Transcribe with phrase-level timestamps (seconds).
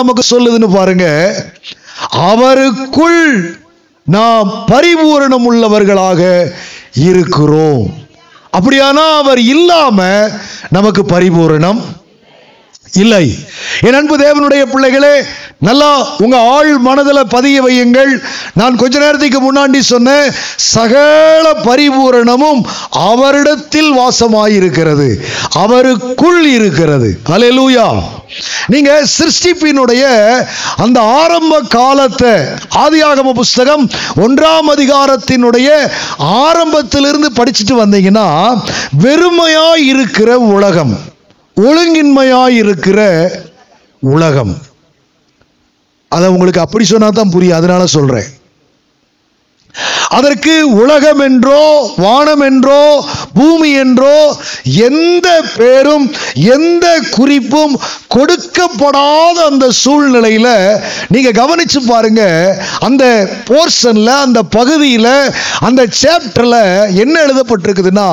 [0.00, 1.06] நமக்கு சொல்லுதுன்னு பாருங்க.
[2.16, 3.30] அவருக்குள்
[4.04, 6.20] நாம் பரிபூரணம் உள்ளவர்களாக
[6.94, 7.86] இருக்கிறோம்.
[8.56, 10.28] அப்படியானா அவர் இல்லாம
[10.68, 11.80] நமக்கு பரிபூரணம்
[12.96, 13.26] இல்லை.
[13.80, 15.14] என் அன்பு தேவனுடைய பிள்ளைகளே
[15.58, 18.12] நல்லா உங்க ஆள் மனதில் பதிய வையுங்கள்.
[18.54, 25.08] நான் கொஞ்ச நேரத்துக்கு முன்னாடி சொன்னேன் சகல பரிபூரணமும் அவரிடத்தில் வாசமாயிருக்கிறது.
[25.58, 27.10] அவருக்குள் இருக்கிறது.
[27.28, 27.88] அலையலூயா
[28.66, 30.04] நீங்க சிருஷ்டிப்பினுடைய
[30.76, 32.32] அந்த ஆரம்ப காலத்தை
[32.84, 33.84] ஆதியாகம புஸ்தகம்
[34.16, 35.68] ஒன்றாம் அதிகாரத்தினுடைய
[36.18, 38.28] ஆரம்பத்திலிருந்து படிச்சுட்டு வந்தீங்கன்னா
[39.04, 41.14] வெறுமையா இருக்கிற உலகம்.
[41.60, 43.28] ஒழுங்கின்மையாயிருக்கிற
[44.00, 44.56] உலகம்.
[46.08, 47.56] அதை உங்களுக்கு அப்படி சொன்னா தான் புரியும்.
[47.56, 48.35] அதனால சொல்றேன்.
[50.16, 51.62] அதற்கு உலகம் என்றோ
[51.96, 52.82] வானம் என்றோ
[53.34, 54.16] பூமி என்றோ
[54.86, 56.06] எந்த பேரும்
[56.52, 57.74] எந்த குறிப்பும்
[58.16, 60.48] கொடுக்கப்படாத அந்த சூழ்நிலையில
[61.08, 62.22] நீங்க கவனிச்சு பாருங்க
[62.80, 63.04] அந்த
[63.48, 65.08] போர்ஷன்ல அந்த பகுதியில
[65.60, 66.56] அந்த சாப்டர்ல
[67.02, 68.08] என்ன எழுதப்பட்டிருக்குதுன்னா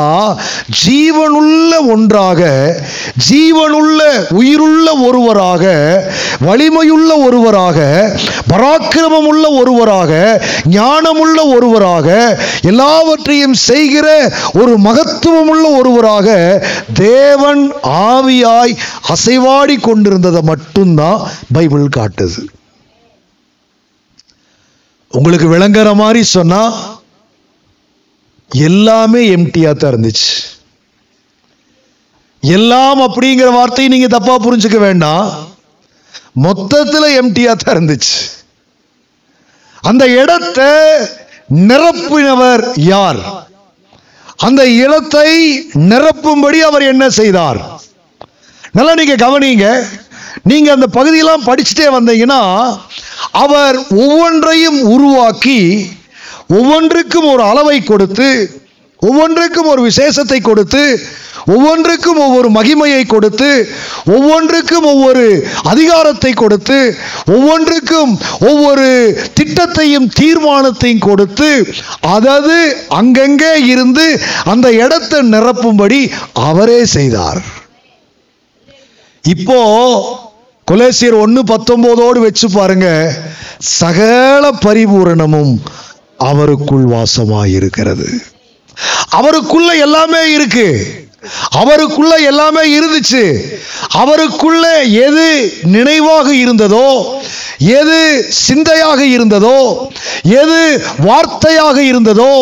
[0.81, 2.41] ஜீவனுள்ள ஒன்றாக
[3.27, 4.01] ஜீவனுள்ள
[4.37, 5.63] உயிருள்ள ஒருவராக
[6.41, 7.79] வலிமையுள்ள ஒருவராக
[8.53, 10.11] பராக்கிரமமுள்ள ஒருவராக
[10.73, 12.07] ஞானமுள்ள ஒருவராக
[12.71, 14.07] எல்லாவற்றையும் செய்கிற
[14.61, 16.37] ஒரு மகத்துவமுள்ள ஒருவராக
[17.03, 17.63] தேவன்
[18.07, 18.73] ஆவியாய்
[19.13, 21.21] அசைவாடி கொண்டிருந்ததை மட்டும்தான்
[21.57, 22.41] பைபிள் காட்டுது.
[25.17, 26.61] உங்களுக்கு விளங்குற மாதிரி சொன்னா
[28.49, 30.31] எல்லாமே எம்டியா தான் இருந்துச்சு.
[32.43, 35.27] எல்லாம் அப்படிங்கிற வார்த்தையை நீங்க தப்பா புரிஞ்சுக்க வேண்டாம்.
[36.45, 38.15] மொத்தத்தில் எம்டியா தான் இருந்துச்சு.
[39.89, 40.71] அந்த இடத்தை
[41.53, 43.21] நிரப்பினவர் யார்?
[44.37, 45.29] அந்த இடத்தை
[45.73, 47.59] நிரப்பும்படி அவர் என்ன செய்தார்?
[48.73, 49.67] நல்லா நீங்க கவனிங்க.
[50.43, 52.41] நீங்க அந்த பகுதியெல்லாம் படிச்சுட்டே வந்தீங்கன்னா
[53.31, 55.89] அவர் ஒவ்வொன்றையும் உருவாக்கி
[56.47, 58.59] ஒவ்வொன்றுக்கும் ஒரு அளவை கொடுத்து
[59.07, 60.83] ஒவ்வொன்றுக்கும் ஒரு விசேஷத்தை கொடுத்து
[61.53, 63.49] ஒவ்வொன்றுக்கும் ஒவ்வொரு மகிமையை கொடுத்து
[64.15, 65.25] ஒவ்வொன்றுக்கும் ஒவ்வொரு
[65.71, 66.77] அதிகாரத்தை கொடுத்து
[67.35, 68.13] ஒவ்வொன்றுக்கும்
[68.49, 68.87] ஒவ்வொரு
[69.39, 71.49] திட்டத்தையும் தீர்மானத்தையும் கொடுத்து
[72.15, 72.59] அதது
[72.99, 74.05] அங்கங்கே இருந்து
[74.53, 76.01] அந்த இடத்தை நிரப்பும்படி
[76.49, 77.41] அவரே செய்தார்.
[79.23, 79.59] இப்போ
[80.67, 82.89] கொலேசியர் ஒன்று பத்தொம்போதோடு வச்சு பாருங்க
[83.79, 85.53] சகல பரிபூரணமும்
[86.29, 88.07] அவருக்குள் வாசமாயிருக்கிறது.
[89.09, 91.02] அவருக்குள்ள எல்லாமே இருக்கு.
[91.49, 93.23] அவருக்குள்ள எல்லாமே இருந்துச்சு.
[93.91, 94.63] அவருக்குள்ள
[95.05, 95.27] எது
[95.63, 96.87] நினைவாக இருந்ததோ
[97.79, 97.97] எது
[98.29, 99.59] சிந்தையாக இருந்ததோ
[100.41, 100.57] எது
[100.99, 102.33] வார்த்தையாக இருந்ததோ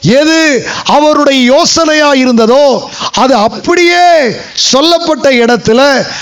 [0.00, 0.38] எது
[0.84, 2.64] அவருடைய யோசனையாக இருந்ததோ
[3.12, 4.06] அது அப்படியே
[4.54, 5.80] சொல்லப்பட்ட இடத்துல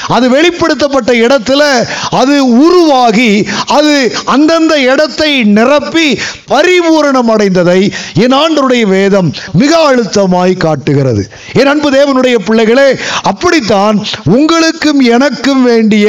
[0.09, 1.63] அது வெளிப்படுத்தப்பட்ட இடத்துல
[2.11, 3.31] அது உருவாகி
[3.67, 3.95] அது
[4.25, 6.09] அந்தந்த இடத்தை நிரப்பி
[6.49, 7.81] பரிபூரணம் அடைந்ததை
[8.15, 11.23] என் ஆண்டருடைய வேதம் மிக அழுத்தமாய் காட்டுகிறது.
[11.53, 12.89] என் அன்பு தேவனுடைய பிள்ளைகளே
[13.23, 13.97] அப்படித்தான்
[14.31, 16.07] உங்களுக்கும் எனக்கும் வேண்டிய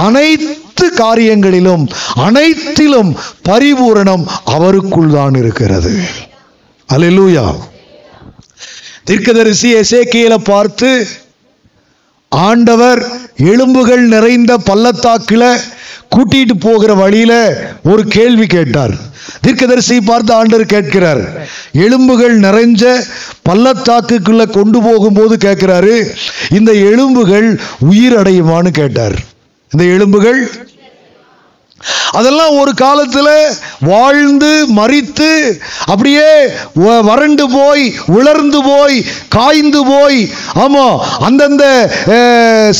[0.00, 1.84] அனைத்து காரியங்களிலும்
[2.20, 3.10] அனைத்திலும்
[3.48, 5.92] பரிபூரணம் அவருக்குள் தான் இருக்கிறது.
[6.88, 7.44] அலிலூயா
[9.04, 10.90] தீர்க்கதரிசி எசேக்கியேலை பார்த்து
[12.32, 13.00] ஆண்டவர்
[13.44, 15.44] எலும்புகள் நிறைந்த பள்ளத்தாக்குல
[16.14, 17.34] கூட்டிட்டு போகிற வழியில
[17.82, 18.94] ஒரு கேள்வி கேட்டார்.
[19.40, 21.22] தீர்க்கதரிசி பார்த்து ஆண்டர் கேட்கிறார்.
[21.72, 22.84] எலும்புகள் நிறைஞ்ச
[23.48, 25.94] பள்ளத்தாக்குக்குள்ள கொண்டு போகும்போது கேட்கிறாரு
[26.50, 29.16] இந்த எலும்புகள் உயிர் அடையுமான்னு கேட்டார்.
[29.70, 30.40] இந்த எலும்புகள்
[32.10, 33.28] அதெல்லாம் ஒரு காலத்துல
[33.80, 35.30] வாழ்ந்து மறித்து
[35.84, 36.28] அப்படியே
[37.00, 38.96] வறண்டு போய் உலர்ந்து போய்
[39.28, 40.20] காய்ந்து போய்
[40.54, 41.64] ஆமாம் அந்தந்த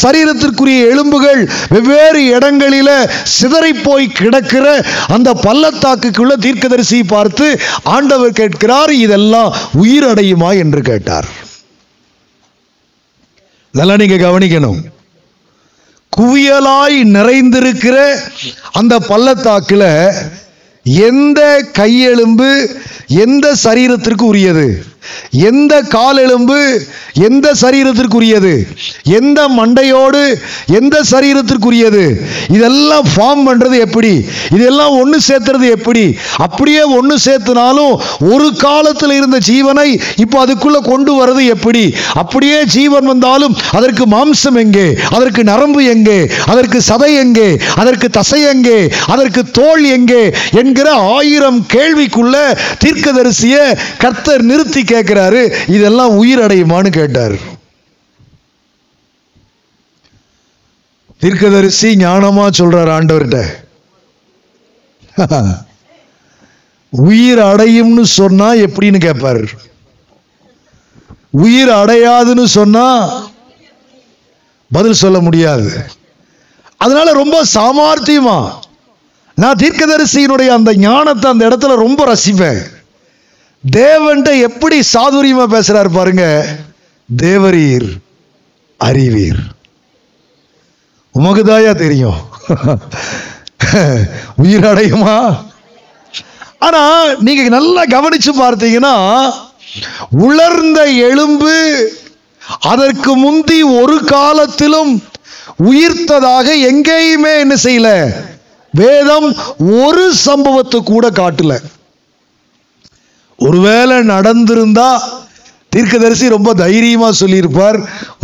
[0.03, 2.91] சரீரத்திற்குரிய எலும்புகள் வெவ்வேறு இடங்களில
[3.23, 4.67] சிதறி போய் கிடக்கிற
[5.09, 7.49] அந்த பள்ளத்தாக்குக்குள்ள தீர்க்கதரிசி பார்த்து
[7.85, 9.53] ஆண்டவர் கேட்கிறார் இதெல்லாம்
[9.83, 10.51] உயிரடையுமா?
[10.57, 11.29] என்று கேட்டார்.
[13.75, 14.81] இதெல்லாம் நீங்க கவனிக்கணும்.
[16.13, 17.97] குவியலாய் நிறைந்திருக்கிற
[18.73, 19.89] அந்த பள்ளத்தாக்கில்
[21.07, 21.41] எந்த
[21.79, 22.49] கையெலும்பு
[23.25, 24.67] எந்த சரீரத்திற்கு உரியது?
[25.31, 26.59] எந்த காலெலும்பு
[27.29, 28.53] எந்த சரீரத்திற்குரியது?
[29.19, 30.23] எந்த மண்டையோடு
[30.79, 32.05] எந்த சரீரத்திற்குரியது?
[32.49, 34.13] இதெல்லாம் ஃபார்ம் பண்ணுறது எப்படி?
[34.51, 36.05] இதெல்லாம் ஒன்று சேர்த்துறது எப்படி?
[36.39, 37.95] அப்படியே ஒன்று சேர்த்துனாலும்
[38.33, 41.85] ஒரு காலத்தில் இருந்த ஜீவனை இப்போ அதுக்குள்ள கொண்டு வர்றது எப்படி?
[42.15, 44.87] அப்படியே ஜீவன் வந்தாலும் அதற்கு மாம்சம் எங்கே?
[45.11, 46.19] அதற்கு நரம்பு எங்கே?
[46.47, 47.49] அதற்கு சதை எங்கே?
[47.77, 48.79] அதற்கு தசை எங்கே?
[49.07, 50.23] அதற்கு தோல் எங்கே?
[50.63, 52.37] என்கிற ஆயிரம் கேள்விக்குள்ள
[52.85, 53.57] தீர்க்கதரிசிய
[53.99, 57.61] கர்த்தர் நிறுத்தி கேட்கிறாரு இதெல்லாம் உயிர் அடையுமான்னு கேட்டார்.
[61.19, 63.51] தீர்க்கதரிசி ஞானமா சொல்றார் ஆண்டவர்கிட்ட.
[66.91, 69.41] உயிர் அடையும்னு சொன்னா எப்படின்னு கேட்பார்.
[71.31, 73.11] உயிர் அடையாதுன்னு சொன்னா
[74.73, 75.87] பதில் சொல்ல முடியாது.
[76.77, 78.53] அதனால ரொம்ப சாமார்த்தியமா
[79.35, 82.72] நான் தீர்க்கதரிசியினுடைய அந்த ஞானத்தை அந்த இடத்துல ரொம்ப ரசிப்பேன்.
[83.65, 86.25] தேவன்ட்ட எப்படி சாதுரியமா பேசுறாரு பாருங்க.
[87.09, 87.89] தேவரீர்
[88.77, 89.43] அறிவீர்.
[91.15, 92.21] உமக்குதாயா தெரியும்.
[94.43, 95.17] உயிர் அடையுமா
[96.59, 96.83] ஆனா
[97.27, 98.97] நீங்க நல்லா கவனிச்சு பார்த்தீங்கன்னா
[100.27, 101.55] உலர்ந்த எலும்பு
[102.73, 104.93] அதற்கு முந்தி ஒரு காலத்திலும்
[105.71, 107.91] உயிர்த்ததாக எங்கேயுமே என்ன செய்யல.
[108.71, 109.29] வேதம்
[109.59, 111.55] ஒரு சம்பவத்தை கூட காட்டல.
[113.47, 114.91] ஒருவேளை நடந்திருந்தா
[115.75, 117.79] தீர்க்கதரிசி ரொம்ப தைரியமாக சொல்லியிருப்பார்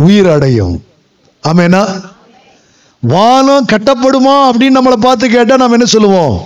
[0.05, 0.75] உயிர் அடையும்
[1.49, 1.83] ஆமேனா?
[3.13, 6.37] வானம் கட்டப்படுமா அப்படின்னு நம்மளை பார்த்து கேட்டால் நம்ம என்ன சொல்லுவோம்?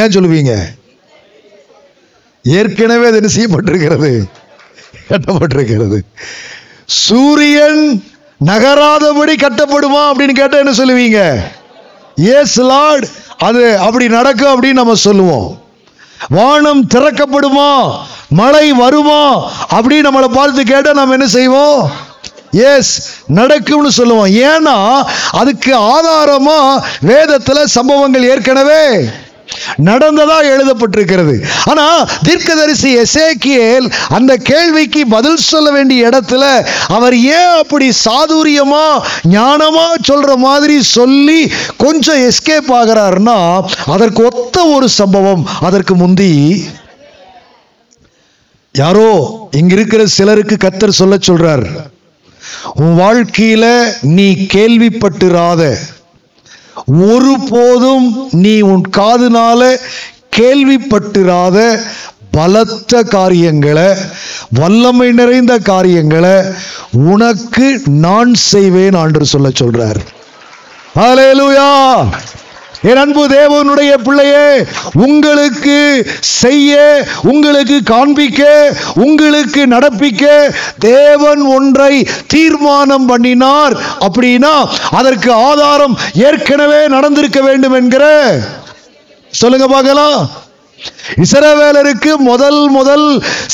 [0.00, 0.52] ஏன் சொல்லுவீங்க?
[2.58, 4.10] ஏற்கனவே அது என்ன செய்யப்பட்டிருக்கிறது?
[5.10, 5.98] கட்டப்பட்டிருக்கிறது.
[7.04, 7.82] சூரியன்
[8.50, 11.20] நகராதபடி கட்டப்படுமா அப்படின்னு கேட்டால் என்ன சொல்லுவீங்க?
[12.36, 13.08] எஸ் லார்ட்
[13.40, 15.60] அது அப்படி நடக்கும் அப்படின்னு நம்ம சொல்லுவோம்.
[16.28, 17.98] வானம் திறக்கப்படுமா?
[18.28, 19.50] மழை வருமா?
[19.74, 21.90] அப்படின்னு நம்மளை பார்த்து கேட்டால் நம்ம என்ன செய்வோம்?
[22.50, 24.26] எஸ் நடக்கும்னு சொல்லுவோம்.
[24.26, 29.08] ஏன்னா அதுக்கு ஆதாரமா வேதத்தில் சம்பவங்கள் ஏற்கனவே
[29.88, 31.34] நடந்ததா எழுதப்பட்டிருக்கிறது.
[31.64, 31.86] ஆனா
[32.22, 36.44] தீர்க்கதரிசி எசேக்கியல் அந்த கேள்விக்கு பதில் சொல்ல வேண்டிய இடத்துல
[36.88, 38.86] அவர் ஏன் அப்படி சாதுரியமா
[39.30, 41.40] ஞானமா சொல்ற மாதிரி சொல்லி
[41.76, 43.38] கொஞ்சம் எஸ்கேப் ஆகிறாருன்னா
[43.86, 46.32] அதற்கு ஒத்த ஒரு சம்பவம் அதற்கு முந்தி
[48.74, 49.08] யாரோ
[49.50, 51.64] இங்க இருக்கிற சிலருக்கு கத்தர் சொல்ல சொல்றார்.
[52.74, 53.64] உன் வாழ்க்கையில
[54.16, 55.62] நீ கேள்விப்பட்டுராத
[56.86, 59.76] ஒருபோதும் நீ உன் காதுனால
[60.36, 61.80] கேள்விப்பட்டிராத
[62.30, 63.94] பலத்த காரியங்களை
[64.50, 66.42] வல்லமை நிறைந்த காரியங்களை
[66.92, 70.00] உனக்கு நான் செய்வேன் ஆண்டு சொல்ல சொல்றார்.
[70.94, 71.70] ஹalleluya
[72.80, 74.44] என் அன்பு தேவனுடைய பிள்ளையே
[74.94, 75.78] உங்களுக்கு
[76.40, 76.76] செய்ய
[77.22, 78.42] உங்களுக்கு காண்பிக்க
[78.94, 80.24] உங்களுக்கு நடப்பிக்க
[80.78, 81.92] தேவன் ஒன்றை
[82.26, 84.54] தீர்மானம் பண்ணினார் அப்படின்னா
[84.90, 85.96] அதற்கு ஆதாரம்
[86.28, 88.04] ஏற்கனவே நடந்திருக்க வேண்டும் என்கிற
[89.32, 90.20] சொல்லுங்க பார்க்கலாம்.
[91.22, 93.06] இசரவேலருக்கு முதல் முதல்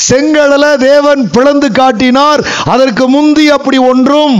[0.09, 4.37] செங்கடலை தேவன் பிளந்து காட்டினார் அதற்கு முந்தி அப்படி ஒன்றும்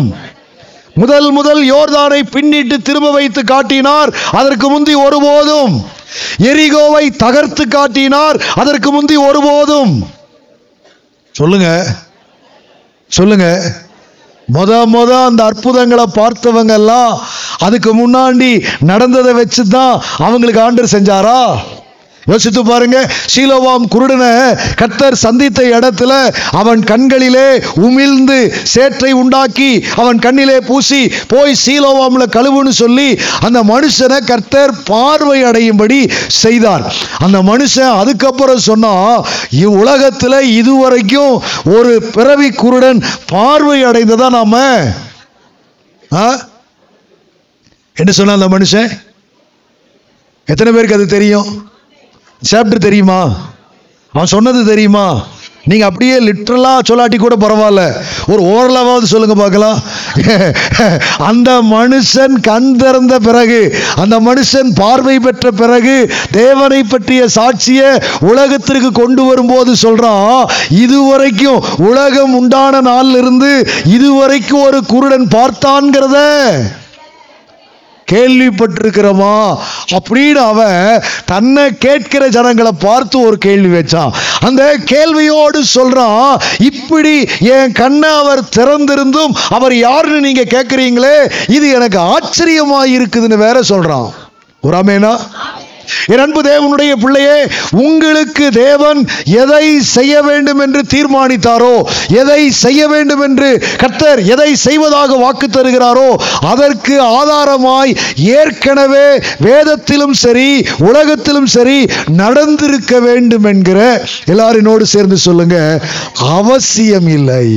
[1.01, 4.11] முதல் முதல் யோர்தானை பின்னிட்டு திரும்ப வைத்து காட்டினார்.
[4.39, 5.73] அதற்கு முந்தி ஒருபோதும்
[6.51, 8.37] எரிகோவை தகர்த்து காட்டினார்.
[8.55, 9.93] அதற்கு முந்தி ஒருபோதும்.
[11.35, 11.67] சொல்லுங்க.
[13.11, 13.47] சொல்லுங்க.
[14.55, 17.13] முத முத அந்த அற்புதங்களை பார்த்தவங்க எல்லாம்
[17.65, 18.51] அதுக்கு முன்னாடி
[18.91, 21.39] நடந்ததை வச்சு தான் அவங்களுக்கு ஆண்டர் செஞ்சாரா?
[22.27, 23.09] யோசித்து பாருங்க.
[23.35, 32.25] சீலோவாம் குருடனை கத்தர் சந்தித்த இடத்துல அவன் கண்களிலே உமிழ்ந்து சேற்றை உண்டாக்கி அவன் கண்ணிலே பூசி போய் சீலோவாம்ல
[32.29, 36.93] கழுவுன்னு சொல்லி அந்த மனுஷனை கர்த்தர் பார்வை அடையும்படி செய்தார்.
[37.19, 39.23] அந்த மனுஷன் அதுக்கப்புறம் சொன்னா
[39.65, 44.79] உலகத்தில் இதுவரைக்கும் ஒரு பிறவி குருடன் பார்வை அடைந்ததா நாம?
[46.13, 46.47] ஆ?
[47.95, 48.89] என்ன சொன்ன அந்த மனுஷன்?
[50.45, 51.75] எத்தனை பேருக்கு அது தெரியும்?
[52.41, 53.21] சாப்டர் தெரியுமா?
[54.13, 55.25] அவன் சொன்னது தெரியுமா?
[55.65, 57.81] நீங்க அப்படியே லிட்ரலா சொல்லாட்டி கூட பரவாயில்ல.
[58.27, 59.77] ஒரு ஓரளவாவது சொல்லுங்க பார்க்கலாம்.
[61.19, 63.59] அந்த மனுஷன் கண் திறந்த பிறகு
[63.95, 65.95] அந்த மனுஷன் பார்வை பெற்ற பிறகு
[66.31, 67.89] தேவனை பற்றிய சாட்சியை
[68.19, 73.51] உலகத்திற்கு கொண்டு வரும்போது சொல்றான் இதுவரைக்கும் உலகம் உண்டான நாளிலிருந்து
[73.85, 76.19] இதுவரைக்கும் ஒரு குருடன் பார்த்தான்கிறத
[78.11, 79.57] கேள்விப்பட்டிருக்கிறோமா?
[79.93, 84.13] அப்படின்னு அவன் தன்னை கேட்கிற ஜனங்களை பார்த்து ஒரு கேள்வி வச்சான்.
[84.39, 92.79] அந்த கேள்வியோடு சொல்றான் இப்படி என் கண்ணை அவர் திறந்திருந்தும் அவர் யாருன்னு நீங்க கேட்குறீங்களே இது எனக்கு ஆச்சரியமா
[92.97, 94.09] இருக்குதுன்னு வேற சொல்றான்.
[94.61, 95.19] ஒரு அமேனா
[96.05, 97.39] என் அன்பு தேவனுடைய பிள்ளையே
[97.71, 99.01] உங்களுக்கு தேவன்
[99.41, 101.75] எதை செய்ய வேண்டும் என்று தீர்மானித்தாரோ
[102.21, 106.09] எதை செய்ய வேண்டும் என்று கர்த்தர் எதை செய்வதாக வாக்கு தருகிறாரோ
[106.53, 107.97] அதற்கு ஆதாரமாய்
[108.39, 109.07] ஏற்கனவே
[109.39, 111.79] வேதத்திலும் சரி உலகத்திலும் சரி
[112.15, 113.79] நடந்திருக்க வேண்டும் என்கிற
[114.25, 115.81] எல்லாரினோடு சேர்ந்து சொல்லுங்க
[116.37, 117.47] அவசியம் இல்லை.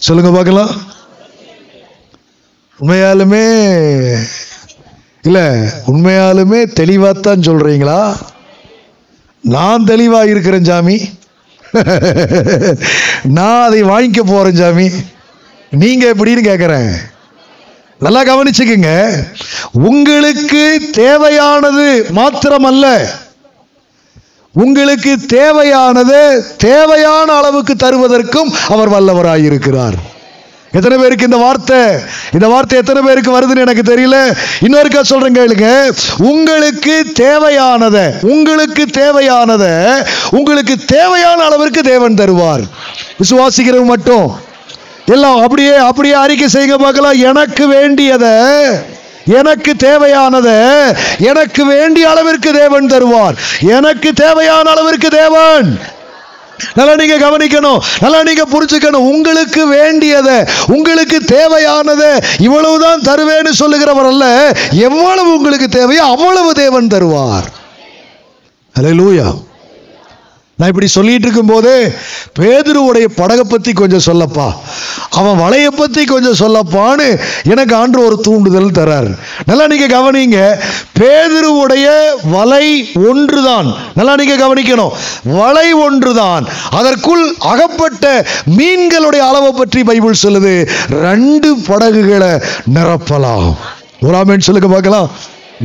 [0.00, 0.72] சொல்லுங்க பார்க்கலாம்.
[2.80, 3.44] உண்மையாலுமே
[5.22, 5.42] இல்லை
[5.86, 8.14] உண்மையாலுமே தெளிவாகத்தான் சொல்கிறீங்களா
[9.40, 11.08] நான் தெளிவாக இருக்கிறேன் சாமி.
[13.22, 14.90] நான் அதை வாங்கிக்க போகிறேன் சாமி.
[15.70, 16.90] நீங்கள் எப்படின்னு கேட்குறேன்
[17.98, 19.22] நல்லா கவனிச்சுக்குங்க.
[19.72, 23.06] உங்களுக்கு தேவையானது மாத்திரமல்ல.
[24.52, 29.98] உங்களுக்கு தேவையானது தேவையான அளவுக்கு தருவதற்கும் அவர் வல்லவராயிருக்கிறார்.
[30.72, 31.80] எத்தனை பேருக்கு இந்த வார்த்தை?
[32.32, 34.18] இந்த வார்த்தை எத்தனை பேருக்கு வருதுன்னு எனக்கு தெரியல.
[34.66, 35.68] இன்னொருக்கா சொல்றேன் கேளுங்க.
[36.18, 39.66] உங்களுக்கு தேவையானத உங்களுக்கு தேவையானத
[40.30, 42.64] உங்களுக்கு தேவையான அளவிற்கு தேவன் தருவார்.
[43.22, 44.50] விசுவாசிக்கிறவங்க மட்டும்.
[45.06, 47.20] எல்லாம் அப்படியே அப்படியே அறிக்கை செய்யுங்க பார்க்கலாம்.
[47.30, 48.34] எனக்கு வேண்டியதை
[49.24, 50.58] எனக்கு தேவையானதை
[51.18, 53.36] எனக்கு வேண்டிய அளவிற்கு தேவன் தருவார்.
[53.60, 55.68] எனக்கு தேவையான அளவிற்கு தேவன்.
[56.74, 57.80] நல்லா நீங்க கவனிக்கணும்.
[58.00, 59.08] நல்லா நீங்க புரிஞ்சுக்கணும்.
[59.12, 64.26] உங்களுக்கு வேண்டியதை உங்களுக்கு தேவையானதை இவ்வளவுதான் தருவேன்னு சொல்லுகிறவர் அல்ல.
[64.70, 67.48] எவ்வளவு உங்களுக்கு தேவையோ அவ்வளவு தேவன் தருவார்.
[68.76, 69.26] லூயா
[70.62, 71.76] நான் இப்படி சொல்லிட்டு இருக்கும்போதே
[72.40, 74.44] பேதுருவுடைய படகை பற்றி கொஞ்சம் சொல்லப்பா.
[75.10, 77.06] அவன் வலையை பற்றி கொஞ்சம் சொல்லப்பான்னு
[77.44, 79.08] எனக்கு ஆண்டு ஒரு தூண்டுதல் தரார்.
[79.46, 80.38] நல்லா நீங்க கவனிங்க.
[81.00, 81.86] பேதுருவுடைய
[82.34, 82.66] வலை
[83.08, 83.74] ஒன்றுதான்.
[83.94, 84.94] நல்லா நீங்க கவனிக்கணும்.
[85.40, 86.46] வலை ஒன்றுதான்.
[86.70, 88.26] அதற்குள் அகப்பட்ட
[88.56, 90.56] மீன்களுடைய அளவை பற்றி பைபிள் சொல்லுது.
[90.90, 92.32] ரெண்டு படகுகளை
[92.74, 93.52] நிரப்பலாம்.
[94.02, 95.10] ஒரு ஆமேன் சொல்லுங்க பார்க்கலாம்.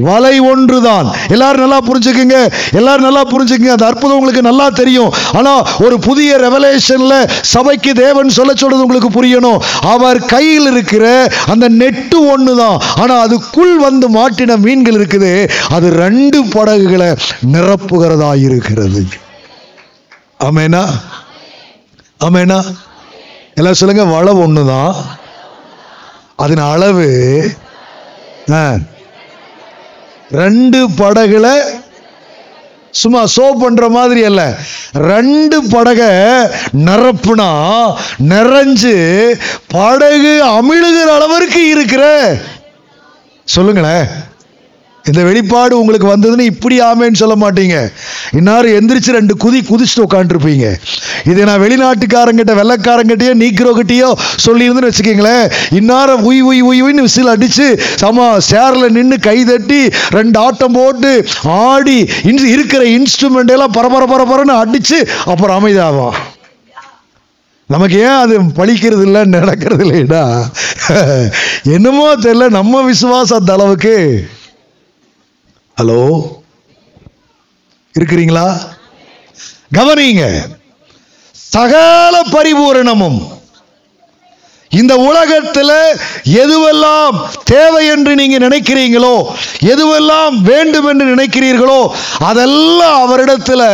[0.08, 1.08] வலை ஒன்றுதான்.
[1.36, 2.38] எல்லாரும் நல்லா புரிஞ்சுக்குங்க.
[2.80, 3.74] எல்லாரும் நல்லா புரிஞ்சுக்குங்க.
[3.75, 5.12] அந்த அற்புதம் உங்களுக்கு நல்லா தெரியும்.
[5.39, 9.62] ஆனால் ஒரு புதிய ரெவலேஷனில் சபைக்கு தேவன் சொல்ல சொல்றது உங்களுக்கு புரியணும்.
[9.94, 11.06] அவர் கையில் இருக்கிற
[11.54, 15.32] அந்த நெட்டு ஒன்று தான் ஆனால் அதுக்குள் வந்து மாட்டின மீன்கள் இருக்குது.
[15.77, 17.10] அது ரெண்டு படகுகளை
[17.56, 19.04] நிரப்புகிறதா இருக்கிறது.
[20.48, 20.84] அமேனா
[22.25, 22.60] அமேனா
[23.60, 24.34] எல்லாம் சொல்லுங்க வலை
[24.74, 24.94] தான்
[26.44, 27.08] அதன் அளவு
[28.58, 28.62] ஆ
[30.31, 31.48] ரெண்டு படகுல
[32.91, 34.57] சும்மா சோ பண்ற மாதிரி அல்ல.
[34.93, 36.01] ரெண்டு படக
[36.74, 37.50] நிரப்புனா
[38.29, 38.96] நிறைஞ்சு
[39.67, 42.36] படகு அமிழுகிற அளவிற்கு இருக்கிற.
[43.43, 44.07] சொல்லுங்களேன்.
[45.09, 47.75] இந்த வெளிப்பாடு உங்களுக்கு வந்ததுன்னு இப்படி ஆமேன்னு சொல்ல மாட்டீங்க.
[48.39, 50.65] இன்னாரும் எந்திரிச்சு ரெண்டு குதி குதிச்சுட்டு உட்காந்துருப்பீங்க
[51.29, 54.09] இதை நான் வெளிநாட்டுக்காரங்கிட்ட வெள்ளக்காரங்கிட்டயோ நீக்கிறோகிட்டயோ
[54.45, 55.45] சொல்லியிருந்துன்னு வச்சுக்கோங்களேன்.
[55.79, 57.67] இன்னாரம் உய் உய் உய் உயின்னு விசில் அடித்து
[58.03, 59.81] சமா சேரில் நின்று கை தட்டி
[60.17, 61.11] ரெண்டு ஆட்டம் போட்டு
[61.65, 61.99] ஆடி
[62.31, 64.99] இன்ஸ் இருக்கிற இன்ஸ்ட்ருமெண்ட் எல்லாம் பரபர பரபரன்னு அடித்து
[65.31, 66.17] அப்புறம் அமைதியாகும்
[67.69, 70.21] நமக்கு ஏன் அது பழிக்கிறது இல்லை நடக்கிறது இல்லைடா
[71.75, 73.95] என்னமோ தெரியல நம்ம விசுவாசம் அந்த அளவுக்கு.
[75.77, 76.03] ஹலோ
[77.96, 78.46] இருக்கிறீங்களா?
[79.77, 80.24] கவனிங்க.
[81.36, 83.19] சகல பரிபூரணமும்
[84.72, 85.75] இந்த உலகத்தில்
[86.43, 87.15] எதுவெல்லாம்
[87.51, 89.13] தேவை என்று நீங்க நினைக்கிறீங்களோ
[89.74, 91.79] எதுவெல்லாம் வேண்டும் என்று நினைக்கிறீர்களோ
[92.29, 93.67] அதெல்லாம் அவரிடத்தில்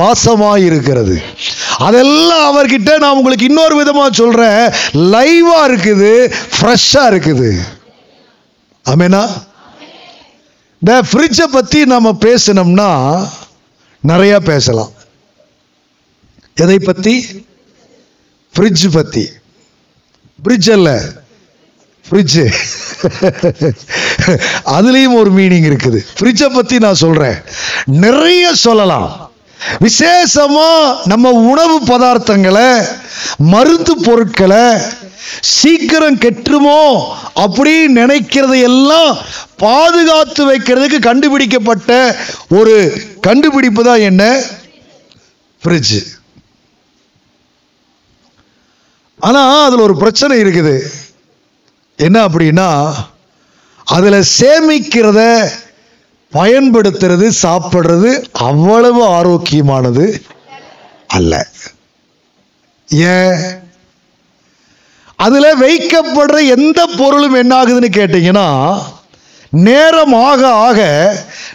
[0.00, 1.16] வாசமாக இருக்கிறது
[1.88, 4.62] அதெல்லாம் அவர்கிட்ட நான் உங்களுக்கு இன்னொரு விதமாக சொல்றேன்.
[5.14, 6.12] லைவா இருக்குது
[6.56, 7.50] ஃப்ரெஷ்ஷாக இருக்குது.
[8.86, 9.24] ஆமேனா
[10.82, 12.90] இந்த ஃப்ரிட்ஜை பற்றி நம்ம பேசினோம்னா
[14.10, 14.92] நிறையா பேசலாம்.
[16.64, 17.14] எதை பற்றி
[18.54, 19.24] ஃப்ரிட்ஜ் பற்றி
[20.42, 20.90] ஃப்ரிட்ஜ் அல்ல
[22.08, 22.44] ஃப்ரிட்ஜு
[24.76, 26.00] அதுலேயும் ஒரு மீனிங் இருக்குது.
[26.18, 27.38] ஃப்ரிட்ஜை பற்றி நான் சொல்கிறேன்
[28.04, 29.10] நிறைய சொல்லலாம்.
[29.86, 32.68] விசேஷமாக நம்ம உணவு பதார்த்தங்களை
[33.52, 34.64] மருந்து பொருட்களை
[35.40, 36.80] சீக்கிரம் கெட்டுருமோ
[37.34, 39.18] அப்படின்னு நினைக்கிறதை எல்லாம்
[39.56, 42.16] பாதுகாத்து வைக்கிறதுக்கு கண்டுபிடிக்கப்பட்ட
[42.48, 42.74] ஒரு
[43.20, 44.42] கண்டுபிடிப்பு தான் என்ன?
[45.64, 45.98] ஃப்ரிட்ஜ்
[49.18, 50.74] ஆனா அதுல ஒரு பிரச்சனை இருக்குது.
[51.96, 52.94] என்ன அப்படின்னா
[53.84, 55.20] அதுல சேமிக்கிறத
[56.32, 60.24] பயன்படுத்துறது சாப்பிடுறது அவ்வளவு ஆரோக்கியமானது
[61.06, 61.48] அல்ல.
[62.88, 63.65] ஏன்?
[65.18, 68.48] அதில் வைக்கப்படுற எந்த பொருளும் என்ன ஆகுதுன்னு கேட்டிங்கன்னா
[69.50, 70.80] நேரம் ஆக ஆக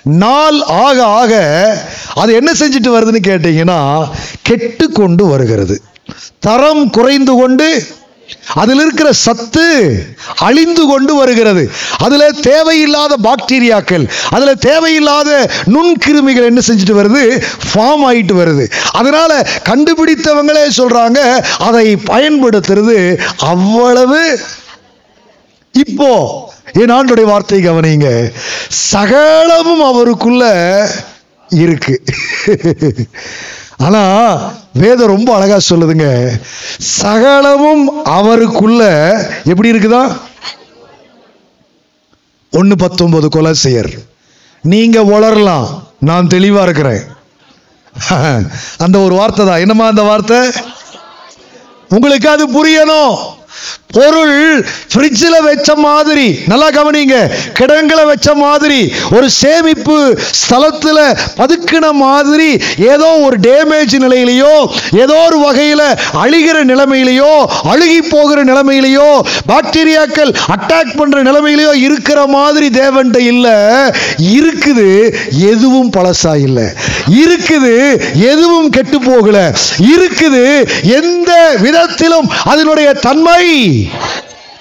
[0.03, 1.33] நாள் ஆக ஆக
[2.15, 3.79] அது என்ன செஞ்சுட்டு வருதுன்னு கேட்டிங்கன்னா
[4.41, 5.81] கெட்டு கொண்டு வருகிறது.
[6.39, 7.67] தரம் குறைந்து கொண்டு
[8.55, 9.65] அதில் இருக்கிற சத்து
[10.37, 11.71] அழிந்து கொண்டு வருகிறது.
[11.97, 17.23] அதுல தேவையில்லாத பாக்டீரியாக்கள் அதுல தேவையில்லாத நுண்கிருமிகள் என்ன செஞ்சுட்டு வருது?
[17.69, 18.65] ஃபார்ம் ஆயிட்டு வருது.
[18.91, 21.19] அதனால கண்டுபிடித்தவங்களே சொல்றாங்க
[21.59, 22.97] அதை பயன்படுத்துறது
[23.37, 24.39] அவ்வளவு.
[25.71, 26.11] இப்போ
[26.73, 28.09] என் ஆண்டுடைய வார்த்தை கவனிங்க.
[28.67, 30.43] சகலமும் அவருக்குள்ள
[31.49, 32.01] இருக்கு.
[33.81, 34.01] ஆனா
[34.73, 36.31] வேதம் ரொம்ப அழகா சொல்லுதுங்க.
[36.77, 38.81] சகலமும் அவருக்குள்ள
[39.43, 40.17] எப்படி இருக்குதா?
[42.51, 43.91] ஒன்னு பத்தொன்பது கொலசையர்.
[44.61, 45.67] நீங்க வளரலாம்
[45.99, 47.03] நான் தெளிவா இருக்கிறேன்.
[48.77, 49.59] அந்த ஒரு வார்த்தை தான்.
[49.59, 50.37] என்னமா அந்த வார்த்தை?
[51.89, 53.15] உங்களுக்கு அது புரியணும்.
[53.97, 54.35] பொருள்
[54.93, 56.27] ஃப்ரிட்ஜில் வச்ச மாதிரி.
[56.51, 57.15] நல்லா கவனிங்க.
[57.59, 58.79] கிடங்களை வச்ச மாதிரி.
[59.15, 59.97] ஒரு சேமிப்பு
[60.41, 61.01] ஸ்தலத்தில்
[61.39, 62.49] பதுக்கின மாதிரி
[62.93, 64.53] ஏதோ ஒரு டேமேஜ் நிலையிலையோ
[65.03, 65.87] ஏதோ ஒரு வகையில்
[66.23, 67.31] அழிகிற நிலைமையிலையோ
[67.71, 69.09] அழுகி போகிற நிலைமையிலையோ
[69.51, 73.57] பாக்டீரியாக்கள் அட்டாக் பண்ணுற நிலைமையிலையோ இருக்கிற மாதிரி தேவன்ட்ட இல்லை.
[74.37, 74.87] இருக்குது
[75.51, 76.67] எதுவும் பழசா இல்லை.
[77.23, 77.73] இருக்குது
[78.31, 79.37] எதுவும் கெட்டு போகல.
[79.93, 80.43] இருக்குது
[80.99, 81.31] எந்த
[81.61, 83.43] விதத்திலும் அதனுடைய தன்மை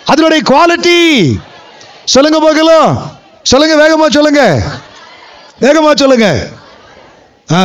[0.05, 0.99] அதனுடைய குவாலிட்டி
[2.05, 2.91] சொல்லுங்க பார்க்கலாம்
[3.43, 4.43] சொல்லுங்க வேகமா சொல்லுங்க.
[5.61, 6.27] வேகமா சொல்லுங்க.
[7.49, 7.61] ஆ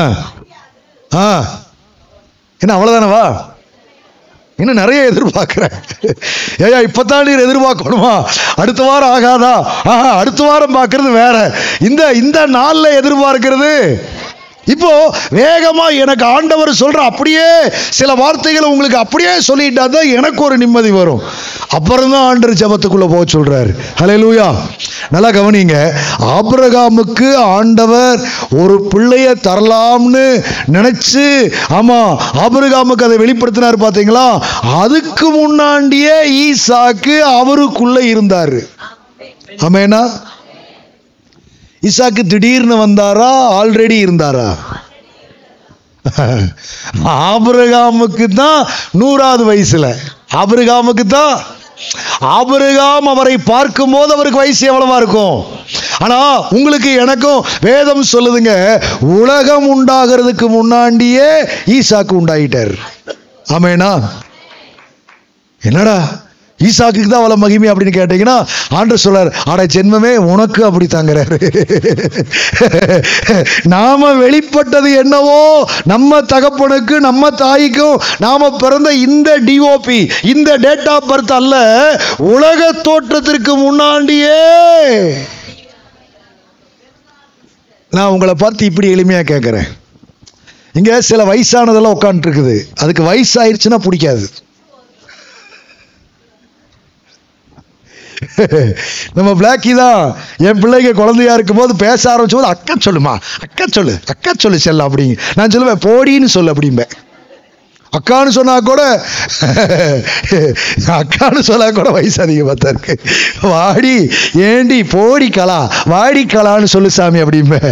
[1.12, 1.26] ஆ.
[2.62, 3.26] என்ன அவ்வளோதானவா
[4.60, 5.74] இன்னும் நிறைய எதிர்பார்க்குறேன்
[6.58, 8.12] ஏயா இப்போத்தான் நீர் எதிர்பார்க்கணுமா?
[8.56, 9.54] அடுத்த வாரம் ஆகாதா?
[9.86, 11.36] ஆஹா அடுத்த வாரம் பார்க்கறது வேற.
[11.80, 13.72] இந்த இந்த நாளில் எதிர்பார்க்கிறது
[14.74, 14.92] இப்போ
[15.38, 17.48] வேகமா எனக்கு ஆண்டவர் சொல்ற அப்படியே
[18.00, 21.22] சில வார்த்தைகளை உங்களுக்கு அப்படியே சொல்லிட்டா தான் எனக்கு ஒரு நிம்மதி வரும்.
[21.78, 23.72] அப்புறம் தான் ஆண்டவர் ஜபத்துக்குள்ள போக சொல்றாரு.
[24.00, 24.48] ஹalleluya
[25.14, 25.76] நல்லா கவனிங்க.
[26.36, 28.20] ஆபிரகாமுக்கு ஆண்டவர்
[28.62, 30.26] ஒரு பிள்ளைய தரலாம்னு
[30.76, 31.26] நினைச்சு
[31.80, 32.00] ஆமா
[32.46, 34.28] ஆபிரகாமுக்கு அதை வெளிப்படுத்தினார் பாத்தீங்களா?
[34.82, 38.62] அதுக்கு முன்னாடியே ஈசாக்கு அவருக்குள்ள இருந்தாரு.
[39.68, 40.02] ஆமேனா.
[41.88, 43.32] ஈசாக்கு திடீர்னு வந்தாரா?
[43.60, 44.50] ஆல்ரெடி இருந்தாரா?
[47.04, 49.86] ஆபிரகாமுக்கு தான் நூறாவது வயசுல.
[50.34, 51.36] ஆபிரகாமுக்கு தான்
[52.20, 55.38] ஆபிரகாம் அவரை பார்க்கும்போது அவருக்கு வயசு எவ்வளவா இருக்கும்?
[56.00, 58.54] ஆனா உங்களுக்கு எனக்கும் வேதம் சொல்லுதுங்க
[59.00, 61.30] உலகம் உண்டாகிறதுக்கு முன்னாடியே
[61.66, 62.76] ஈசாக்கு உண்டாயிட்டார்.
[63.50, 63.92] ஆமேனா?
[65.62, 65.98] என்னடா?
[66.70, 68.38] ஈசாக்குக்கு தான் அவ்வளோ மகிமை அப்படின்னு கேட்டீங்கன்னா
[68.80, 71.38] ஆண்டு சொல்லார் ஆட ஜென்மமே உனக்கு அப்படி தாங்கிறாரு
[73.76, 75.40] நாம வெளிப்பட்டது என்னவோ
[75.94, 80.00] நம்ம தகப்பனுக்கு நம்ம தாய்க்கும் நாம பிறந்த இந்த டிஓபி
[80.34, 81.56] இந்த டேட் ஆஃப் பர்த் அல்ல
[82.34, 84.44] உலக தோற்றத்திற்கு முன்னாடியே.
[87.92, 89.68] நான் உங்களை பார்த்து இப்படி எளிமையாக கேட்குறேன்
[90.80, 94.26] இங்கே சில வயசானதெல்லாம் உட்காந்துருக்குது அதுக்கு வயசாயிருச்சுன்னா பிடிக்காது.
[99.18, 100.04] நம்ம பிளாக்கி தான்.
[100.48, 103.14] என் பிள்ளைங்க குழந்தையா இருக்கும்போது பேச ஆரம்பிச்சும் போது அக்கா சொல்லுமா
[103.46, 105.18] அக்கா சொல்லு அக்கா சொல்லு செல்ல அப்படிங்க.
[105.40, 106.94] நான் சொல்லுவேன் போடின்னு சொல்லு அப்படிம்பேன்
[107.98, 108.82] அக்கான்னு சொன்னா கூட
[110.96, 112.96] அக்கான்னு சொன்னா கூட வயசு அதிகமாக தான் இருக்கு.
[113.52, 113.94] வாடி
[114.50, 115.60] ஏண்டி போடி கலா
[115.94, 117.72] வாடி கலான்னு சொல்லு சாமி அப்படிம்பேன்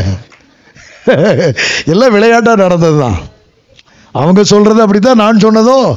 [1.93, 3.19] எல்லாம் விளையாட்டா நடந்தது தான்
[4.15, 5.89] அவங்க சொல்றது அப்படித்தான் நான் சொன்னதும்.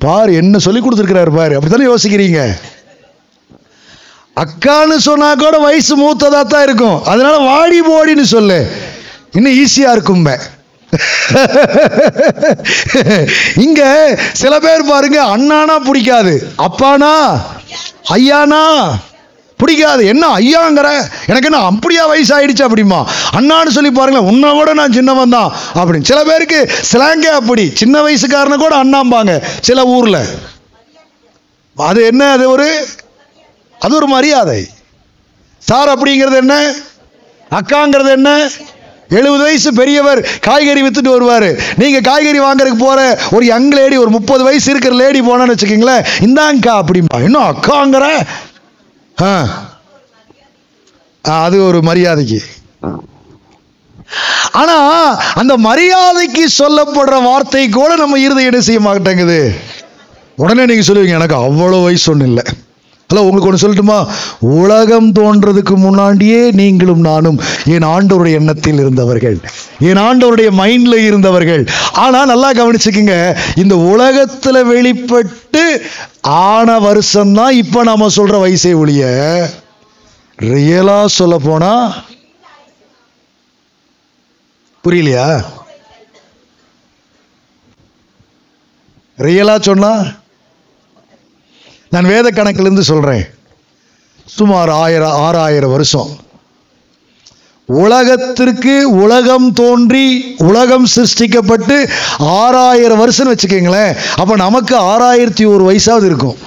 [0.00, 1.54] பார் என்ன சொல்லி கொடுத்துருக்கிறாரு பாரு.
[1.56, 2.42] அப்படித்தானே யோசிக்கிறீங்க?
[4.36, 6.98] அக்கான்னு சொன்னா கூட வயசு மூத்ததா தான் இருக்கும்.
[7.12, 8.58] அதனால வாடி போடின்னு சொல்லு.
[9.38, 10.38] இன்னும் ஈஸியா இருக்கும்ப
[13.64, 13.82] இங்க
[14.40, 16.32] சில பேர் பாருங்க அண்ணானா பிடிக்காது.
[16.66, 17.12] அப்பானா?
[18.16, 18.62] ஐயானா?
[19.58, 20.02] பிடிக்காது.
[20.12, 20.88] என்ன ஐயாங்கிற?
[21.30, 23.00] எனக்கு என்ன அப்படியா வயசாயிடுச்சு அப்படிமா?
[23.38, 26.08] அண்ணான்னு சொல்லி பாருங்களேன் உன்னை விட நான் சின்னவன் தான் அப்படின்னு.
[26.10, 27.66] சில பேருக்கு சிலாங்கே அப்படி.
[27.82, 29.34] சின்ன வயசுக்காரனை கூட அண்ணாம்பாங்க
[29.68, 30.22] சில ஊரில்.
[31.76, 32.68] அது என்ன அது ஒரு
[33.80, 34.68] அது ஒரு மரியாதை.
[35.58, 36.74] சார் அப்படிங்கிறது என்ன?
[37.50, 38.48] அக்காங்கிறது என்ன?
[39.08, 41.76] எழுபது வயசு பெரியவர் காய்கறி வித்துட்டு வருவார்.
[41.76, 46.82] நீங்கள் காய்கறி வாங்குறதுக்கு போகிற ஒரு யங் லேடி ஒரு முப்பது வயசு இருக்கிற லேடி போனான்னு வச்சுக்கிங்களேன் இந்தாங்கக்கா
[46.82, 47.22] அப்படிம்பா.
[47.22, 48.26] இன்னும் அக்காங்கிற?
[49.22, 49.44] ஆ.
[51.28, 52.42] ஆ, அது ஒரு மரியாதைக்கு.
[54.52, 54.76] ஆனா
[55.34, 59.54] அந்த மரியாதைக்கு சொல்லப்படுற வார்த்தை கூட நம்ம இருதை என்ன செய்ய மாட்டேங்குது.
[60.36, 62.44] உடனே நீங்க சொல்லுவீங்க எனக்கு அவ்வளோ வயசு ஒன்றும் இல்லை.
[63.10, 64.08] ஹலோ உங்களுக்கு ஒன்று சொல்லட்டுமா?
[64.40, 69.40] உலகம் தோன்றதுக்கு முன்னாடியே நீங்களும் நானும் என் ஆண்டவருடைய எண்ணத்தில் இருந்தவர்கள்.
[69.78, 71.66] என் ஆண்டவருடைய மைண்ட்ல இருந்தவர்கள்.
[71.92, 73.36] ஆனா நல்லா கவனிச்சுக்குங்க.
[73.56, 75.82] இந்த உலகத்துல வெளிப்பட்டு
[76.20, 79.04] ஆன வருஷம்தான் இப்ப நாம சொல்ற வயசே ஒழிய
[80.38, 81.94] ரியலா சொல்ல போனா
[84.84, 85.44] புரியலையா?
[89.18, 89.92] ரியலா சொன்னா
[91.94, 93.22] நான் வேத கணக்கிலிருந்து சொல்கிறேன்
[94.34, 96.10] சுமார் ஆயிரம் ஆறாயிரம் வருஷம்.
[97.68, 98.74] உலகத்திற்கு
[99.04, 100.04] உலகம் தோன்றி
[100.48, 101.76] உலகம் சிருஷ்டிக்கப்பட்டு
[102.38, 103.92] ஆறாயிரம் வருஷம்னு வச்சுக்கோங்களேன்.
[104.20, 106.38] அப்போ நமக்கு ஆறாயிரத்தி ஒரு வயசாவது இருக்கும்.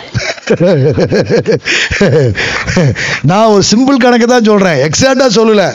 [3.32, 5.69] நான் ஒரு சிம்பிள் கணக்கு தான் சொல்கிறேன் எக்ஸாக்டாக சொல்லலை.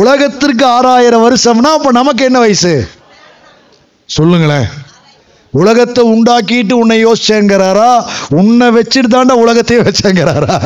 [0.00, 2.74] உலகத்திற்கு ஆறாயிரம் வருஷம்னா அப்போ நமக்கு என்ன வயசு?
[4.18, 4.68] சொல்லுங்களேன்.
[5.60, 7.90] உலகத்தை உண்டாக்கிட்டு உன்னை யோசிச்சேங்கிறாரா?
[8.40, 10.56] உன்னை வச்சுட்டு தாண்டா உலகத்தையே வச்சேங்கிறாரா?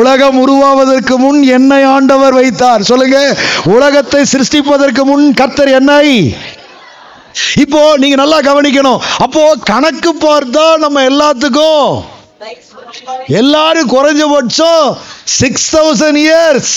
[0.00, 2.88] உலகம் உருவாவதற்கு முன் என்னை ஆண்டவர் வைத்தார்.
[2.90, 3.18] சொல்லுங்க
[3.76, 6.06] உலகத்தை சிருஷ்டிப்பதற்கு முன் கர்த்தர் என்னை?
[7.64, 9.02] இப்போ நீங்க நல்லா கவனிக்கணும்.
[9.24, 11.90] அப்போ கணக்கு பார்த்தா நம்ம எல்லாத்துக்கும்
[13.40, 14.86] எல்லாரும் குறைஞ்சபட்சம்
[15.38, 16.76] சிக்ஸ் தௌசண்ட் இயர்ஸ்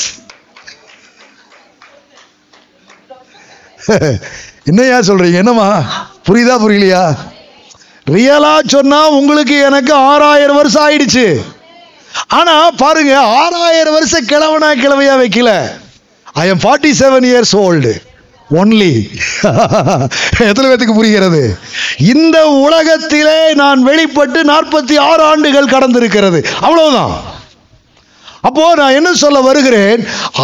[4.70, 5.40] என்னையா சொல்றீங்க?
[5.44, 5.70] என்னம்மா?
[6.28, 7.04] புரியுதா புரியலையா?
[8.12, 11.42] ரியலா சொன்னா உங்களுக்கு எனக்கு ஆறாயிரம் வருஷம் ஆயிடுச்சு.
[12.28, 15.52] ஆனா பாருங்க ஆறாயிரம் வருஷம் கிழவனா கிழவையா வைக்கல.
[16.34, 17.94] I am forty seven years old
[18.52, 18.94] only
[20.40, 21.58] எத்தனை பேத்துக்கு புரிகிறது?
[21.98, 26.46] இந்த உலகத்திலே நான் வெளிப்பட்டு நாற்பத்தி ஆறு ஆண்டுகள் கடந்திருக்கிறது.
[26.62, 27.33] அவ்வளவுதான்.
[28.48, 30.02] அப்போ நான் என்ன சொல்ல வருகிறேன்?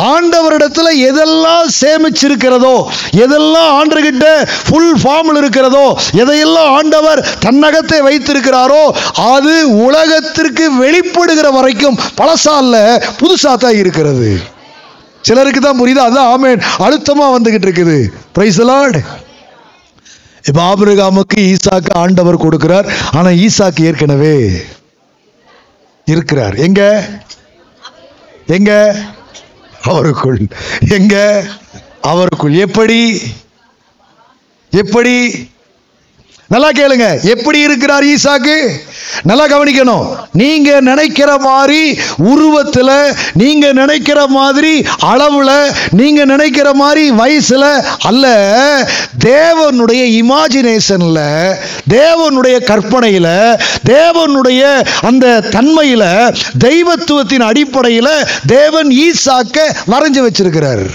[0.09, 2.75] ஆண்டவரிடத்துல எதெல்லாம் சேமிச்சிருக்கிறதோ
[3.23, 4.27] எதெல்லாம் ஆண்டர்கிட்ட
[4.67, 5.85] ஃபுல் ஃபார்மில் இருக்கிறதோ
[6.21, 8.83] எதையெல்லாம் ஆண்டவர் தன்னகத்தை வைத்திருக்கிறாரோ
[9.33, 9.55] அது
[9.87, 12.77] உலகத்திற்கு வெளிப்படுகிற வரைக்கும் பழசா இல்ல
[13.19, 14.29] புதுசா தான் இருக்கிறது.
[15.27, 16.01] சிலருக்கு தான் புரியுது?
[16.07, 16.61] அதான் ஆமேன்.
[16.85, 17.97] அழுத்தமாக வந்துகிட்டு இருக்குது.
[18.35, 18.99] பிரைஸ் லார்ட்
[20.49, 22.87] இப்ப ஆபிரகாமுக்கு ஈசாக்கு ஆண்டவர் கொடுக்கிறார்.
[23.17, 24.35] ஆனால் ஈசாக்கு ஏற்கனவே
[26.07, 26.55] இருக்கிறார்.
[26.67, 26.81] எங்க?
[28.49, 28.95] எங்க?
[29.81, 30.47] அவருக்குள்.
[30.89, 31.45] எங்க?
[32.01, 32.53] அவருக்குள்.
[32.53, 33.21] எப்படி?
[34.69, 35.49] எப்படி?
[36.49, 37.23] நல்லா கேளுங்க.
[37.23, 38.55] எப்படி இருக்கிறார் ஈசாக்கு?
[39.23, 40.05] நல்லா கவனிக்கணும்.
[40.33, 42.91] நீங்க நினைக்கிற மாதிரி உருவத்துல
[43.33, 45.51] நீங்க நினைக்கிற மாதிரி அளவுல
[45.91, 47.65] நீங்க நினைக்கிற மாதிரி வயசுல
[48.01, 48.25] அல்ல
[49.25, 51.19] தேவனுடைய இமாஜினேஷன்ல
[51.89, 53.27] தேவனுடைய கற்பனையில
[53.89, 54.63] தேவனுடைய
[55.01, 56.03] அந்த தன்மையில
[56.65, 58.09] தெய்வத்துவத்தின் அடிப்படையில
[58.47, 59.57] தேவன் ஈசாக்க
[59.87, 60.85] வரைஞ்சு வச்சிருக்கிறார்.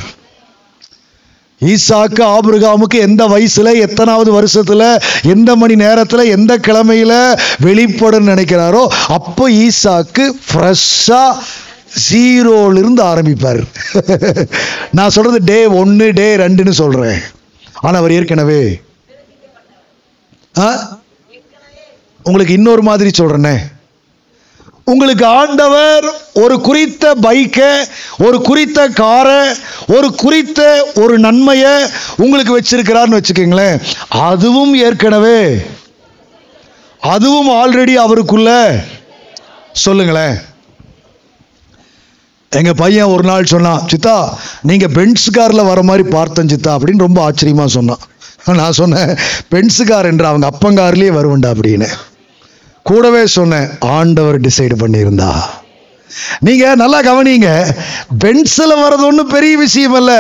[1.64, 4.83] ஈசாக்கு ஆபிரகாமுக்கு எந்த வயசுல எத்தனாவது வருஷத்துல
[5.22, 7.12] எந்த மணி நேரத்துல எந்த கிழமையில
[7.61, 11.22] வெளிப்படும் நினைக்கிறாரோ அப்போ ஈசாக்கு ஃப்ரெஷ்ஷா
[12.11, 13.61] ஜீரோல இருந்து ஆரம்பிப்பார்.
[14.90, 17.20] நான் சொல்றது டே ஒன்று டே ரெண்டுன்னு சொல்றேன்.
[17.81, 18.81] ஆனா அவர் ஏற்கனவே
[20.59, 20.66] ஆ?
[22.24, 23.55] உங்களுக்கு இன்னொரு மாதிரி சொல்றேனே.
[24.92, 26.07] உங்களுக்கு ஆண்டவர்
[26.42, 27.70] ஒரு குறித்த பைக்கை
[28.25, 29.40] ஒரு குறித்த காரை
[29.97, 30.61] ஒரு குறித்த
[31.03, 31.75] ஒரு நன்மையை
[32.16, 33.79] உங்களுக்கு வச்சிருக்கிறார்னு வச்சுக்கோங்களேன்.
[34.09, 35.40] அதுவும் ஏற்கனவே
[37.14, 38.51] அதுவும் ஆல்ரெடி அவருக்குள்ள.
[39.85, 40.37] சொல்லுங்களேன்.
[42.59, 44.16] எங்கள் பையன் ஒரு நாள் சொன்னான் சித்தா
[44.70, 48.03] நீங்கள் பென்ஸ் காரில் வர மாதிரி பார்த்தேன் சித்தா அப்படின்னு ரொம்ப ஆச்சரியமாக சொன்னான்.
[48.61, 49.12] நான் சொன்னேன்
[49.49, 51.88] பென்ஸ் கார் என்று அவங்க அப்பங்கார்லேயே வருவண்டா அப்படின்னு.
[52.88, 55.31] கூடவே சொன்னேன் ஆண்டவர் டிசைடு பண்ணியிருந்தா.
[56.40, 57.49] நீங்க நல்லா கவனிங்க
[58.18, 60.12] பென்சில் வர்றது ஒன்றும் பெரிய விஷயம் அல்ல.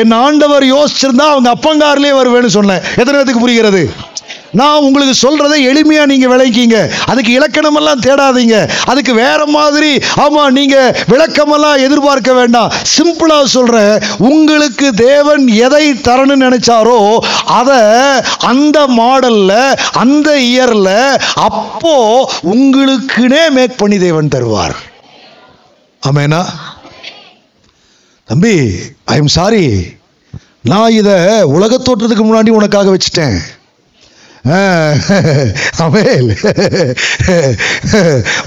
[0.00, 2.82] என் ஆண்டவர் யோசிச்சிருந்தா அவங்க அப்பங்கார்லயே வருவேன்னு சொன்னேன்.
[2.96, 3.82] எத்தனை பேத்துக்கு புரிகிறது?
[4.60, 6.76] நான் உங்களுக்கு சொல்றதை எளிமையா நீங்க விளக்கிங்க
[7.10, 8.56] அதுக்கு இலக்கணமெல்லாம் தேடாதீங்க.
[8.92, 9.90] அதுக்கு வேற மாதிரி
[10.24, 10.76] ஆமா நீங்க
[11.12, 12.72] விளக்கமெல்லாம் எதிர்பார்க்க வேண்டாம்.
[12.94, 13.94] சிம்பிளா சொல்றேன்.
[14.30, 16.98] உங்களுக்கு தேவன் எதை தரணும்னு நினைச்சாரோ
[17.58, 17.80] அதை
[18.50, 19.52] அந்த மாடல்ல
[20.04, 20.90] அந்த இயர்ல
[21.48, 21.94] அப்போ
[22.54, 24.76] உங்களுக்குனே மேக் பண்ணி தேவன் தருவார்.
[26.02, 26.40] ஆமேனா?
[28.28, 28.54] தம்பி
[29.14, 29.64] ஐ எம் சாரி
[30.70, 31.16] நான் இதை
[31.56, 33.36] உலகத்தோற்றத்துக்கு முன்னாடி உனக்காக வச்சுட்டேன்.
[35.84, 36.28] அமேல்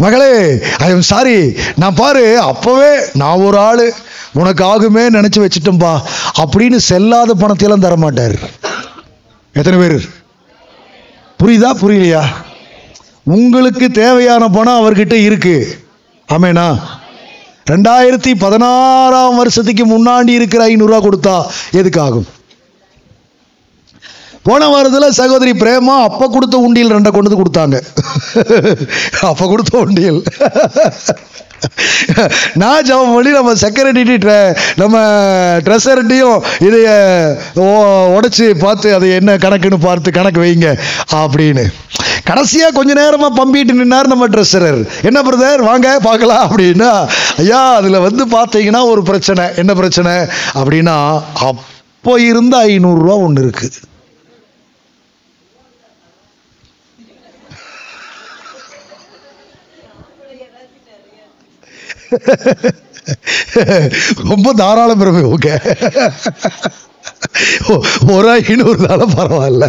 [0.04, 0.30] மகளே
[0.86, 1.38] ஐ எம் சாரி
[1.82, 3.84] நான் பாரு அப்போவே நான் ஒரு ஆள்.
[4.40, 5.94] உனக்கு ஆகுமே நினச்சி வச்சுட்டோம்பா
[6.42, 8.38] அப்படின்னு செல்லாத பணத்தையெல்லாம் தர மாட்டார்
[9.60, 9.98] எத்தனை பேர்?
[11.40, 12.24] புரியுதா புரியலையா?
[13.38, 15.56] உங்களுக்கு தேவையான பணம் அவர்கிட்ட இருக்கு.
[16.36, 16.68] ஆமேனா?
[17.72, 21.36] ரெண்டாயிரத்தி பதினாறாம் வருஷத்துக்கு முன்னாடி இருக்கிற ஐநூறுரூவா கொடுத்தா
[21.80, 22.28] எதுக்காகும்?
[24.50, 27.78] போன வாரத்தில் சகோதரி பிரேமா அப்போ கொடுத்த உண்டியல் ரெண்டை கொண்டு வந்து கொடுத்தாங்க.
[29.30, 30.22] அப்போ கொடுத்த உண்டியல்.
[32.62, 34.18] நான் ஜபம் பண்ணி நம்ம செக்ரட்டரி
[34.82, 34.98] நம்ம
[35.66, 36.90] ட்ரெஸர்ட்டையும் இதைய
[38.18, 40.70] உடச்சி பார்த்து அது என்ன கணக்குன்னு பார்த்து கணக்கு வைங்க
[41.22, 41.66] அப்படின்னு.
[42.30, 46.92] கடைசியாக கொஞ்ச நேரமாக பம்பிட்டு நின்னார் நம்ம ட்ரெஸ்ஸரர் என்ன பிரதர் வாங்க பார்க்கலாம் அப்படின்னா
[47.44, 49.46] ஐயா அதில் வந்து பார்த்தீங்கன்னா ஒரு பிரச்சனை.
[49.64, 50.16] என்ன பிரச்சனை?
[50.60, 50.98] அப்படின்னா
[51.50, 53.80] அப்போ இருந்த ஐநூறுரூவா ஒன்று இருக்குது
[64.32, 65.54] ரொம்ப தாராள பிரபு ஓகே.
[68.16, 69.66] ஒரு ஐநூறு தானே பரவாயில்ல.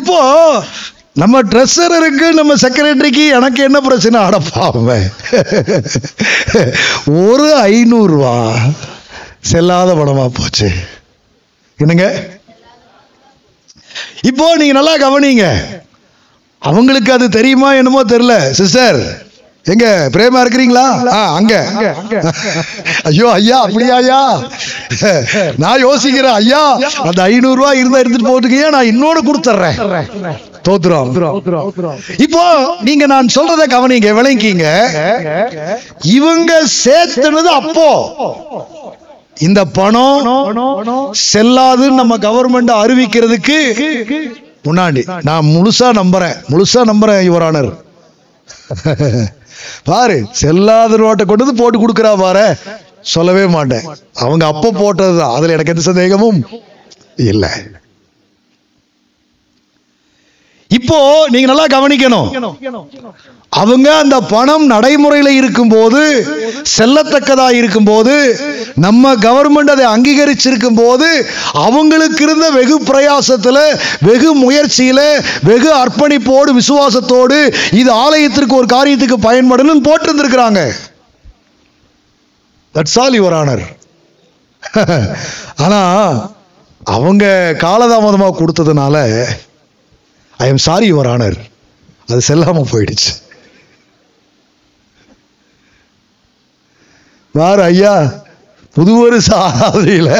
[0.00, 0.18] இப்போ
[1.22, 4.18] நம்ம ட்ரெஸ்ஸரருக்கு நம்ம செக்ரட்டரிக்கு எனக்கு என்ன பிரச்சனை?
[4.28, 4.98] அடப்பாவே
[7.26, 8.36] ஒரு ஐநூறுரூவா
[9.52, 10.68] செல்லாத படமா போச்சு.
[11.78, 12.06] என்னங்க?
[14.30, 15.46] இப்போ நீங்க நல்லா கவனிங்க.
[16.62, 18.98] அவங்களுக்கு அது தெரியுமா என்னமோ தெரியல சிஸ்டர்
[19.66, 20.84] எங்க பிரேமா இருக்கிறீங்களா?
[21.12, 21.52] ஆ, அங்க.
[23.08, 24.18] ஐயோ ஐயா அப்படியா ஐயா?
[25.56, 26.62] நான் யோசிக்கிறேன் ஐயா
[27.04, 29.78] அந்த ஐநூறு ரூபாய் இருந்தா எடுத்துட்டு போட்டுக்கீங்க நான் இன்னொன்னு கொடுத்துட்றேன்.
[30.66, 31.12] தோத்துறோம்
[32.26, 32.42] இப்போ
[32.80, 34.66] நீங்க நான் சொல்றத கவனிங்க விளங்கிங்க
[36.12, 37.88] இவங்க சேர்த்துனது அப்போ.
[39.40, 40.26] இந்த பணம்
[41.26, 43.58] செல்லாதுன்னு நம்ம கவர்மெண்ட் அறிவிக்கிறதுக்கு
[44.66, 45.02] முன்னாடி.
[45.28, 46.36] நான் முழுசா நம்புறேன்.
[46.52, 47.70] முழுசா நம்புறேன் யுவரானர்
[49.88, 52.46] பாரு செல்லாத நோட்டை கொண்டு வந்து போட்டு கொடுக்குறா பாரு.
[53.12, 53.86] சொல்லவே மாட்டேன்.
[54.22, 55.34] அவங்க அப்ப போட்டதுதான்.
[55.36, 56.40] அதுல எனக்கு எந்த சந்தேகமும்
[57.30, 57.52] இல்லை.
[60.76, 60.98] இப்போ
[61.32, 62.28] நீங்க நல்லா கவனிக்கணும்.
[63.52, 66.02] அவங்க அந்த பணம் நடைமுறையில இருக்கும்போது
[66.76, 68.14] செல்லத்தக்கதா இருக்கும்போது
[68.84, 71.08] நம்ம கவர்மெண்ட் அதை அங்கீகரிச்சிருக்கும் போது
[71.64, 73.58] அவங்களுக்கு இருந்த வெகு பிரயாசத்துல
[74.08, 75.00] வெகு முயற்சியில
[75.50, 77.38] வெகு அர்ப்பணிப்போடு விசுவாசத்தோடு
[77.80, 80.62] இது ஆலயத்திற்கு ஒரு காரியத்துக்கு பயன்படணும்னு போட்டிருந்திருக்கிறாங்க.
[82.74, 83.64] தட்ஸ் ஆல் யுவர் ஆனர்
[85.64, 85.80] ஆனா
[86.80, 87.24] அவங்க
[87.64, 88.96] காலதாமதமா கொடுத்ததுனால
[90.36, 91.38] I am sorry your honour
[92.06, 93.10] அது செல்லாமல் போயிடுச்சு.
[97.32, 97.94] வார் ஐயா
[98.74, 100.10] புது வருஷ ஆராதனையில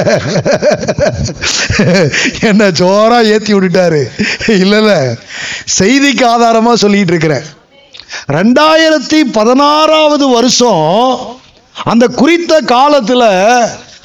[2.50, 4.02] என்ன ஜோராக ஏற்றி விட்டுட்டாரு.
[4.64, 4.92] இல்லைல்ல
[5.78, 7.46] செய்திக்கு ஆதாரமாக சொல்லிகிட்டு இருக்கிறேன்.
[8.38, 10.82] ரெண்டாயிரத்தி பதினாறாவது வருஷம்
[11.84, 13.24] அந்த குறித்த காலத்துல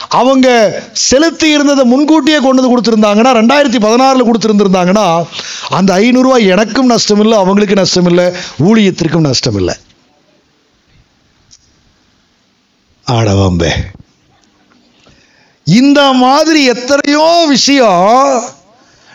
[0.10, 0.48] அவங்க
[0.94, 5.08] செலுத்தி இருந்ததை முன்கூட்டியே கொண்டு வந்து கொடுத்துருந்தாங்கன்னா ரெண்டாயிரத்தி பதினாறுல கொடுத்துருந்துருந்தாங்கன்னா
[5.70, 8.26] அந்த ஐநூறுரூவா எனக்கும் நஷ்டம் இல்லை அவங்களுக்கு நஷ்டம் இல்லை
[8.64, 9.76] ஊழியத்திற்கும் நஷ்டம் இல்லை
[13.08, 13.72] ஆடவம்பே
[15.68, 18.06] இந்த மாதிரி எத்தனையோ விஷயம்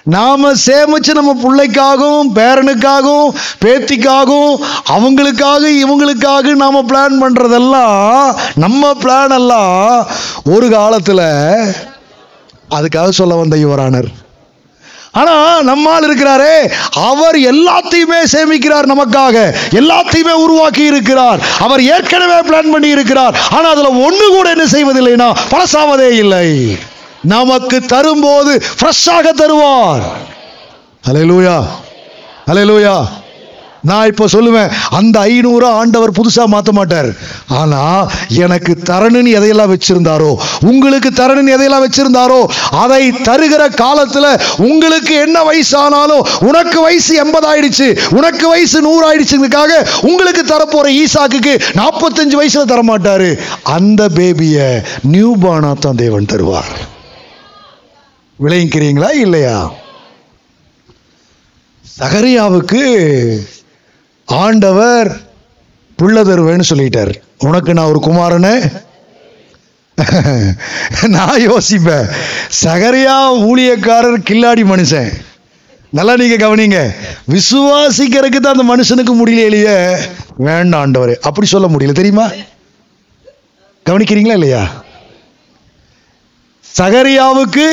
[0.05, 3.35] நாம் சேமித்து நம்ம பிள்ளைக்காகவும் பேரனுக்காகவும்
[3.65, 4.57] பேத்திக்காகவும்
[4.89, 10.09] அவங்களுக்காக இவங்களுக்காக நாம் பிளான் பண்ணுறதெல்லாம் நம்ம பிளான் எல்லாம்
[10.45, 11.27] ஒரு காலத்தில்
[12.71, 14.11] அதுக்காக சொல்ல வந்த யுவரானர்
[15.13, 19.55] ஆனால் நம்மால் இருக்கிறாரே அவர் எல்லாத்தையுமே சேமிக்கிறார் நமக்காக.
[19.71, 21.41] எல்லாத்தையுமே உருவாக்கி இருக்கிறார்.
[21.59, 23.37] அவர் ஏற்கனவே பிளான் பண்ணி இருக்கிறார்.
[23.51, 26.79] ஆனால் அதில் ஒன்று கூட என்ன செய்வதில்லைனா பழசாவதே இல்லை.
[27.35, 30.05] நமக்கு தரும்போது ஃப்ரெஷ்ஷாக தருவார்.
[31.11, 31.59] அலையலூயா
[32.53, 32.95] அலையலூயா
[33.89, 37.09] நான் இப்போ சொல்லுவேன் அந்த ஐநூறு ஆண்டவர் புதுசாக மாற்ற மாட்டார்.
[37.61, 38.11] ஆனால்
[38.45, 40.29] எனக்கு தரணுன்னு எதையெல்லாம் வச்சுருந்தாரோ
[40.71, 42.39] உங்களுக்கு தரணுன்னு எதையெல்லாம் வச்சுருந்தாரோ
[42.83, 44.29] அதை தருகிற காலத்தில்
[44.69, 49.83] உங்களுக்கு என்ன வயசானாலும் உனக்கு வயசு எண்பது ஆயிடுச்சு உனக்கு வயசு நூறு ஆயிடுச்சுங்கிறதுக்காக
[50.13, 53.29] உங்களுக்கு தரப்போகிற ஈசாக்குக்கு நாற்பத்தஞ்சு வயசில் தரமாட்டார்.
[53.77, 54.71] அந்த பேபியை
[55.15, 56.73] நியூ பானாக தான் தேவன் தருவார்.
[58.41, 59.73] விளைவிக்கிறீங்களா இல்லையா?
[61.99, 62.83] சகரியாவுக்கு
[64.25, 65.09] ஆண்டவர்
[65.99, 67.15] புள்ள தருவேன்னு சொல்லிட்டார்.
[67.39, 68.81] உனக்கு நான் ஒரு குமாரனு?
[71.09, 72.07] நான் யோசிப்பேன்.
[72.65, 73.17] சகரியா
[73.49, 75.11] ஊழியக்காரர் கில்லாடி மனுஷன்.
[75.91, 76.95] நல்லா நீங்க கவனிங்க.
[77.31, 79.99] விசுவாசிக்கிறதுக்கு தான் அந்த மனுஷனுக்கு முடியலையே
[80.37, 81.19] வேண்டாம் ஆண்டவர்.
[81.19, 81.93] அப்படி சொல்ல முடியல.
[81.93, 82.31] தெரியுமா?
[83.87, 84.85] கவனிக்கிறீங்களா இல்லையா?
[86.79, 87.67] சகரியாவுக்கு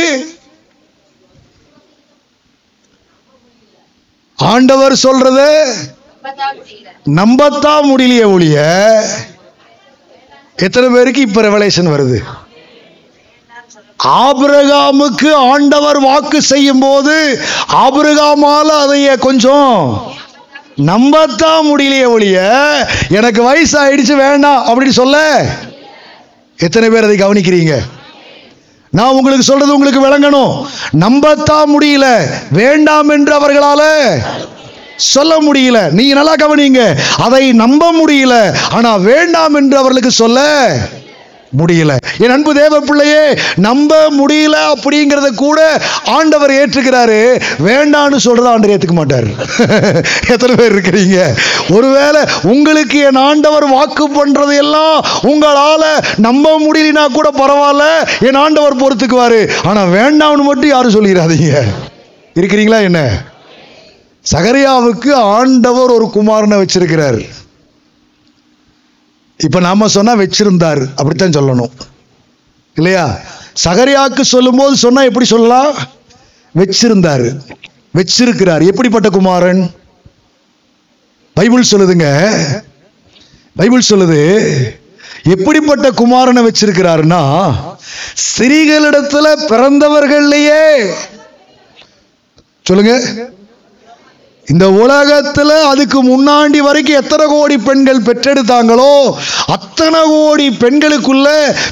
[4.39, 5.47] ஆண்டவர் சொல்றது
[7.13, 8.58] நம்பத்தான் முடியலையே ஒழிய
[10.58, 12.23] எத்தனை பேருக்கு இப்ப ரெவலேஷன் வருது?
[13.99, 17.15] ஆபிரகாமுக்கு ஆண்டவர் வாக்கு செய்யும் போது
[17.67, 19.75] ஆபிரகாமால அதைய கொஞ்சம்
[20.78, 22.38] நம்பத்தான் முடியலையே ஒழிய
[23.10, 25.17] எனக்கு வயசு ஆயிடுச்சு வேண்டாம் அப்படின்னு சொல்ல?
[26.60, 27.73] எத்தனை பேர் அதை கவனிக்கிறீங்க?
[28.91, 30.65] நான் உங்களுக்கு சொல்றது உங்களுக்கு விளங்கணும்.
[30.99, 32.23] நம்பத்தான் முடியல.
[32.52, 34.17] வேண்டாம் என்று அவர்களால
[34.95, 35.91] சொல்ல முடியல.
[35.91, 36.97] நீங்க நல்லா கவனிங்க.
[37.17, 38.56] அதை நம்ப முடியல.
[38.71, 40.69] ஆனா வேண்டாம் என்று அவர்களுக்கு சொல்ல
[41.57, 41.97] முடியல.
[42.17, 47.41] என் அன்பு தேவ பிள்ளையே நம்ப முடியல அப்படிங்கிறத கூட ஆண்டவர் ஏற்றுக்கிறாரு.
[47.65, 49.23] வேண்டான்னு சொல்றத ஆண்டவர் ஏத்துக்க மாட்டார்.
[50.29, 51.33] எத்தனை பேர் இருக்கிறீங்க?
[51.69, 55.83] ஒருவேளை உங்களுக்கு என் ஆண்டவர் வாக்கு பண்றது எல்லாம் உங்களால
[56.17, 59.49] நம்ப முடியலனா கூட பரவாயில்ல என் ஆண்டவர் பொறுத்துக்குவாரு.
[59.63, 61.63] ஆனா வேண்டாம்னு மட்டும் யாரும் சொல்லிடாதீங்க.
[62.35, 63.09] இருக்கிறீங்களா என்ன?
[64.31, 67.25] சகரியாவுக்கு ஆண்டவர் ஒரு குமாரனை வச்சிருக்கிறார்.
[69.43, 70.86] இப்போ நாம சொன்னால் வச்சிருந்தார்.
[70.95, 71.71] அப்படித்தான் சொல்லணும்.
[72.75, 73.19] இல்லையா?
[73.63, 75.75] சகரியாக்கு சொல்லும்போது சொன்னால் எப்படி சொல்லலாம்?
[76.56, 77.39] வச்சிருந்தார்.
[77.97, 78.65] வச்சிருக்கிறார்.
[78.65, 79.71] எப்படிப்பட்ட குமாரன்?
[81.34, 82.32] பைபிள் சொல்லுதுங்க.
[83.56, 84.41] பைபிள் சொல்லுது
[85.23, 87.54] எப்படிப்பட்ட குமாரனை வச்சிருக்கிறாருன்னா
[88.13, 90.93] ஸ்திரீகளிடத்துல பிறந்தவர்கள்லயே.
[92.63, 93.19] சொல்லுங்க.
[94.51, 98.93] இந்த உலகத்தில் அதுக்கு முன்னாடி வரைக்கும் எத்தனை கோடி பெண்கள் பெற்றெடுத்தாங்களோ
[99.55, 101.27] அத்தனை கோடி பெண்களுக்குள்ள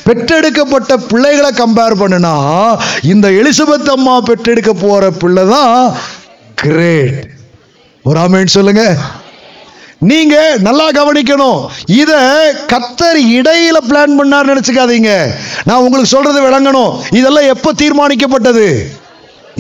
[0.08, 2.36] பெற்றெடுக்கப்பட்ட பிள்ளைகளை கம்பேர் பண்ணுனா
[3.14, 5.74] இந்த எலிசபெத் அம்மா பெற்றெடுக்க போற பிள்ளை தான்
[6.64, 7.18] கிரேட்
[8.10, 8.84] ஒரு ஆமேன் சொல்லுங்க.
[10.10, 10.36] நீங்க
[10.68, 11.60] நல்லா கவனிக்கணும்.
[12.02, 12.12] இத
[12.72, 15.12] கத்தர் இடையில பிளான் பண்ணார் நினைச்சுக்காதீங்க.
[15.68, 16.94] நான் உங்களுக்கு சொல்றது விளங்கணும்.
[17.20, 18.68] இதெல்லாம் எப்ப தீர்மானிக்கப்பட்டது?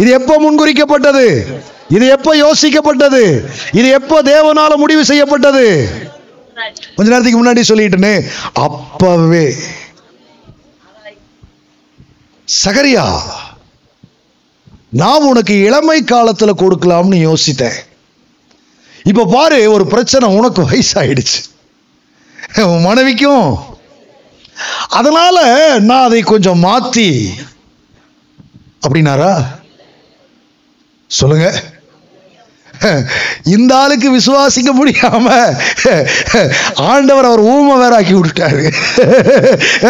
[0.01, 1.25] இது எப்போ முன்குறிக்கப்பட்டது?
[1.95, 3.23] இது எப்போ யோசிக்கப்பட்டது?
[3.79, 5.65] இது எப்போ தேவனால முடிவு செய்யப்பட்டது?
[6.95, 8.13] கொஞ்ச நேரத்துக்கு முன்னாடி சொல்லிட்டேனே
[8.65, 9.45] அப்பவே.
[12.63, 13.05] சகரியா
[15.01, 17.77] நான் உனக்கு இளமை காலத்தில் கொடுக்கலாம்னு யோசித்தேன்.
[19.09, 21.39] இப்போ பாரு ஒரு பிரச்சனை உனக்கு வயசாயிடுச்சு.
[22.71, 23.49] உன் மனைவிக்கும்.
[24.99, 25.37] அதனால
[25.89, 27.09] நான் அதை கொஞ்சம் மாத்தி.
[28.85, 29.31] அப்படின்னாரா?
[31.09, 31.47] சொல்லுங்க.
[33.53, 35.27] இந்த ஆளுக்கு விசுவாசிக்க முடியாம
[36.89, 38.63] ஆண்டவர் அவர் ஊமை வேற ஆக்கி விட்டுட்டாரு.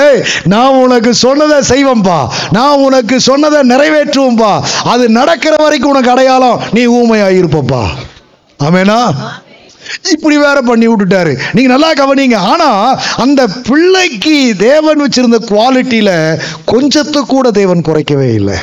[0.04, 0.22] ஏய்
[0.54, 2.20] நான் உனக்கு சொன்னதை செய்வேன்பா.
[2.58, 4.54] நான் உனக்கு சொன்னதை நிறைவேற்றுவோம்பா
[4.94, 7.84] அது நடக்கிற வரைக்கும் உனக்கு அடையாளம் நீ ஊமையாயிருப்பப்பா
[8.68, 9.02] ஆமேனா?
[10.14, 11.34] இப்படி வேற பண்ணி விட்டுட்டாரு.
[11.56, 12.38] நீங்க நல்லா கவனிங்க.
[12.54, 12.72] ஆனா
[13.26, 16.12] அந்த பிள்ளைக்கு தேவன் வச்சிருந்த குவாலிட்டியில
[16.72, 18.58] கொஞ்சத்தை கூட தேவன் குறைக்கவே இல்லை.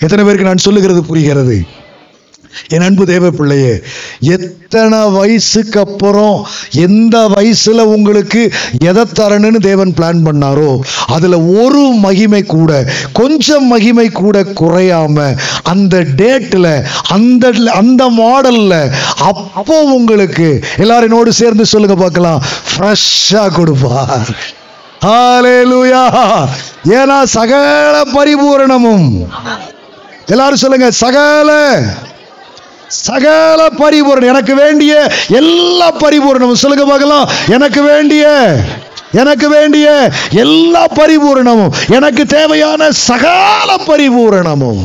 [0.00, 1.58] எத்தனை பேருக்கு நான் சொல்லுகிறது புரிகிறது?
[2.74, 3.72] என் அன்பு தேவ பிள்ளையே
[4.34, 6.36] எத்தனை வயசுக்கு அப்புறம்
[6.86, 8.42] எந்த வயசுல உங்களுக்கு
[8.90, 10.70] எதை தரணும்னு தேவன் பிளான் பண்ணாரோ
[11.14, 12.70] அதுல ஒரு மகிமை கூட
[13.20, 15.26] கொஞ்சம் மகிமை கூட குறையாம
[15.72, 16.66] அந்த டேட்ல
[17.16, 18.74] அந்த அந்த மாடல்ல
[19.28, 20.48] அப்போ உங்களுக்கு
[20.84, 22.42] எல்லாரும் என்னோடு சேர்ந்து சொல்லுங்க பார்க்கலாம்.
[22.70, 24.30] ஃப்ரெஷ்ஷாக கொடுப்பார்.
[26.98, 29.08] ஏன்னா சகல பரிபூரணமும்
[30.34, 31.50] எல்லாரும் சொல்லுங்க சகல
[33.06, 34.92] சகல பரிபூரணம் எனக்கு வேண்டிய
[35.40, 37.26] எல்லா பரிபூரணமும் சொல்லுங்க பார்க்கலாம்.
[37.56, 38.24] எனக்கு வேண்டிய
[39.20, 39.86] எனக்கு வேண்டிய
[40.44, 44.84] எல்லா பரிபூரணமும் எனக்கு தேவையான சகல பரிபூரணமும்.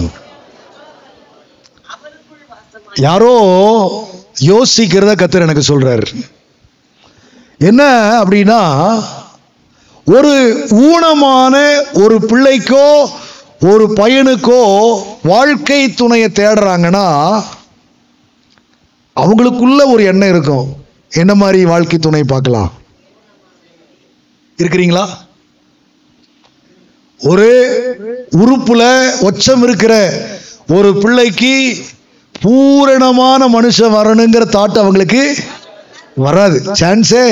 [3.08, 3.36] யாரோ
[4.52, 6.08] யோசிக்கிறத கத்தர் எனக்கு சொல்றாரு.
[7.70, 7.82] என்ன
[8.22, 8.62] அப்படின்னா
[10.16, 10.34] ஒரு
[10.88, 11.56] ஊனமான
[12.04, 12.88] ஒரு பிள்ளைக்கோ
[13.72, 14.62] ஒரு பையனுக்கோ
[15.24, 17.08] வாழ்க்கை துணையை தேடுறாங்கன்னா
[19.16, 20.68] அவங்களுக்குள்ள ஒரு எண்ணம் இருக்கும்.
[21.22, 22.72] என்ன மாதிரி வாழ்க்கை துணை பார்க்கலாம்?
[24.58, 25.06] இருக்கிறீங்களா?
[27.20, 27.50] ஒரு
[28.44, 28.84] உறுப்புல
[29.28, 29.94] ஒச்சம் இருக்கிற
[30.76, 31.56] ஒரு பிள்ளைக்கு
[32.42, 35.24] பூரணமான மனுஷன் வரணுங்கிற தாட் அவங்களுக்கு
[36.16, 36.58] வராது.
[36.80, 37.28] சான்ஸே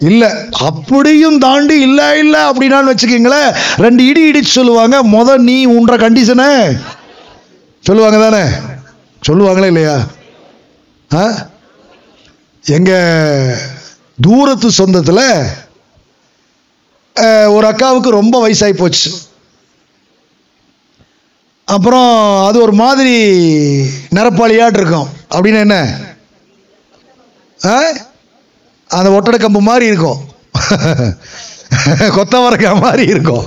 [0.00, 6.48] இல்லை அப்படியும் தாண்டி இல்லை இல்லை அப்படின்னான்னு வச்சுக்கிங்களேன் ரெண்டு இடி இடிச்சு சொல்லுவாங்க முத நீ உன்ற கண்டிஷனை
[7.84, 8.44] சொல்லுவாங்க தானே?
[9.22, 9.96] சொல்லுவாங்களே இல்லையா?
[11.10, 11.48] ஆ?
[12.64, 13.56] எங்கள்
[14.20, 15.24] தூரத்து சொந்தத்தில்
[17.46, 19.10] ஒரு அக்காவுக்கு ரொம்ப வயசாகி போச்சு.
[21.64, 22.12] அப்புறம்
[22.46, 23.14] அது ஒரு மாதிரி
[24.14, 25.76] நிரப்பாளியாட்டு இருக்கும் அப்படின்னு என்ன?
[27.60, 27.74] ஆ?
[28.98, 30.20] அந்த ஒட்டடை கம்பு மாதிரி இருக்கும்.
[32.16, 33.46] கொத்தவரக்காய் மாதிரி இருக்கும்.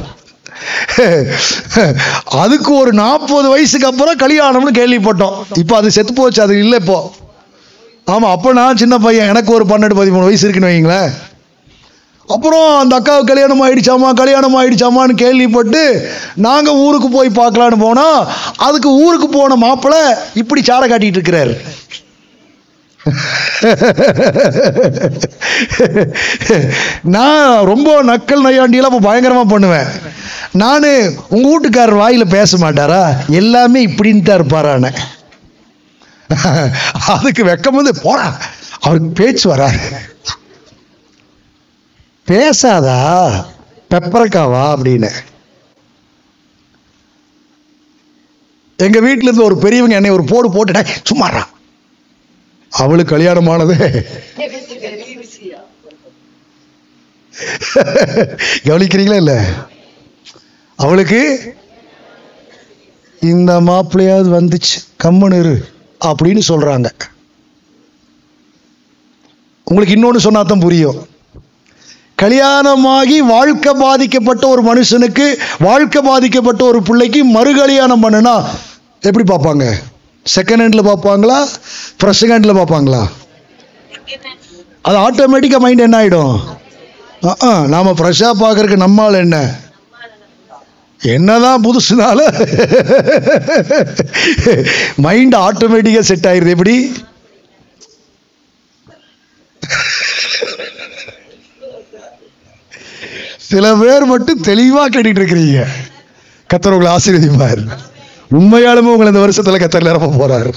[2.42, 5.36] அதுக்கு ஒரு நாற்பது வயசுக்கு அப்புறம் கல்யாணம்னு கேள்விப்பட்டோம்.
[5.62, 6.98] இப்போ அது செத்து போச்சு அது இல்லை இப்போ.
[8.14, 11.12] ஆமாம் அப்போ நான் சின்ன பையன் எனக்கு ஒரு பன்னெண்டு பதிமூணு வயசு இருக்குன்னு வைங்களேன்
[12.34, 15.82] அப்புறம் அந்த அக்காவுக்கு கல்யாணம் ஆயிடுச்சாமா கல்யாணம் ஆயிடுச்சாமான்னு கேள்விப்பட்டு
[16.46, 18.28] நாங்கள் ஊருக்கு போய் பார்க்கலான்னு போனால்
[18.68, 20.04] அதுக்கு ஊருக்கு போன மாப்பிள்ளை
[20.42, 21.56] இப்படி சாரை காட்டிகிட்டு இருக்கிறாரு.
[27.16, 29.90] நான் ரொம்ப நக்கல் நையாண்டியெல்லாம் இப்போ பயங்கரமாக பண்ணுவேன்.
[30.62, 30.88] நான்
[31.36, 33.02] உங்கள் வீட்டுக்காரர் வாயில் பேச மாட்டாரா?
[33.42, 34.92] எல்லாமே இப்படின்னு தான் இருப்பாரான
[37.14, 38.28] அதுக்கு வெக்கம் வந்து போடா.
[38.86, 39.82] அவருக்கு பேச்சு வராரு
[42.28, 43.00] பேசாதா?
[43.92, 45.10] பெப்பரக்காவா அப்படின்னு.
[48.86, 51.44] எங்க வீட்டுல இருந்து ஒரு பெரியவங்க என்னை ஒரு போடு போட்டுட்டா சும்மாறா
[52.82, 53.76] அவளுக்கு கல்யாணமானது.
[58.68, 59.34] கவனிக்கிறீங்களா இல்ல?
[60.76, 61.22] அவளுக்கு
[63.32, 64.76] இந்த மாப்பிள்ளையாவது வந்துச்சு.
[65.04, 65.56] கம்மனு இரு
[66.10, 66.90] அப்படின்னு சொல்றாங்க.
[69.68, 71.00] உங்களுக்கு இன்னொன்று சொன்னா தான் புரியும்.
[72.24, 75.26] கல்யாணமாகி வாழ்க்கை பாதிக்கப்பட்ட ஒரு மனுஷனுக்கு
[75.68, 78.36] வாழ்க்கை பாதிக்கப்பட்ட ஒரு பிள்ளைக்கு மறு கல்யாணம் பண்ணுனா
[79.08, 79.66] எப்படி பார்ப்பாங்க?
[80.36, 81.38] செகண்ட் ஹேண்டில் பார்ப்பாங்களா?
[82.00, 83.02] ஃப்ரெஷ் ஹேண்டில் பார்ப்பாங்களா?
[84.88, 86.38] அது ஆட்டோமேட்டிக்காக மைண்ட் என்ன ஆகிடும்
[87.48, 89.38] ஆ நாம் ஃப்ரெஷ்ஷாக பார்க்குறக்கு நம்மால் என்ன?
[91.00, 92.20] என்னதான் புதுசுனால
[95.06, 96.54] மைண்ட் ஆட்டோமேட்டிக்காக செட் ஆயிடுது.
[96.56, 96.76] எப்படி?
[103.52, 105.66] சில பேர் மட்டும் தெளிவாக கேட்டுட்டு இருக்கிறீங்க.
[106.52, 107.64] கத்தர் உங்களை ஆசீர்வதிப்பார்.
[108.38, 110.52] உண்மையாலுமே உங்களை இந்த வருஷத்துல கத்தர் நிரப்ப போறாரு.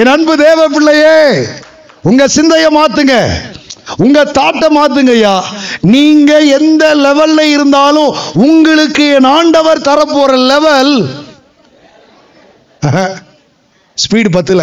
[0.00, 1.16] என் அன்பு தேவ பிள்ளையே
[2.08, 3.16] உங்க சிந்தைய மாத்துங்க.
[4.04, 5.34] உங்க தாட்டை மாத்துங்க ஐயா.
[5.94, 8.12] நீங்க எந்த லெவல்ல இருந்தாலும்
[8.46, 10.94] உங்களுக்கு என் ஆண்டவர் தரப்போற லெவல்
[14.04, 14.62] ஸ்பீடு பத்துல.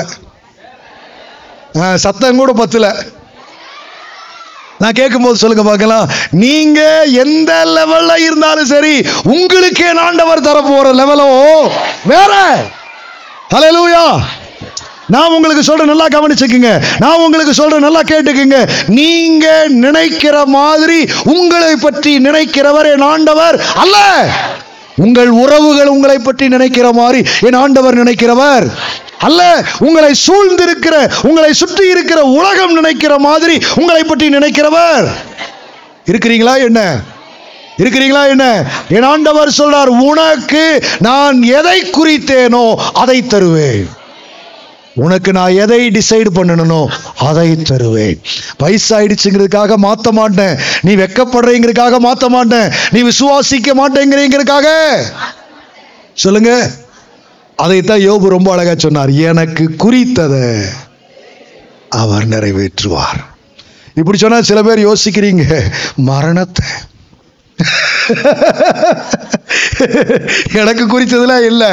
[2.05, 2.87] சத்தம் கூட பத்துல.
[4.81, 6.09] நான் கேட்கும்போது சொல்லுங்க பார்க்கலாம்.
[6.43, 6.81] நீங்க
[7.23, 8.95] எந்த லெவல்ல இருந்தாலும் சரி
[9.35, 11.27] உங்களுக்கே நாண்டவர் ஆண்டவர் தரப்போற லெவலோ
[12.11, 12.33] வேற.
[13.53, 14.03] ஹலலூயா
[15.13, 16.71] நான் உங்களுக்கு சொல்றேன் நல்லா கவனிச்சுக்குங்க.
[17.03, 18.57] நான் உங்களுக்கு சொல்றேன் நல்லா கேட்டுக்குங்க.
[18.99, 19.45] நீங்க
[19.85, 20.99] நினைக்கிற மாதிரி
[21.35, 23.97] உங்களை பற்றி நினைக்கிறவர் என் ஆண்டவர் அல்ல.
[25.05, 28.65] உங்கள் உறவுகள் உங்களை பற்றி நினைக்கிற மாதிரி என் ஆண்டவர் நினைக்கிறவர்.
[29.27, 29.41] அல்ல
[29.79, 30.95] உங்களை சூழ்ந்திருக்கிற
[31.29, 35.07] உங்களை சுற்றி இருக்கிற உலகம் நினைக்கிற மாதிரி உங்களை பற்றி நினைக்கிறவர்.
[36.05, 36.81] இருக்கிறீங்களா என்ன?
[37.77, 38.45] இருக்கிறீங்களா என்ன?
[38.89, 43.89] என் ஆண்டவர் சொல்றார் உனக்கு நான் எதை குறித்தேனோ அதை தருவேன்.
[44.95, 48.21] உனக்கு நான் எதை டிசைடு பண்ணணுமோ அதை தருவேன்.
[48.59, 50.57] வயசாயிடுச்சுங்கிறதுக்காக மாத்த மாட்டேன்.
[50.81, 52.71] நீ வெக்கப்படுறீங்கிறதுக்காக மாத்த மாட்டேன்.
[52.91, 54.67] நீ விசுவாசிக்க மாட்டேங்கிறீங்கிறதுக்காக.
[56.13, 56.71] சொல்லுங்க.
[57.55, 59.11] அதைத்தான் யோபு ரொம்ப அழகா சொன்னார்.
[59.11, 60.61] எனக்கு குறித்ததை
[61.89, 63.19] அவர் நிறைவேற்றுவார்.
[63.95, 66.67] இப்படி சொன்னா சில பேர் யோசிக்கிறீங்க மரணத்தை.
[70.53, 71.71] எனக்கு குறித்ததுலாம் இல்லை.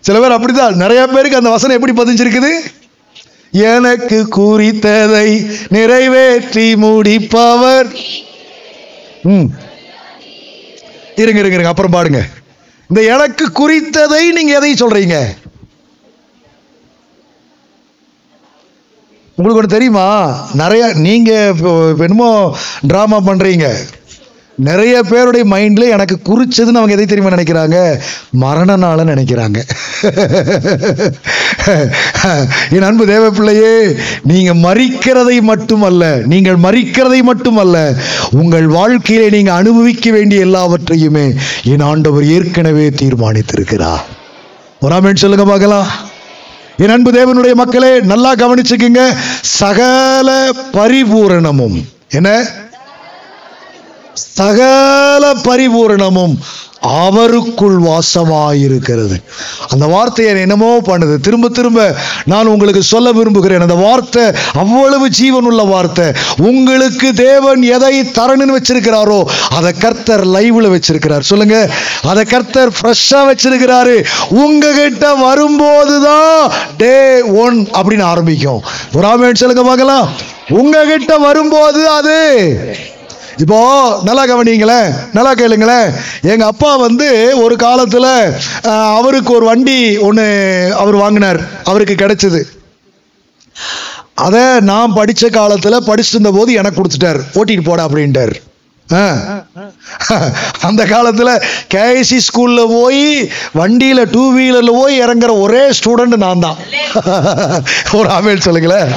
[0.00, 0.74] சில பேர் அப்படிதான்.
[0.74, 2.50] நிறைய பேருக்கு அந்த வசனம் எப்படி பதிஞ்சிருக்குது?
[3.50, 7.94] எனக்கு குறித்ததை நிறைவேற்றி முடிப்பவர்.
[9.22, 9.44] ம்.
[11.16, 11.68] இருங்க இருங்க இருங்க.
[11.68, 12.20] அப்புறம் பாடுங்க.
[12.88, 15.36] இந்த எனக்கு குறித்ததை நீங்க எதை சொல்றீங்க?
[19.36, 20.36] உங்களுக்கு ஒன்று தெரியுமா?
[20.52, 22.56] நிறைய நீங்க இப்போ என்னமோ
[22.88, 23.76] ட்ராமா பண்றீங்க.
[24.66, 27.76] நிறைய பேருடைய மைண்டில் எனக்கு குறிச்சதுன்னு அவங்க எதை தெரியுமா நினைக்கிறாங்க?
[28.44, 29.58] மரண நாளை நினைக்கிறாங்க.
[32.76, 33.72] என் அன்பு தேவ பிள்ளையே
[34.30, 37.76] நீங்க மறிக்கிறதை மட்டுமல்ல நீங்கள் மறிக்கிறதை மட்டுமல்ல
[38.40, 41.26] உங்கள் வாழ்க்கையிலே நீங்கள் அனுபவிக்க வேண்டிய எல்லாவற்றையுமே
[41.72, 44.04] என் ஆண்டவர் ஏற்கனவே தீர்மானித்திருக்கிறார்.
[44.80, 45.88] ஒராமேன் சொல்லுங்க பார்க்கலாம்.
[46.84, 49.02] என் அன்பு தேவனுடைய மக்களே நல்லா கவனிச்சுக்குங்க.
[49.40, 51.78] சகல பரிபூரணமும்.
[52.18, 52.30] என்ன?
[54.36, 56.36] சகல பரிபூரணமும்
[56.98, 59.16] அவருக்குள் வாசமாயிருக்கிறது.
[59.72, 61.14] அந்த வார்த்தையை என்னமோ பண்ணுது.
[61.26, 63.60] திரும்ப திரும்ப நான் உங்களுக்கு சொல்ல விரும்புகிறேன்.
[63.60, 64.24] அந்த வார்த்தை
[64.62, 66.06] அவ்வளவு ஜீவனுள்ள வார்த்தை.
[66.50, 69.20] உங்களுக்கு தேவன் எதை தரணுன்னு வச்சிருக்கிறாரோ
[69.58, 71.28] அதை கர்த்தர் லைவ்ல வச்சிருக்கிறார்.
[71.30, 71.70] சொல்லுங்க.
[72.02, 73.96] அதை கர்த்தர் ஃப்ரெஷ்ஷாக வச்சிருக்கிறாரு.
[74.42, 78.62] உங்ககிட்ட வரும்போது தான் டே ஒன் அப்படின்னு ஆரம்பிக்கும்.
[78.94, 80.08] ஒரு ஆமேன் சொல்லுங்க பார்க்கலாம்.
[80.60, 82.16] உங்ககிட்ட வரும்போது அது
[83.42, 83.58] இப்போ
[84.06, 85.88] நல்லா கவனிங்களேன் நல்லா கேளுங்களேன்
[86.32, 87.08] எங்க அப்பா வந்து
[87.44, 88.06] ஒரு காலத்துல
[88.98, 90.26] அவருக்கு ஒரு வண்டி ஒன்று
[90.82, 92.40] அவர் வாங்கினார் அவருக்கு கிடைச்சது.
[94.26, 98.34] அதை நான் படிச்ச காலத்துல படிச்சிருந்த போது எனக்கு கொடுத்துட்டார் ஓட்டிட்டு போட அப்படின்ட்டார்.
[100.68, 101.30] அந்த காலத்துல
[101.74, 103.04] கேஎஸ்சி ஸ்கூல்ல போய்
[103.60, 106.58] வண்டியில டூ வீலர்ல போய் இறங்குற ஒரே ஸ்டூடெண்ட் நான் தான்.
[107.98, 108.92] ஒரு ஆமேல் சொல்லுங்களேன்.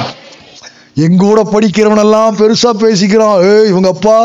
[0.96, 3.38] எங்கூட படிக்கிறவனெல்லாம் பெருசா பேசிக்கிறான்.
[3.50, 4.16] ஏய் இவங்க அப்பா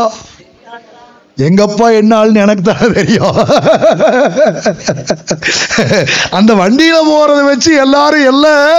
[1.48, 3.38] எங்க அப்பா என்ன ஆள்னு எனக்கு தான் தெரியும்.
[6.38, 8.72] அந்த வண்டியில போறத வச்சு எல்லாரும் எல்லாம்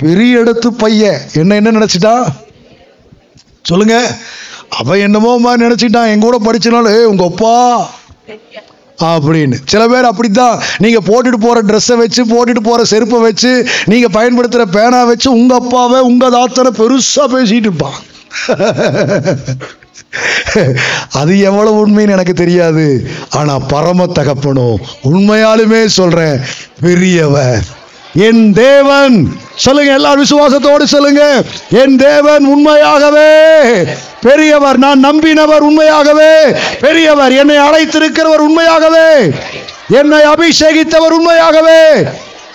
[0.00, 2.24] பெரிய இடத்து பையன் என்ன என்ன நினைச்சிட்டான்?
[3.70, 3.96] சொல்லுங்க.
[4.80, 6.12] அவன் என்னமோ மாதிரி நினைச்சிட்டான்.
[6.14, 7.54] எங்கூட படிச்சனால ஏய் உங்க அப்பா
[9.02, 9.56] அப்படின்னு.
[9.64, 10.62] சில பேர் அப்படித்தான்.
[10.78, 16.00] நீங்க போட்டுட்டு போற ட்ரெஸ்ஸை வச்சு போட்டுட்டு போற செருப்பை வச்சு நீங்க பயன்படுத்துற பேனா வச்சு உங்க அப்பாவை
[16.00, 17.98] உங்க தாத்தனை பெருசா பேசிட்டு இருப்பான்.
[21.12, 23.06] அது எவ்வளவு உண்மைன்னு எனக்கு தெரியாது.
[23.30, 26.40] ஆனா பரம தகப்பனும் உண்மையாலுமே சொல்றேன்
[26.80, 27.80] பெரியவர்
[28.14, 29.40] என் தேவன்.
[29.54, 31.42] சொல்லுங்க எல்லாரும் விசுவாசத்தோடு சொல்லுங்க.
[31.70, 33.58] என் தேவன் உண்மையாகவே.
[34.20, 36.42] பெரியவர் நான் நம்பினவர் உண்மையாகவே.
[36.80, 39.30] பெரியவர் என்னை அழைத்திருக்கிறவர் உண்மையாகவே.
[39.88, 41.90] என்னை அபிஷேகித்தவர் உண்மையாகவே.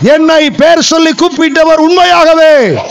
[0.03, 2.81] என்னை பேர் சொல்லி கூப்பிட்டவர் உண்மையாகவே.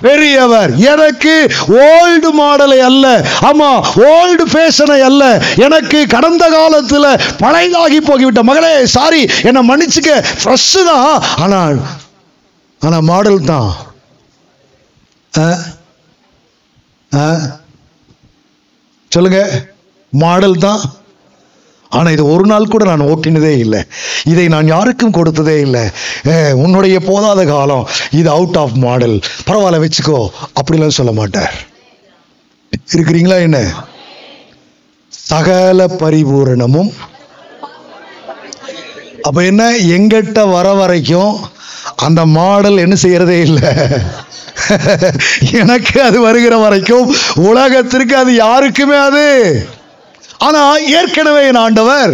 [0.00, 0.76] பெரியவர்.
[0.76, 1.34] எனக்கு
[1.68, 3.06] ஓல்டு மாடலை அல்ல.
[3.40, 5.24] ஆமா ஓல்டு ஃபேஷனை அல்ல.
[5.56, 8.42] எனக்கு கடந்த காலத்தில் பழையதாகி போகிவிட்ட.
[8.42, 10.24] மகளே சாரி என்னை மன்னிச்சுக்க.
[10.44, 11.22] ஃப்ரெஷ் தான்.
[11.36, 11.78] ஆனால்
[12.82, 13.70] ஆனால் மாடல் தான்.
[15.32, 15.48] ஆ?
[17.12, 17.36] ஆ?
[19.08, 19.50] சொல்லுங்க.
[20.10, 20.80] மாடல் தான்.
[21.90, 23.80] ஆனால் இது ஒரு நாள் கூட நான் ஓட்டினதே இல்லை.
[24.24, 25.84] இதை நான் யாருக்கும் கொடுத்ததே இல்லை.
[26.54, 30.18] உன்னுடைய போதாத காலம் இது அவுட் ஆஃப் மாடல் பரவாயில்ல வச்சுக்கோ.
[30.60, 31.54] அப்படிலாம் சொல்ல மாட்டார்.
[32.96, 33.58] இருக்கிறீங்களா என்ன?
[35.12, 36.90] சகல பரிபூரணமும்.
[39.22, 39.76] அப்ப என்ன?
[39.76, 41.32] எங்கிட்ட வர வரைக்கும்
[41.96, 43.70] அந்த மாடல் என்ன செய்யறதே இல்லை.
[45.52, 49.26] எனக்கு அது வருகிற வரைக்கும் உலகத்திற்கு அது யாருக்குமே அது
[50.38, 52.12] ஆனா ஏற்கனவே என் ஆண்டவர்.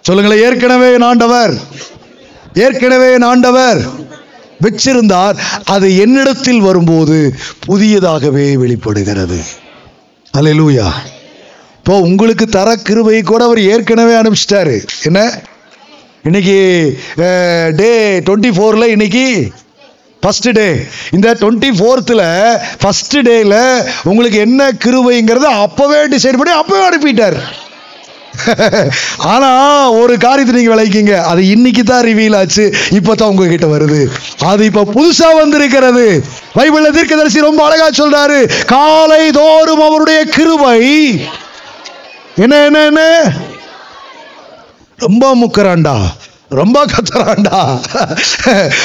[0.00, 1.54] சொல்லுங்களேன் ஏற்கனவே என் ஆண்டவர்.
[2.54, 3.80] ஏற்கனவே என் ஆண்டவர்
[4.62, 5.36] வச்சிருந்தார்.
[5.64, 7.34] அது என்னிடத்தில் வரும்போது
[7.66, 9.38] புதியதாகவே வெளிப்படுகிறது.
[10.38, 10.88] அல்லேலூயா.
[11.78, 14.86] இப்போ உங்களுக்கு தர கிருபை கூட அவர் ஏற்கனவே அனுப்பிச்சிட்டாரு.
[15.02, 15.40] என்ன?
[16.22, 16.56] இன்னைக்கு
[17.76, 19.52] டே டுவெண்ட்டி ஃபோரில் இன்னைக்கு
[20.22, 20.66] ஃபஸ்ட்டு டே
[21.12, 22.22] இந்த டுவெண்ட்டி ஃபோர்த்தில்
[22.80, 23.58] ஃபஸ்ட்டு டேயில்
[24.04, 27.38] உங்களுக்கு என்ன கிருவைங்கிறத அப்போவே டிசைட் பண்ணி அப்போவே அனுப்பிட்டார்.
[29.32, 32.64] ஆனால் ஒரு காரியத்தை நீங்கள் விளைவிக்கீங்க அது இன்னைக்கு தான் ரிவீல் ஆச்சு.
[32.90, 34.00] இப்போ தான் உங்ககிட்ட வருது.
[34.46, 36.04] அது இப்போ புதுசாக வந்திருக்கிறது.
[36.54, 40.76] பைபிளில் தீர்க்கதரிசி ரொம்ப அழகா சொல்கிறாரு காலை தோறும் அவருடைய கிருவை
[42.36, 43.02] என்ன என்ன என்ன?
[44.98, 45.96] ரொம்ப முக்கராண்டா
[46.48, 47.78] ரொம்ப கத்துறான்டா.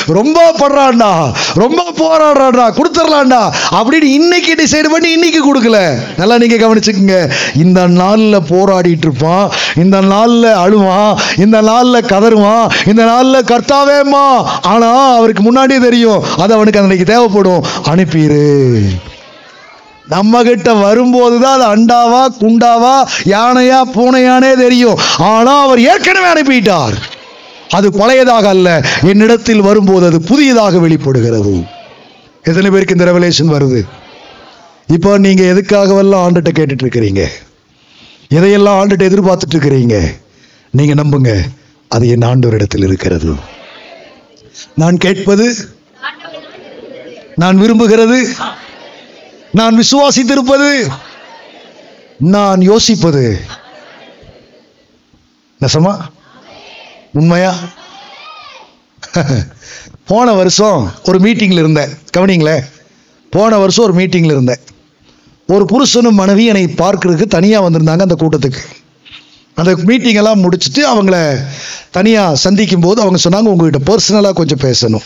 [0.08, 1.34] ரொம்ப படுறான்டா.
[1.54, 2.80] ரொம்ப போராடுறான்டா.
[2.80, 3.52] கொடுத்துடலாம்டா.
[3.72, 5.98] அப்படின்னு இன்னைக்கு டிசைடு பண்ணி இன்னைக்கு கொடுக்கல.
[6.18, 7.32] நல்லா நீங்க கவனிச்சுக்கோங்க.
[7.56, 9.52] இந்த நாளில் போராடிட்டு இருப்பான்.
[9.76, 11.20] இந்த நாளில் அழுவான்.
[11.38, 12.72] இந்த நாளில் கதறுவான்.
[12.88, 16.24] இந்த நாளில் கர்த்தாவேம்மா ஆனா அவருக்கு முன்னாடியே தெரியும்.
[16.38, 17.64] அது அவனுக்கு அன்னைக்கு தேவைப்படும்.
[17.90, 18.82] அனுப்பிடு
[20.08, 25.00] நம்ம கிட்ட வரும்போது தான் அது அண்டாவா குண்டாவா யானையா பூனையானே தெரியும்.
[25.18, 26.94] ஆனால் அவர் ஏற்கனவே அனுப்பிட்டார்.
[27.78, 28.70] அது பழையதாக அல்ல.
[29.12, 31.54] என்னிடத்தில் வரும்போது அது புதியதாக வெளிப்படுகிறது.
[32.50, 33.82] எத்தனை பேருக்கு இந்த ரெவலேஷன் வருது?
[34.96, 37.24] இப்போ நீங்கள் எதுக்காகவெல்லாம் ஆண்டுகிட்ட கேட்டுட்டு இருக்கிறீங்க
[38.38, 39.98] எதையெல்லாம் ஆண்டுகிட்ட எதிர்பார்த்துட்டு இருக்கிறீங்க
[40.78, 41.32] நீங்கள் நம்புங்க
[41.96, 43.32] அது என் ஆண்டவரிடத்தில் இருக்கிறது.
[44.82, 45.46] நான் கேட்பது
[47.42, 48.18] நான் விரும்புகிறது
[49.60, 50.70] நான் விசுவாசித்திருப்பது
[52.36, 53.24] நான் யோசிப்பது.
[55.62, 55.94] நெசமா?
[57.14, 57.56] உண்மையா?
[60.06, 61.92] போன வருஷம் ஒரு மீட்டிங்கில் இருந்தேன்.
[62.18, 62.64] கவனிங்களேன்
[63.30, 64.60] போன வருஷம் ஒரு மீட்டிங்கில் இருந்தேன்.
[65.48, 68.62] ஒரு புருஷனும் மனைவி என்னை பார்க்கறதுக்கு தனியாக வந்திருந்தாங்க அந்த கூட்டத்துக்கு.
[69.56, 71.18] அந்த மீட்டிங் எல்லாம் முடிச்சுட்டு அவங்கள
[71.92, 75.06] தனியாக சந்திக்கும் போது அவங்க சொன்னாங்க உங்ககிட்ட பர்சனலாக கொஞ்சம் பேசணும்.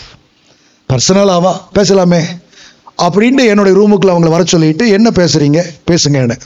[0.89, 2.21] பர்சனலாவா பேசலாமே.
[2.97, 5.61] அப்படின்ட்டு என்னுடைய ரூமுக்குள்ள அவங்கள வர சொல்லிட்டு என்ன பேசுறீங்க?
[5.91, 6.37] பேசுங்க என்ன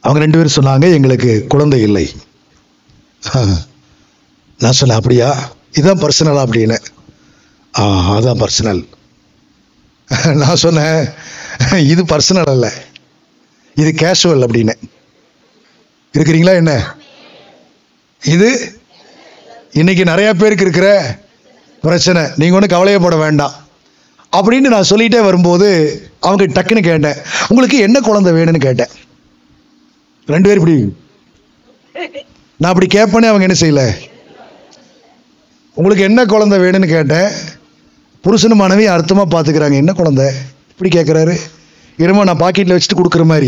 [0.00, 2.10] அவங்க ரெண்டு பேரும் சொன்னாங்க எங்களுக்கு குழந்தை இல்லை.
[4.58, 5.50] நான் சொன்னேன் அப்படியா?
[5.72, 6.76] இதுதான் பர்சனலா அப்படின்னு.
[7.78, 7.82] ஆ
[8.18, 8.80] அதான் பர்சனல்
[10.42, 11.08] நான் சொன்னேன்
[11.92, 12.66] இது பர்சனல் அல்ல.
[13.74, 14.74] இது கேஷுவல் அப்படின்னு.
[16.14, 16.72] இருக்கிறீங்களா என்ன?
[18.22, 18.48] இது?
[19.72, 21.18] இன்னைக்கு நிறையா பேருக்கு இருக்கிற
[21.82, 22.22] பிரச்சனை.
[22.36, 23.54] நீங்கள் ஒன்றும் கவலையப்பட வேண்டாம்.
[24.32, 25.68] அப்படின்னு நான் சொல்லிட்டே வரும்போது
[26.20, 27.18] அவங்க டக்குன்னு கேட்டேன்
[27.48, 28.92] உங்களுக்கு என்ன குழந்தை வேணும்னு கேட்டேன்?
[30.28, 30.94] ரெண்டு பேரும் இப்படி.
[32.60, 33.94] நான் அப்படி கேட்பேனே அவங்க என்ன செய்யலை?
[35.74, 37.30] உங்களுக்கு என்ன குழந்தை வேணும்னு கேட்டேன்.
[38.24, 40.32] புருஷனும் மனைவி அர்த்தமாக பார்த்துக்கிறாங்க என்ன குழந்தை?
[40.70, 41.40] இப்படி கேட்குறாரு.
[41.96, 43.46] என்னமோ நான் பாக்கெட்டில் வச்சுட்டு கொடுக்குற மாதிரி.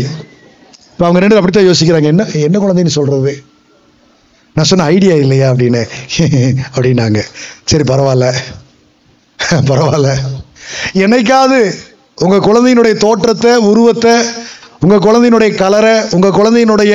[0.91, 2.03] இப்போ அவங்க ரெண்டு அப்படித்தான் யோசிக்கிறாங்க.
[2.03, 3.43] என்ன என்ன குழந்தைன்னு சொல்கிறது
[4.53, 5.87] நான் சொன்ன ஐடியா இல்லையா அப்படின்னு.
[6.75, 7.21] அப்படின்னாங்க.
[7.65, 8.33] சரி பரவாயில்ல.
[9.51, 10.17] பரவாயில்ல.
[10.93, 11.73] என்னைக்காவது
[12.15, 14.25] உங்கள் குழந்தையினுடைய தோற்றத்தை உருவத்தை
[14.83, 16.93] உங்கள் குழந்தையினுடைய கலரை உங்கள் குழந்தையினுடைய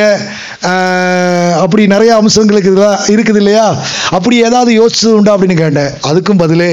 [1.64, 3.66] அப்படி நிறைய அம்சங்களுக்கு இதெல்லாம் இருக்குது இல்லையா?
[4.16, 5.94] அப்படி ஏதாவது யோசிச்சது உண்டா அப்படின்னு கேட்டேன்.
[6.10, 6.72] அதுக்கும் பதிலே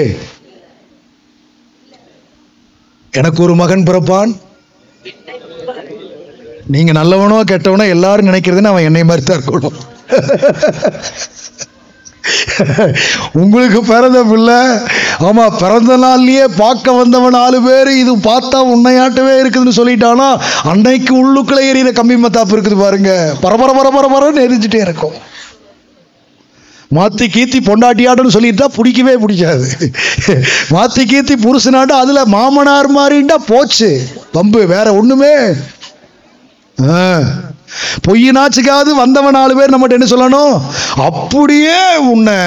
[3.13, 4.31] எனக்கு ஒரு மகன் பிறப்பான்.
[6.73, 9.77] நீங்கள் நல்லவனோ கெட்டவனோ எல்லாரும் நினைக்கிறதுன்னு அவன் என்னை மாதிரி தான் இருக்கணும்.
[13.41, 14.57] உங்களுக்கு பிறந்த பிள்ளை.
[15.19, 20.27] ஆமாம் பிறந்த நாள்லயே பார்க்க வந்தவன் நாலு பேர் இது பார்த்தா உன்னையாட்டவே இருக்குதுன்னு சொல்லிட்டானா
[20.63, 23.11] அன்னைக்கு உள்ளுக்குள்ள எறிகிற கம்பி மத்தாப்பு இருக்குது பாருங்க.
[23.41, 25.15] பரபர பரபர பரன்னு எரிஞ்சிட்டே இருக்கும்.
[26.91, 29.67] மாத்தி கீர்த்தி பொண்டாட்டியாடுன்னு சொல்லிட்டா பிடிக்கவே பிடிக்காது.
[30.75, 33.89] மாத்தி கீர்த்தி புருஷனாட்டம் அதில் மாமனார் மாதிரின்டா போச்சு.
[34.33, 35.33] பம்பு வேற ஒன்றுமே
[36.77, 37.01] ஆ.
[38.07, 40.55] பொய்யினாச்சுக்காவது வந்தவன் நாலு பேர் நம்மகிட்ட என்ன சொல்லணும்?
[41.07, 41.79] அப்படியே
[42.13, 42.39] உன்னை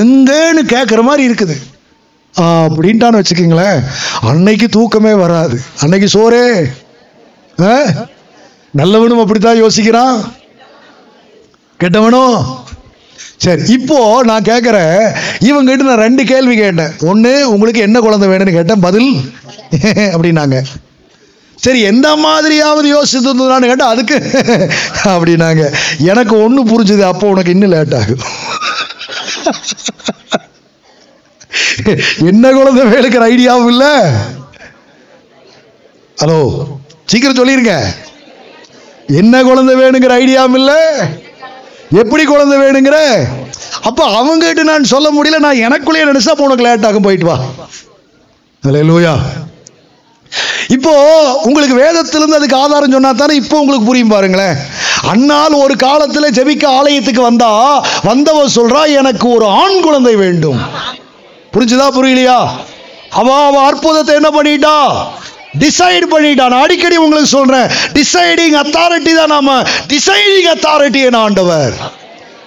[0.00, 1.56] எங்கேன்னு கேட்குற மாதிரி இருக்குது.
[2.34, 3.80] அப்படின்ட்டான்னு வச்சுக்கிங்களேன்
[4.30, 5.56] அன்னைக்கு தூக்கமே வராது.
[5.84, 6.44] அன்னைக்கு சோறே
[8.80, 10.18] நல்லவனும் அப்படித்தான் யோசிக்கிறான்.
[11.80, 12.38] கெட்டவனும்.
[13.44, 13.98] சரி இப்போ
[14.28, 14.98] நான் கேட்குறேன்
[15.48, 16.92] இவங்ககிட்ட நான் ரெண்டு கேள்வி கேட்டேன்.
[17.10, 19.10] ஒன்று உங்களுக்கு என்ன குழந்தை வேணும்னு கேட்டேன் பதில்?
[20.14, 20.58] அப்படின்னாங்க.
[21.62, 24.16] சரி எந்த மாதிரியாவது யோசித்து கேட்டால் அதுக்கு
[25.12, 25.72] அப்படின்னாங்க.
[26.12, 28.24] எனக்கு ஒன்று புரிஞ்சுது அப்போ உனக்கு இன்னும் லேட் ஆகும்
[32.30, 34.12] என்ன குழந்தை வேலுக்கிற ஐடியாவும் இல்லை.
[36.16, 36.70] ஹலோ
[37.06, 37.94] சீக்கிரம் சொல்லிருங்க.
[39.20, 40.78] என்ன குழந்தை வேணுங்கிற ஐடியாவும் இல்லை.
[42.02, 43.28] எப்படி குழந்தை வேணுங்கிற?
[43.82, 47.38] அப்போ அவங்ககிட்ட நான் சொல்ல முடியல நான் எனக்குள்ளேயே நினைச்சா உனக்கு லேட் ஆகும் போயிட்டு வா.
[48.90, 49.20] லூயா
[50.68, 50.92] இப்போ
[51.44, 54.56] உங்களுக்கு வேதத்திலிருந்து அதுக்கு ஆதாரம் சொன்னா தானே இப்போ உங்களுக்கு புரியும் பாருங்களேன்.
[55.12, 57.50] அன்னால் ஒரு காலத்துல ஜெபிக்க ஆலயத்துக்கு வந்தா
[58.10, 60.60] வந்தவ சொல்றா எனக்கு ஒரு ஆண் குழந்தை வேண்டும்.
[61.54, 62.38] புரிஞ்சுதா புரியலையா?
[63.20, 64.76] அவ அவ அற்புதத்தை என்ன பண்ணிட்டா?
[65.58, 66.44] டிசைட் பண்ணிட்டா.
[66.48, 67.68] நான் அடிக்கடி உங்களுக்கு சொல்றேன்
[67.98, 69.56] டிசைடிங் அத்தாரிட்டி தான் நாம.
[69.92, 71.74] டிசைடிங் அத்தாரிட்டி என் ஆண்டவர்.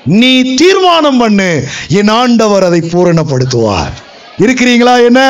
[0.06, 1.52] நீ தீர்மானம் பண்ணு
[1.90, 3.94] என் ஆண்டவர் அதை பூரணப்படுத்துவார்.
[4.44, 5.22] இருக்கிறீங்களா என்ன?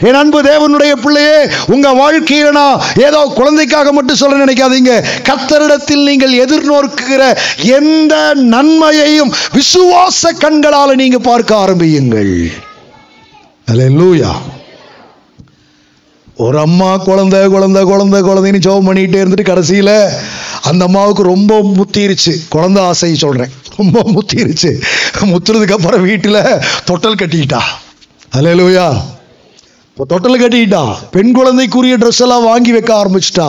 [0.00, 4.92] என் அன்பு தேவனுடைய பிள்ளையே உங்க வாழ்க்கையில நான் ஏதோ குழந்தைக்காக மட்டும் சொல்ல நினைக்காதீங்க.
[5.28, 7.22] கத்தரிடத்தில் நீங்கள் எதிர்நோக்குகிற
[7.78, 12.34] எந்த நன்மையையும் விசுவாச கண்களால நீங்க பார்க்க ஆரம்பியுங்கள்.
[13.70, 14.32] அல்லேலூயா
[16.36, 19.90] ஒரு அம்மா குழந்தை குழந்தை குழந்தை குழந்தைன்னு ஜோம் பண்ணிட்டே இருந்துட்டு கடைசியில
[20.62, 22.32] அந்த அம்மாவுக்கு ரொம்ப முத்திருச்சு.
[22.48, 23.52] குழந்தை ஆசை சொல்றேன்.
[23.76, 24.70] ரொம்ப முத்திருச்சு.
[25.32, 26.42] முத்துறதுக்கு அப்புறம் வீட்டில்
[26.84, 27.62] தொட்டல் கட்டிக்கிட்டா.
[28.38, 28.86] அல்லேலூயா
[29.90, 30.80] இப்போ தொட்டல் கட்டிக்கிட்டா
[31.14, 33.44] பெண் குழந்தைக்குரிய ட்ரெஸ் எல்லாம் வாங்கி வைக்க ஆரம்பிச்சிட்டா.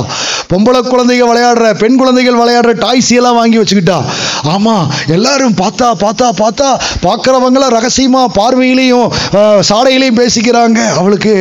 [0.50, 3.98] பொம்பளை குழந்தைங்க விளையாடுற பெண் குழந்தைகள் விளையாடுற டாய்ஸ் எல்லாம் வாங்கி வச்சுக்கிட்டா.
[4.54, 6.68] ஆமாம் எல்லாரும் பார்த்தா பார்த்தா பார்த்தா
[7.06, 9.10] பார்க்குறவங்கள ரகசியமாக பார்வையிலையும்
[9.70, 10.80] சாடையிலையும் பேசிக்கிறாங்க.
[11.00, 11.34] அவளுக்கு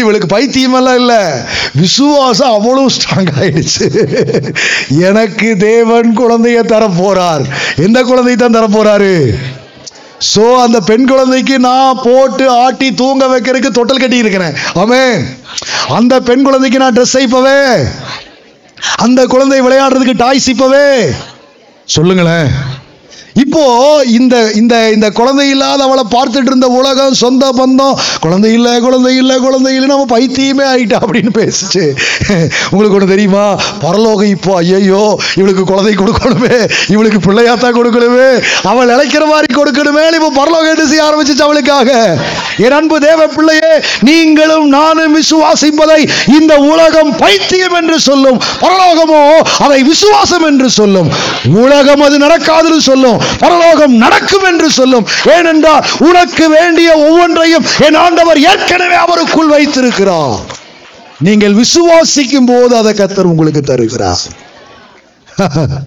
[0.00, 1.22] இவளுக்கு பைத்தியமெல்லாம் இல்லை.
[1.80, 3.88] விசுவாசம் அவ்வளவு ஸ்ட்ராங் ஆயிடுச்சு.
[5.08, 7.46] எனக்கு தேவன் குழந்தைய தரப்போறார்.
[7.86, 9.14] எந்த குழந்தைய தான் தரப்போறாரு?
[10.22, 14.54] ஸோ சோ அந்த பெண் குழந்தைக்கு நான் போட்டு ஆட்டி தூங்க வைக்கிறதுக்கு தொட்டல் கட்டி இருக்கிறேன்.
[14.74, 15.36] ஆமென்.
[15.88, 17.58] அந்த பெண் குழந்தைக்கு நான் ட்ரெஸ் இப்பவே
[18.96, 21.12] அந்த குழந்தை விளையாடுறதுக்கு டாய்ஸ் இப்பவே
[21.86, 22.50] சொல்லுங்களேன்.
[23.40, 23.62] இப்போ
[24.18, 29.36] இந்த இந்த இந்த குழந்தை இல்லாத அவளை பார்த்துட்டு இருந்த உலகம் சொந்த பந்தம் குழந்தை இல்லை குழந்தை இல்லை
[29.44, 31.84] குழந்தை இல்லை நம்ம பைத்தியமே ஆயிட்டா அப்படின்னு பேசுச்சு.
[32.72, 33.44] உங்களுக்கு ஒன்று தெரியுமா?
[33.84, 35.04] பரலோகம் இப்போ ஐயையோ
[35.40, 36.58] இவளுக்கு குழந்தை கொடுக்கணுமே
[36.94, 38.28] இவளுக்கு பிள்ளையாத்தான் கொடுக்கணுமே
[38.72, 41.90] அவள் இழைக்கிற மாதிரி கொடுக்கணுமே இப்போ பரலோகம் எடுத்து செய்ய ஆரம்பிச்சிச்சு அவளுக்காக?
[42.66, 43.72] என் அன்பு தேவ பிள்ளையே
[44.10, 46.00] நீங்களும் நானும் விசுவாசிப்பதை
[46.38, 48.40] இந்த உலகம் பைத்தியம் என்று சொல்லும்.
[48.64, 49.22] பரலோகமோ
[49.64, 51.10] அதை விசுவாசம் என்று சொல்லும்.
[51.64, 53.20] உலகம் அது நடக்காதுன்னு சொல்லும்.
[53.38, 55.06] பரலோகம் நடக்கும் என்று சொல்லும்.
[55.36, 60.40] ஏனென்றால் உனக்கு வேண்டிய ஒவ்வொன்றையும் என் ஆண்டவர் ஏற்கனவே அவருக்குள் வைத்திருக்கிறார்.
[61.18, 64.22] நீங்கள் விசுவாசிக்கும் போது அதை கத்தர் உங்களுக்கு தருகிறார்.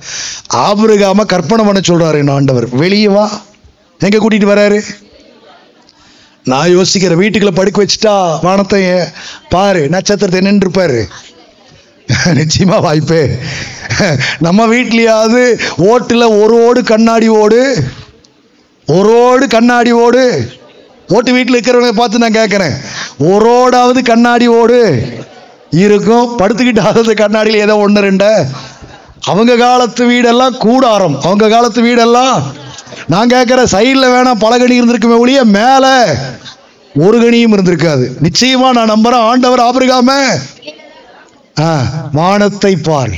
[0.67, 2.67] ஆபிரகாம கற்பனை பண்ண சொல்றாரு என் ஆண்டவர்.
[2.69, 3.29] வெளியே வா.
[3.99, 4.79] எங்க கூட்டிட்டு வராரு?
[6.43, 8.81] நான் யோசிக்கிற வீட்டுக்குள்ள படுக்க வச்சுட்டா வானத்தை
[9.49, 10.99] பாரு நட்சத்திரத்தை நின்று இருப்பாரு
[12.25, 13.29] நிச்சயமா வாய்ப்பே.
[14.39, 17.83] நம்ம வீட்லயாவது ஓட்டுல ஒரு ஓடு கண்ணாடி ஓடு.
[18.85, 20.51] ஒரு ஓடு கண்ணாடி ஓடு.
[21.07, 22.75] ஓட்டு வீட்டில் இருக்கிறவங்க பார்த்து நான் கேட்குறேன்
[23.17, 25.07] ஒரு ஓடாவது கண்ணாடி ஓடு.
[25.69, 26.39] இருக்கும்.
[26.39, 28.45] படுத்துக்கிட்டாவது கண்ணாடியில் ஏதோ ஒன்று ரெண்டு.
[29.23, 31.21] அவங்க காலத்து வீடெல்லாம் கூடாரம்.
[31.21, 32.43] அவங்க காலத்து வீடெல்லாம்
[33.07, 36.03] நான் கேட்குற சைடில் வேணா பலகணி இருந்திருக்குமே ஒழிய மேலே
[36.95, 38.07] ஒரு கணியும் இருந்திருக்காது.
[38.19, 39.21] நிச்சயமாக நான் நம்புறேன்.
[39.21, 40.11] ஆண்டவர் ஆபிரகாம.
[42.11, 43.09] வானத்தை பார்.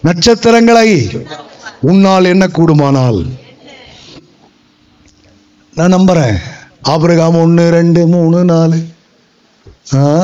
[0.00, 1.10] நட்சத்திரங்களை.
[1.80, 3.26] உன்னால் என்ன கூடுமானால்?
[5.74, 6.38] நான் நம்புறேன்.
[6.82, 8.84] ஆபிரகாம் ஒன்று ரெண்டு மூணு நாலு.
[9.94, 10.22] ஆ,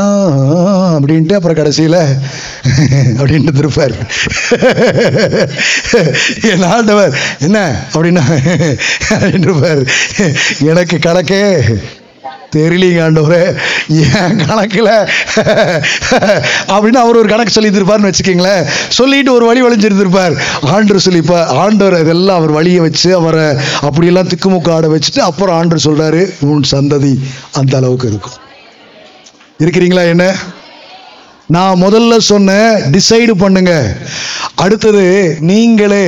[0.96, 2.16] அப்படின்ட்டு அப்புறம் கடைசியில்
[3.16, 3.94] அப்படின்ட்டு திருப்பார்.
[6.42, 8.22] என் ஆண்டவர் என்ன அப்படின்னா
[9.08, 9.92] அப்படின்னு இருப்பார்.
[10.60, 11.74] எனக்கு கணக்கே
[12.56, 13.42] தெரியலீங்க ஆண்டவரே
[14.20, 14.92] என் கணக்கில்?
[16.74, 18.64] அப்படின்னு அவர் ஒரு கணக்கு சொல்லியிருந்திருப்பார்னு வச்சுக்கோங்களேன்.
[18.98, 20.36] சொல்லிட்டு ஒரு வழி வளைஞ்சிருந்திருப்பார்
[20.76, 23.46] ஆண்டர் சொல்லிப்பார் ஆண்டவர் இதெல்லாம் அவர் வழியை வச்சு அவரை
[23.86, 27.14] அப்படியெல்லாம் திக்குமுக்கு ஆட வச்சுட்டு அப்புறம் ஆண்டர் சொல்றாரு உன் சந்ததி
[27.60, 28.38] அந்த அளவுக்கு இருக்கும்.
[29.64, 30.24] இருக்கிறீங்களா என்ன?
[31.54, 33.72] நான் முதல்ல சொன்னேன் டிசைடு பண்ணுங்க.
[34.64, 35.04] அடுத்தது
[35.50, 36.04] நீங்களே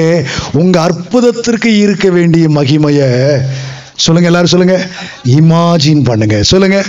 [0.61, 3.09] உங்கள் அற்புதத்திற்கு இருக்க வேண்டிய மகிமையை
[3.99, 4.87] சொல்லுங்க எல்லாரும் சொல்லுங்க.
[5.25, 6.43] இமாஜின் பண்ணுங்க.
[6.43, 6.85] சொல்லுங்க.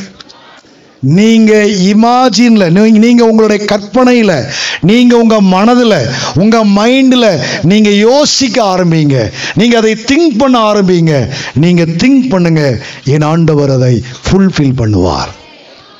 [1.01, 4.43] நீங்க இமாஜின்ல நீங்க உங்களுடைய கற்பனையில
[4.82, 5.95] நீங்க உங்க மனதுல
[6.36, 9.32] உங்க மைண்ட்ல நீங்க யோசிக்க ஆரம்பிங்க.
[9.55, 11.30] நீங்க அதை திங்க் பண்ண ஆரம்பிங்க.
[11.53, 12.78] நீங்க திங்க் பண்ணுங்க.
[13.03, 15.32] என் ஆண்டவர் அதை ஃபுல்ஃபில் பண்ணுவார்.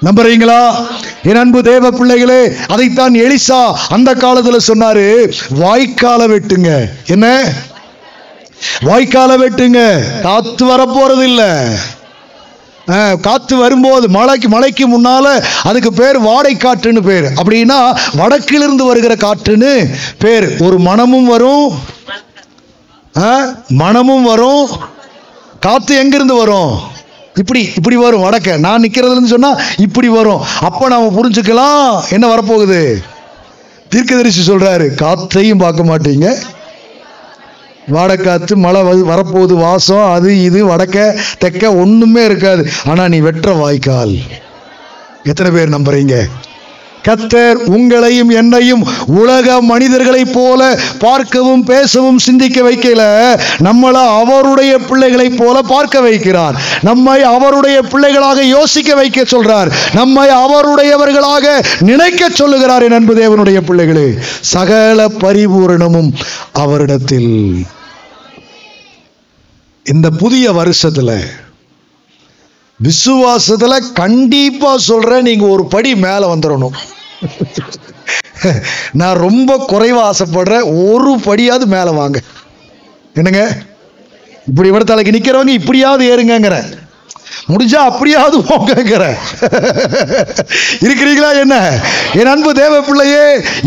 [0.05, 0.86] நம்புறீங்களா?
[1.24, 5.32] என் அன்பு தேவ பிள்ளைகளே அதைத்தான் எலிசா அந்த காலத்துல சொன்னாரு.
[5.60, 6.89] வாய்க்கால வெட்டுங்க.
[7.05, 7.53] என்ன?
[8.88, 9.80] வாய்க்கால வெட்டுங்க.
[10.28, 11.51] காத்து வரப்போறது இல்லை
[12.89, 15.26] காற்று காத்து வரும்போது மழைக்கு மழைக்கு முன்னால
[15.70, 17.28] அதுக்கு பேர் வாடை காற்றுன்னு பேர்.
[17.41, 17.80] அப்படின்னா
[18.20, 19.74] வடக்கிலிருந்து வருகிற காற்றுன்னு
[20.24, 20.47] பேர்.
[20.68, 21.68] ஒரு மனமும் வரும்.
[23.82, 24.68] மனமும் வரும்.
[25.66, 26.74] காத்து எங்கிருந்து வரும்?
[27.41, 28.57] இப்படி இப்படி வரும் வடக்க.
[28.66, 30.43] நான் நிற்கிறதுலன்னு சொன்னால் இப்படி வரும்.
[30.68, 31.88] அப்போ நாம் புரிஞ்சுக்கலாம்.
[32.16, 32.82] என்ன வரப்போகுது?
[33.89, 36.28] தீர்க்கதரிசி சொல்கிறாரு காற்றையும் பார்க்க மாட்டீங்க.
[37.92, 42.70] வாடக்காத்து மழை வ வரப்போகுது வாசம் அது இது வடக்க தெக்க ஒன்றுமே இருக்காது.
[42.86, 44.16] ஆனால் நீ வெற்ற வாய்க்கால்.
[45.24, 46.22] எத்தனை பேர் நம்புறீங்க?
[47.08, 53.04] கத்தர் உங்களையும் என்னையும் உலக மனிதர்களைப் போல பார்க்கவும் பேசவும் சிந்திக்க வைக்கல.
[53.64, 56.54] நம்மளை அவருடைய பிள்ளைகளைப் போல பார்க்க வைக்கிறார்.
[56.82, 59.72] நம்மை அவருடைய பிள்ளைகளாக யோசிக்க வைக்க சொல்றார்.
[59.94, 64.14] நம்மை அவருடையவர்களாக நினைக்க சொல்லுகிறார் என் அன்பு தேவனுடைய பிள்ளைகளே.
[64.40, 66.14] சகல பரிபூரணமும்
[66.52, 67.66] அவரிடத்தில்.
[69.90, 71.14] இந்த புதிய வருஷத்தில்
[72.80, 76.78] விசுவாசத்தில் கண்டிப்பாக சொல்கிறேன் நீங்கள் ஒரு படி மேலே வந்துடணும்
[78.92, 82.18] நான் ரொம்ப குறைவாக ஆசைப்படுறேன் ஒரு படியாவது மேலே வாங்க.
[83.16, 83.42] என்னங்க?
[84.48, 86.70] இப்படி விட தலைக்கு நிற்கிறவங்க இப்படியாவது ஏறுங்கங்கிறேன்
[87.52, 89.04] முடிஞ்சா அப்படியாவது போங்கிற
[90.86, 91.56] இருக்கிறீங்களா என்ன?
[92.20, 93.26] என் அன்பு தேவ பிள்ளையே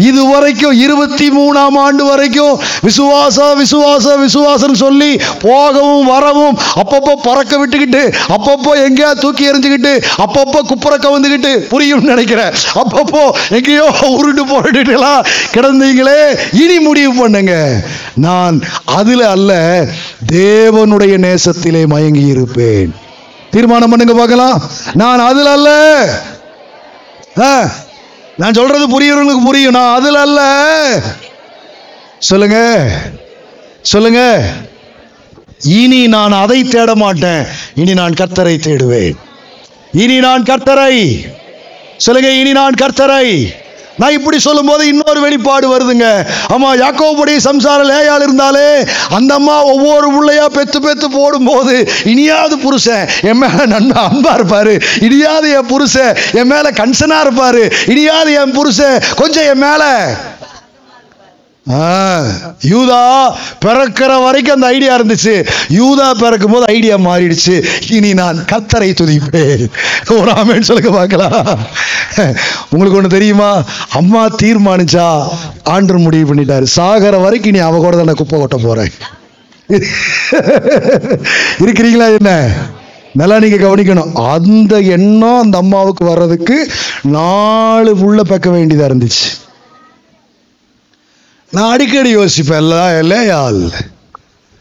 [0.09, 2.55] இது வரைக்கும் இருபத்தி மூணாம் ஆண்டு வரைக்கும்
[2.87, 5.11] விசுவாச விசுவாச விசுவாசம் சொல்லி
[5.47, 8.03] போகவும் வரவும் அப்பப்போ பறக்க விட்டுக்கிட்டு
[8.37, 9.95] அப்பப்போ எங்கேயா தூக்கி எறிஞ்சுக்கிட்டு
[10.25, 12.53] அப்பப்போ குப்புற கவுந்துக்கிட்டு புரியும் நினைக்கிறேன்.
[12.83, 13.23] அப்பப்போ
[13.59, 13.87] எங்கேயோ
[14.17, 16.19] உருண்டு போட்டுட்டுலாம் கிடந்தீங்களே
[16.63, 17.55] இனி முடிவு பண்ணுங்க.
[18.27, 18.57] நான்
[18.99, 19.53] அதில் அல்ல
[20.33, 22.93] தேவனுடைய நேசத்திலே மயங்கி இருப்பேன்.
[23.53, 24.63] தீர்மானம் பண்ணுங்க பார்க்கலாம்.
[24.93, 26.09] நான் அதில் அல்ல.
[27.41, 27.71] ஆ,
[28.37, 29.73] நான் சொல்றது புரியறவங்களுக்கு புரியும்.
[29.73, 31.01] நான் அதில் அல்ல.
[32.19, 32.89] சொல்லுங்க.
[33.83, 34.43] சொல்லுங்க.
[35.63, 37.45] இனி நான் அதை தேட மாட்டேன்.
[37.75, 39.15] இனி நான் கர்த்தரை தேடுவேன்.
[39.93, 41.27] இனி நான் கர்த்தரை.
[41.97, 43.55] சொல்லுங்க இனி நான் கர்த்தரை.
[44.01, 46.07] நான் இப்படி சொல்லும்போது இன்னொரு வெளிப்பாடு வருதுங்க.
[46.55, 48.67] ஆமா யாக்கோபுடைய சம்சார லேயால் இருந்தாலே
[49.11, 51.75] அந்த அம்மா ஒவ்வொரு பிள்ளையா பெத்து பெத்து போடும்போது
[52.05, 54.75] இனியாவது புருஷன் என் மேல நன்மை அன்பா இருப்பாரு.
[55.01, 57.65] இனியாவது என் புருஷன் என் மேல கன்சனா இருப்பாரு.
[57.87, 59.83] இனியாவது என் புருஷன் கொஞ்சம் என் மேல
[62.71, 63.03] யூதா
[63.65, 65.35] பிறக்கிற வரைக்கும் அந்த ஐடியா இருந்துச்சு.
[65.79, 67.55] யூதா பிறக்கும் போது ஐடியா மாறிடுச்சு.
[67.97, 69.63] இனி நான் கத்தரை துதிப்பேன்.
[70.17, 71.61] ஒரு ஆமேன்னு சொல்லுங்க பார்க்கலாம்.
[72.71, 73.51] உங்களுக்கு ஒன்று தெரியுமா?
[74.01, 75.07] அம்மா தீர்மானிச்சா
[75.75, 76.67] ஆண்டு முடிவு பண்ணிட்டாரு.
[76.77, 78.93] சாகர வரைக்கும் நீ அவ கூட தானே குப்பை கொட்ட போறேன்
[81.65, 82.33] இருக்கிறீங்களா என்ன?
[83.21, 84.13] நல்லா நீங்க கவனிக்கணும்.
[84.35, 86.57] அந்த எண்ணம் அந்த அம்மாவுக்கு வர்றதுக்கு
[87.17, 89.27] நாலு உள்ள பக்க வேண்டியதா இருந்துச்சு.
[91.53, 93.73] நான் அடிக்கடி யோசிப்பேன் எல்லாம்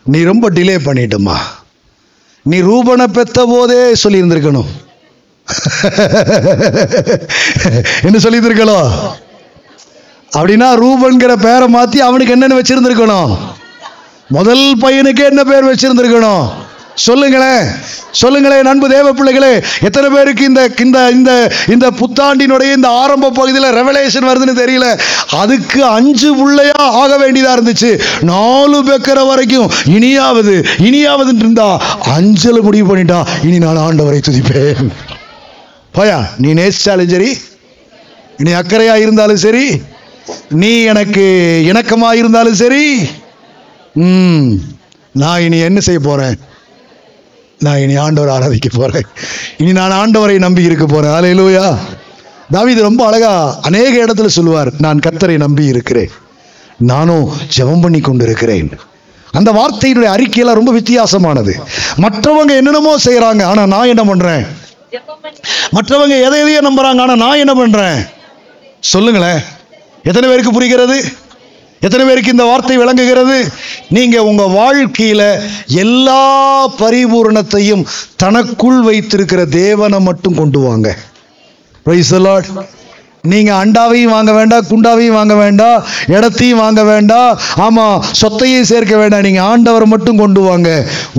[0.04, 1.40] நீ ரொம்ப டிலே பண்ணிட்டம்மா
[2.44, 4.68] நீ ரூபனை பெத்த போதே சொல்லியிருந்திருக்கணும்.
[8.04, 8.92] என்ன சொல்லியிருந்திருக்கணும்
[10.36, 13.38] அப்படின்னா ரூபன்கிற பேரை மாற்றி அவனுக்கு என்னென்ன வச்சுருந்துருக்கணும்.
[14.30, 16.71] முதல் பையனுக்கு என்ன பேர் வச்சுருந்துருக்கணும்?
[16.96, 17.66] சொல்லுங்களேன்.
[18.22, 19.52] சொல்லுங்களேன் அன்பு தேவ பிள்ளைகளே
[19.88, 21.32] எத்தனை பேருக்கு இந்த இந்த இந்த
[21.74, 24.88] இந்த புத்தாண்டினுடைய இந்த ஆரம்ப பகுதியில் ரெவலேஷன் வருதுன்னு தெரியல.
[25.42, 27.92] அதுக்கு அஞ்சு உள்ளையா ஆக வேண்டியதா இருந்துச்சு.
[28.32, 30.56] நாலு பேக்கரை வரைக்கும் இனியாவது
[30.88, 31.70] இனியாவதுன்னு இருந்தா
[32.18, 34.92] அஞ்சல் முடிவு பண்ணிட்டா இனி நான் ஆண்டவரை துதிப்பேன்.
[35.98, 37.32] போயா நீ நேசிச்சாலும் சரி
[38.44, 39.66] நீ அக்கறையா இருந்தாலும் சரி
[40.50, 41.26] நீ எனக்கு
[41.72, 42.86] இணக்கமா இருந்தாலும் சரி
[43.96, 44.48] ம்
[45.22, 46.36] நான் இனி என்ன செய்ய போறேன்?
[47.66, 49.08] நான் இனி ஆண்டவரை ஆராதிக்க போகிறேன்
[49.62, 51.76] இனி நான் ஆண்டவரை நம்பி இருக்க போகிறேன் போறேன்.
[52.54, 53.34] தாவி இது ரொம்ப அழகா
[53.68, 56.12] அநேக இடத்துல சொல்லுவார் நான் கர்த்தரை நம்பி இருக்கிறேன்.
[56.92, 58.72] நானும் ஜெபம் பண்ணி கொண்டு இருக்கிறேன்
[59.40, 61.54] அந்த வார்த்தையினுடைய அறிக்கையெல்லாம் ரொம்ப வித்தியாசமானது.
[62.04, 64.44] மற்றவங்க என்னென்னமோ செய்கிறாங்க ஆனால் நான் என்ன பண்ணுறேன்
[65.78, 68.00] மற்றவங்க எதை எதையோ நம்புறாங்க ஆனால் நான் என்ன பண்ணுறேன்
[68.94, 69.42] சொல்லுங்களேன்.
[70.10, 70.98] எத்தனை பேருக்கு புரிகிறது?
[71.86, 73.38] எத்தனை பேருக்கு இந்த வார்த்தை விளங்குகிறது?
[73.96, 75.28] நீங்கள் உங்கள் வாழ்க்கையில்
[75.84, 76.24] எல்லா
[76.82, 77.88] பரிபூரணத்தையும்
[78.24, 80.90] தனக்குள் வைத்திருக்கிற தேவனை மட்டும் கொண்டு வாங்க.
[83.32, 87.32] நீங்கள் அண்டாவையும் வாங்க வேண்டாம் குண்டாவையும் வாங்க வேண்டாம் இடத்தையும் வாங்க வேண்டாம்
[87.66, 90.70] ஆமாம் சொத்தையும் சேர்க்க வேண்டாம் நீங்கள் ஆண்டவரை மட்டும் கொண்டு வாங்க.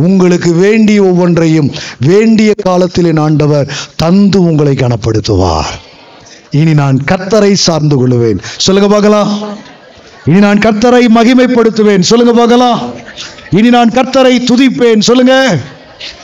[0.07, 1.71] உங்களுக்கு வேண்டிய ஒவ்வொன்றையும்
[2.11, 3.71] வேண்டிய காலத்தில் என் ஆண்டவர்
[4.05, 5.71] தந்து உங்களை கனப்படுத்துவார்.
[6.61, 8.43] இனி நான் கத்தரை சார்ந்து கொள்வேன்.
[8.67, 9.31] சொல்லுங்க பார்க்கலாம்.
[10.27, 12.09] இனி நான் கர்த்தரை மகிமைப்படுத்துவேன்.
[12.11, 12.81] சொல்லுங்க பார்க்கலாம்.
[13.51, 15.07] இனி நான் கர்த்தரை துதிப்பேன்.
[15.09, 15.35] சொல்லுங்க.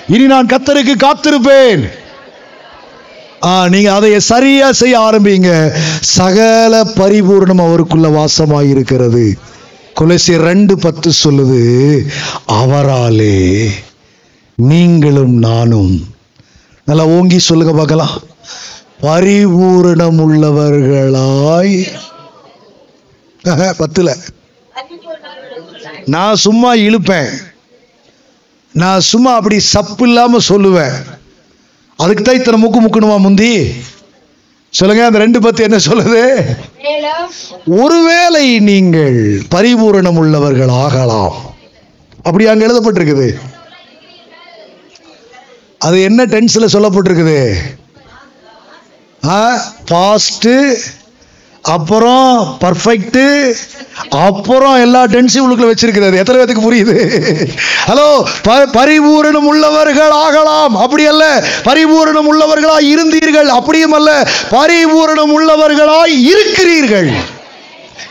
[0.09, 1.83] இனி நான் கர்த்தருக்கு காத்திருப்பேன்.
[3.49, 5.51] ஆ நீங்க அதை சரியா செய்ய ஆரம்பிங்க.
[6.01, 9.25] சகல பரிபூர்ணம் அவருக்குள்ள வாசமாக இருக்கிறது
[10.01, 11.63] கொலசியர் ரெண்டு பத்து சொல்லுது
[12.61, 13.69] அவராலே
[14.55, 15.95] நீங்களும் நானும்.
[16.85, 18.15] நல்லா ஓங்கி சொல்லுங்க பார்க்கலாம்.
[19.03, 21.77] பரிபூரணம் உள்ளவர்களாய்
[23.81, 24.17] பத்துல.
[26.05, 27.31] நான் சும்மா இழுப்பேன்.
[28.73, 30.93] நான் சும்மா அப்படி சப்பு இல்லாம சொல்லுவேன்.
[31.97, 33.73] அதுக்கு தான் இத்தனை முக்கு முக்கணுமா முந்தி?
[34.71, 36.45] சொல்லுங்க அந்த ரெண்டு பத்து என்ன சொல்லுது?
[37.67, 41.37] ஒருவேளை நீங்கள் பரிபூரணம் உள்ளவர்கள் ஆகலாம்.
[42.17, 43.39] அப்படி அங்க எழுதப்பட்டிருக்குது.
[45.79, 47.55] அது என்ன டென்ஸ்ல சொல்லப்பட்டிருக்குது?
[49.87, 50.49] பாஸ்ட்
[51.63, 53.55] அப்புறம் பர்ஃபெக்ட்டு
[54.11, 56.17] அப்புறம் எல்லா டென்ஸையும் உள்ளுக்குள்ள வச்சிருக்கிறது.
[56.17, 57.49] எத்தனை பேத்துக்கு புரியுது?
[57.87, 60.77] ஹலோ ப- பரிபூரணம் உள்ளவர்கள் ஆகலாம்.
[60.77, 63.47] அப்படி அல்ல பரிபூரணம் உள்ளவர்களாய் இருந்தீர்கள்.
[63.47, 67.13] அப்படியும் அல்ல பரிபூரணம் உள்ளவர்களாய் இருக்கிறீர்கள்.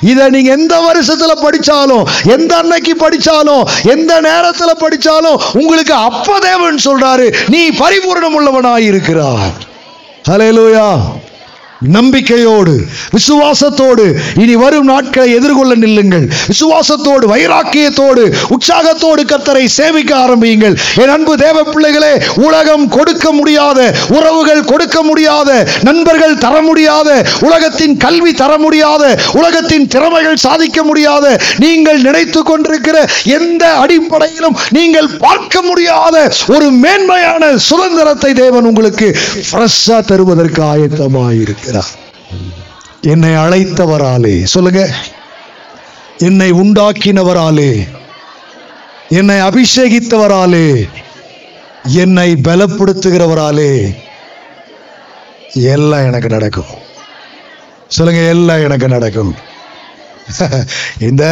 [0.01, 7.35] இதை நீங்க எந்த வருஷத்துல படிச்சாலும் எந்த அன்னைக்கு படிச்சாலும் எந்த நேரத்துல படிச்சாலும் உங்களுக்கு அப்பதேவன் சொல்கிறாரு சொல்றாரு
[7.47, 9.51] நீ பரிபூரணம் உள்ளவனாய் இருக்கிறாய்.
[10.29, 10.99] லூயா
[11.81, 12.73] நம்பிக்கையோடு
[13.15, 14.05] விசுவாசத்தோடு
[14.43, 16.25] இனி வரும் நாட்களை எதிர்கொள்ள நில்லுங்கள்.
[16.47, 18.23] விசுவாசத்தோடு வைராக்கியத்தோடு
[18.55, 20.75] உற்சாகத்தோடு கத்தரை சேமிக்க ஆரம்பியுங்கள்.
[21.01, 22.13] என் அன்பு தேவ பிள்ளைகளே
[22.47, 25.49] உலகம் கொடுக்க முடியாத உறவுகள் கொடுக்க முடியாத
[25.81, 27.09] நண்பர்கள் தர முடியாத
[27.39, 29.03] உலகத்தின் கல்வி தர முடியாத
[29.33, 31.25] உலகத்தின் திறமைகள் சாதிக்க முடியாத
[31.59, 36.15] நீங்கள் நினைத்து கொண்டிருக்கிற எந்த அடிப்படையிலும் நீங்கள் பார்க்க முடியாத
[36.47, 39.09] ஒரு மேன்மையான சுதந்திரத்தை தேவன் உங்களுக்கு
[39.49, 40.63] ஃப்ரெஷ்ஷாக தருவதற்கு
[41.67, 42.05] இருக்கிறார்
[43.01, 44.89] என்னை அழைத்தவராலே சொல்லுங்க.
[46.17, 47.87] என்னை உண்டாக்கினவராலே
[49.09, 50.89] என்னை அபிஷேகித்தவராலே
[51.83, 53.95] என்னை பலப்படுத்துகிறவராலே
[55.53, 56.71] எல்லாம் எனக்கு நடக்கும்.
[57.87, 59.35] சொல்லுங்க எல்லாம் எனக்கு நடக்கும்.
[60.99, 61.23] இந்த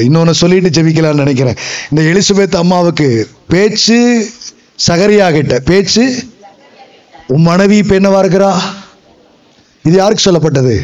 [0.00, 1.56] இன்னொன்னு சொல்லிட்டு ஜெபிக்கலாம்னு நினைக்கிறேன்.
[1.90, 4.28] இந்த எலிசபெத் அம்மாவுக்கு பேச்சு
[4.88, 6.04] சகரியாகிட்ட பேச்சு
[7.26, 8.60] உன் மனைவி இப்போ என்னவா இருக்கிறா?
[9.86, 10.74] இது யாருக்கு சொல்லப்பட்டது?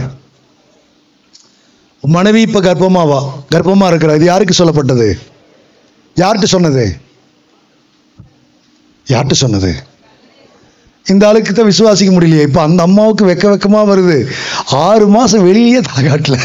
[2.03, 3.19] மனைவி இப்போ கர்ப்பமாவா?
[3.55, 4.15] கர்ப்பமா இருக்கிறா.
[4.19, 5.09] இது யாருக்கு சொல்லப்பட்டது?
[6.23, 6.85] யார்கிட்ட சொன்னது?
[9.13, 9.71] யார்கிட்ட சொன்னது?
[11.13, 12.47] இந்த ஆளுக்கு தான் விசுவாசிக்க முடியலையே.
[12.49, 14.17] இப்போ அந்த அம்மாவுக்கு வெக்க வெக்கமா வருது.
[14.87, 16.37] ஆறு மாசம் வெளியே தாகாட்டல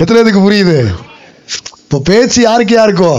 [0.00, 0.76] எத்தனை இதுக்கு புரியுது?
[1.84, 3.14] இப்போ பேச்சு யாருக்கு யாருக்கோ?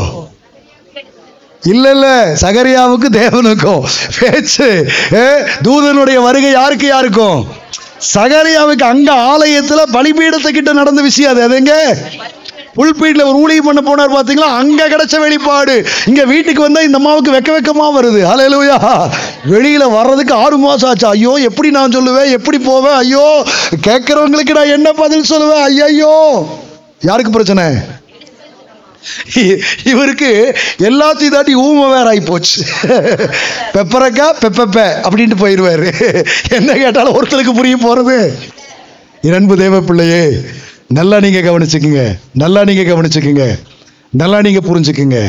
[1.72, 3.84] இல்ல இல்ல சகரியாவுக்கு தேவனுக்கும்.
[4.20, 5.26] பேச்சு ஏ,
[5.61, 7.47] தூதனுடைய வருகை யாருக்கு யாருக்கும்?
[8.14, 11.41] சகரியாவுக்கு அங்க ஆலயத்துல பலிபீடத்துக்கிட்ட நடந்த விஷயம் அது.
[11.47, 11.74] எதுங்க
[12.76, 15.86] புல்பீட்டில் ஒரு ஊழியம் பண்ண போனார் பார்த்தீங்களா அங்கே கிடைச்ச வெளிப்பாடு.
[16.05, 18.22] இங்கே வீட்டுக்கு வந்தால் இந்த அம்மாவுக்கு வெக்க வெக்கமா வருது.
[18.30, 18.78] ஹalleluya.
[19.45, 21.07] வெளியில் வர்றதுக்கு ஆறு மாதம் ஆச்சு.
[21.07, 22.32] ஐயோ எப்படி நான் சொல்லுவேன்?
[22.32, 22.93] எப்படி போவேன்?
[22.93, 23.43] ஐயோ
[23.88, 25.84] கேட்குறவங்களுக்கு நான் என்ன பதில் சொல்லுவேன்?
[25.84, 26.45] ஐயோ
[26.99, 27.66] யாருக்கு பிரச்சனை?
[29.91, 30.57] இவருக்கு
[30.89, 32.59] எல்லாத்தையும் தாட்டி ஊமை வேற ஆகி போச்சு.
[33.73, 35.89] பெப்பரக்கா பெப்பப்ப அப்படின்ட்டு போயிடுவாரு
[36.49, 38.17] என்ன கேட்டாலும் ஒருத்தருக்கு புரிய போறது.
[39.21, 40.23] இரண்டு தேவ பிள்ளையே
[40.87, 42.03] நல்லா நீங்க கவனிச்சுக்குங்க.
[42.33, 43.45] நல்லா நீங்க கவனிச்சுக்குங்க.
[44.21, 45.19] நல்லா நீங்க புரிஞ்சுக்குங்க.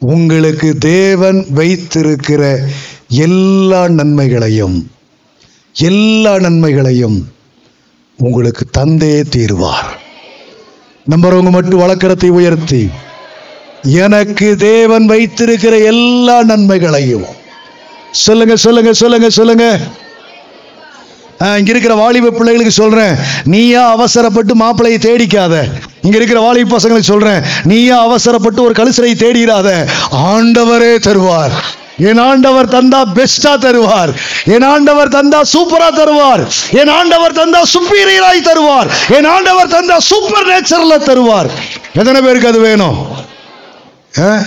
[0.00, 2.42] உங்களுக்கு தேவன் வைத்திருக்கிற
[3.08, 4.76] எல்லா நன்மைகளையும்
[5.74, 7.18] எல்லா நன்மைகளையும்
[8.18, 9.90] உங்களுக்கு தந்தே தீர்வார்.
[11.10, 12.90] நம்புறவங்க மட்டும் வழக்கரத்தை உயர்த்தி.
[13.82, 17.26] எனக்கு தேவன் வைத்திருக்கிற எல்லா நன்மைகளையும்.
[18.10, 19.66] சொல்லுங்க சொல்லுங்க சொல்லுங்க சொல்லுங்க.
[21.40, 23.14] இங்க இருக்கிற வாலிப பிள்ளைகளுக்கு சொல்றேன்.
[23.44, 25.54] நீயா அவசரப்பட்டு மாப்பிள்ளையை தேடிக்காத.
[26.02, 27.40] இங்க இருக்கிற வாலிப பசங்களுக்கு சொல்றேன்.
[27.64, 29.70] நீயா அவசரப்பட்டு ஒரு கழுசரை தேடிடாத
[30.12, 31.56] ஆண்டவரே தருவார்.
[31.98, 34.12] என் ஆண்டவர் தந்தா பெஸ்டா தருவார்.
[34.44, 36.46] என் ஆண்டவர் தந்தா சூப்பரா தருவார்.
[36.70, 38.90] என் ஆண்டவர் தந்தா சுப்பீரியராய் தருவார்.
[39.08, 41.50] என் ஆண்டவர் தந்தா சூப்பர் நேச்சர்ல தருவார்.
[41.94, 43.06] எத்தனை பேருக்கு அது வேணும்?
[44.18, 44.42] ஆ?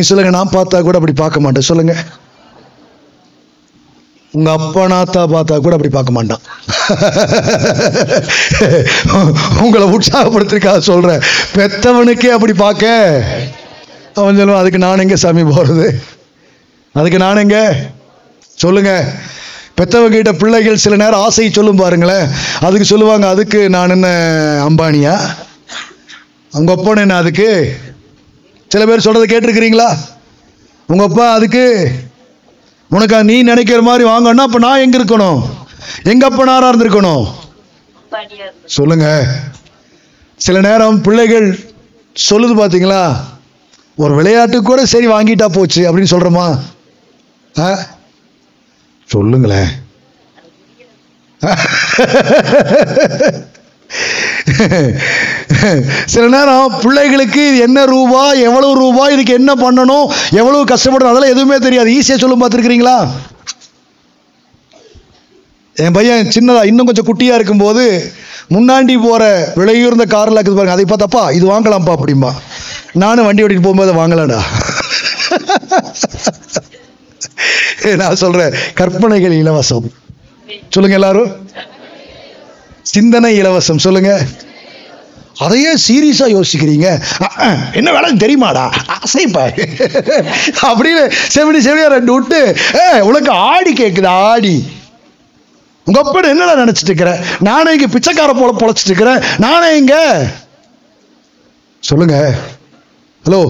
[0.00, 1.62] சொல்லுங்க நான் பார்த்தா கூட அப்படி பார்க்க மாட்டேன்.
[1.62, 1.94] சொல்லுங்க.
[4.32, 6.40] உங்க அப்பா நாத்தா பார்த்தா கூட அப்படி பார்க்க மாட்டான்.
[9.62, 11.20] உங்களை உற்சாகப்படுத்திருக்கா சொல்றேன்.
[11.56, 13.10] பெத்தவனுக்கே அப்படி பார்க்க.
[14.16, 15.98] அவன் சொல்லுவான் அதுக்கு நான் எங்க சாமி போறது?
[16.92, 17.76] அதுக்கு நான் எங்க?
[18.42, 19.14] சொல்லுங்க.
[19.74, 22.30] பெத்தவங்க கிட்ட பிள்ளைகள் சில நேரம் ஆசை சொல்லும் பாருங்களேன்.
[22.60, 24.06] அதுக்கு சொல்லுவாங்க அதுக்கு நான் என்ன
[24.68, 25.36] அம்பானியா?
[26.52, 27.78] உங்க அப்பா என்ன அதுக்கு?
[28.70, 29.96] சில பேர் சொல்றதை கேட்டிருக்கிறீங்களா?
[30.86, 31.92] உங்க அப்பா அதுக்கு?
[32.88, 35.42] உனக்கு நீ நினைக்கிற மாதிரி வாங்கன்னா அப்ப நான் எங்க இருக்கணும்?
[36.02, 37.26] எங்க அப்பனாரா இருந்திருக்கணும்?
[38.10, 39.26] படியார் சொல்லுங்க.
[40.36, 41.58] சில நேரம் பிள்ளைகள்
[42.30, 43.16] சொல்லுது பாத்தீங்களா?
[43.98, 46.46] ஒரு விளையாட்டு கூட சரி வாங்கிட்டா போச்சு அப்படின்னு சொல்றோமா?
[47.54, 47.68] ஆ?
[49.08, 49.70] சொல்லுங்களேன்.
[56.12, 60.06] சில நேரம் பிள்ளைகளுக்கு இது என்ன ரூபா எவ்வளவு ரூபா இதுக்கு என்ன பண்ணணும்
[60.40, 61.94] எவ்வளவு கஷ்டப்படணும் அதெல்லாம் எதுவுமே தெரியாது.
[61.96, 62.98] ஈஸியாக சொல்லும் பார்த்துருக்கிறீங்களா?
[65.76, 67.84] என் பையன் சின்னதா இன்னும் கொஞ்சம் குட்டியாக இருக்கும்போது
[68.54, 69.24] முன்னாடி போகிற
[69.60, 70.76] விலையுறந்த காரில் இருக்குது பாருங்க.
[70.76, 72.30] அதை பார்த்தப்பா இது வாங்கலாம்ப்பா அப்படிம்பா.
[72.92, 74.40] நானும் வண்டி ஓட்டிட்டு போகும்போது வாங்கலடா.
[77.82, 79.86] வாங்கலாம்டா நான் சொல்றேன் கற்பனைகள் இலவசம்.
[80.68, 81.48] சொல்லுங்க எல்லாரும்.
[82.82, 84.20] சிந்தனை இலவசம் சொல்லுங்க.
[85.38, 86.88] அதையே சீரியஸா யோசிக்கிறீங்க.
[87.72, 88.64] என்ன வேலை தெரியுமாடா?
[89.02, 89.46] அசைப்பா
[90.68, 91.02] அப்படின்னு
[91.34, 94.66] செவனி செவனியா ரெண்டு விட்டு ஏ உனக்கு ஆடி கேட்குது ஆடி.
[95.84, 99.22] உங்க அப்பா என்னடா நினைச்சிட்டு இருக்கிறேன் நானே இங்க பிச்சைக்கார போல பொழைச்சிட்டு இருக்கிறேன்.
[99.38, 100.26] நானே இங்க.
[101.80, 102.34] சொல்லுங்க.
[103.26, 103.40] ஹலோ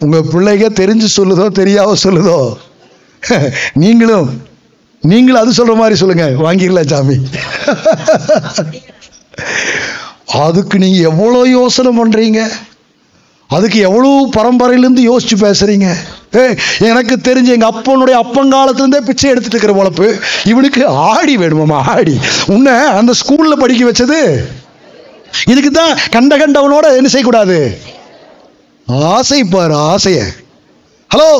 [0.00, 2.36] உங்கள் பிள்ளைங்க தெரிஞ்சு சொல்லுதோ தெரியாம சொல்லுதோ?
[3.82, 4.28] நீங்களும்
[5.02, 7.16] நீங்களும் அது சொல்கிற மாதிரி சொல்லுங்கள் வாங்கிடலாம் சாமி.
[10.42, 12.42] அதுக்கு நீங்கள் எவ்வளோ யோசனை பண்ணுறீங்க
[13.50, 15.88] அதுக்கு எவ்வளோ பரம்பரையிலேருந்து யோசித்து பேசுகிறீங்க
[16.38, 16.44] ஏ
[16.90, 20.08] எனக்கு தெரிஞ்ச எங்கள் அப்பனுடைய அப்பங்காலத்துலேருந்தே பிச்சை எடுத்துட்டு இருக்கிற பொழப்பு
[20.52, 22.16] இவனுக்கு ஆடி வேணுமாம்மா ஆடி.
[22.54, 24.20] உன்னை அந்த ஸ்கூலில் படிக்க வச்சது
[25.52, 27.58] இதுக்கு தான் கண்ட கண்டவனோட என்ன செய்யக்கூடாது?
[28.86, 30.18] ஆசை பாரு ஆசைய.
[31.10, 31.30] ஹலோ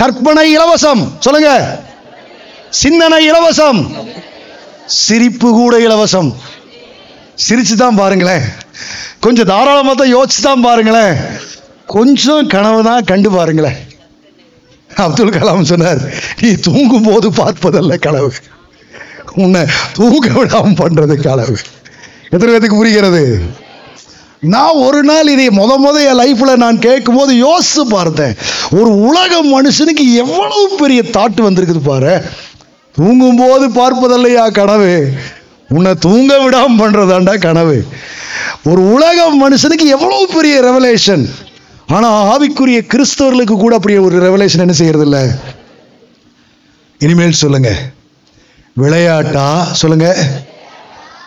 [0.00, 1.50] கற்பனை இலவசம் சொல்லுங்க.
[2.80, 3.80] சிந்தனை இலவசம்
[4.86, 6.30] சிரிப்பு கூட இலவசம்.
[7.46, 8.44] சிரிச்சு தான் பாருங்களேன்.
[9.24, 11.14] கொஞ்சம் தாராளமாக தான் யோசிச்சு தான் பாருங்களேன்.
[11.94, 13.78] கொஞ்சம் கனவு தான் கண்டு பாருங்களேன்.
[14.90, 16.00] அப்துல் கலாம் சொன்னார்
[16.40, 18.30] நீ தூங்கும் போது பார்ப்பதல்ல கனவு.
[19.44, 19.62] உன்னை
[19.98, 21.56] தூங்க விடாமல் பண்ணுறது கனவு.
[22.30, 23.22] எத்தனை பேத்துக்கு புரிகிறது?
[24.52, 28.34] நான் ஒரு நாள் இதை முத முத என் லைஃப்பில் நான் கேட்கும்போது யோசித்து பார்த்தேன்.
[28.70, 32.22] ஒரு உலக மனுஷனுக்கு எவ்வளவு பெரிய தாட்டு வந்திருக்குது பாரு.
[32.92, 35.12] தூங்கும்போது பார்ப்பதல்லையா கனவு?
[35.68, 37.86] உன்னை தூங்க விடாம பண்ணுறதாண்டா கனவு.
[38.64, 41.30] ஒரு உலக மனுஷனுக்கு எவ்வளவு பெரிய ரெவலேஷன்
[41.86, 45.28] ஆனால் ஆவிக்குரிய கிறிஸ்தவர்களுக்கு கூட அப்படி ஒரு ரெவலேஷன் என்ன செய்யறது
[46.98, 47.70] இனிமேல் சொல்லுங்க.
[48.72, 49.62] விளையாட்டா?
[49.72, 50.16] சொல்லுங்க.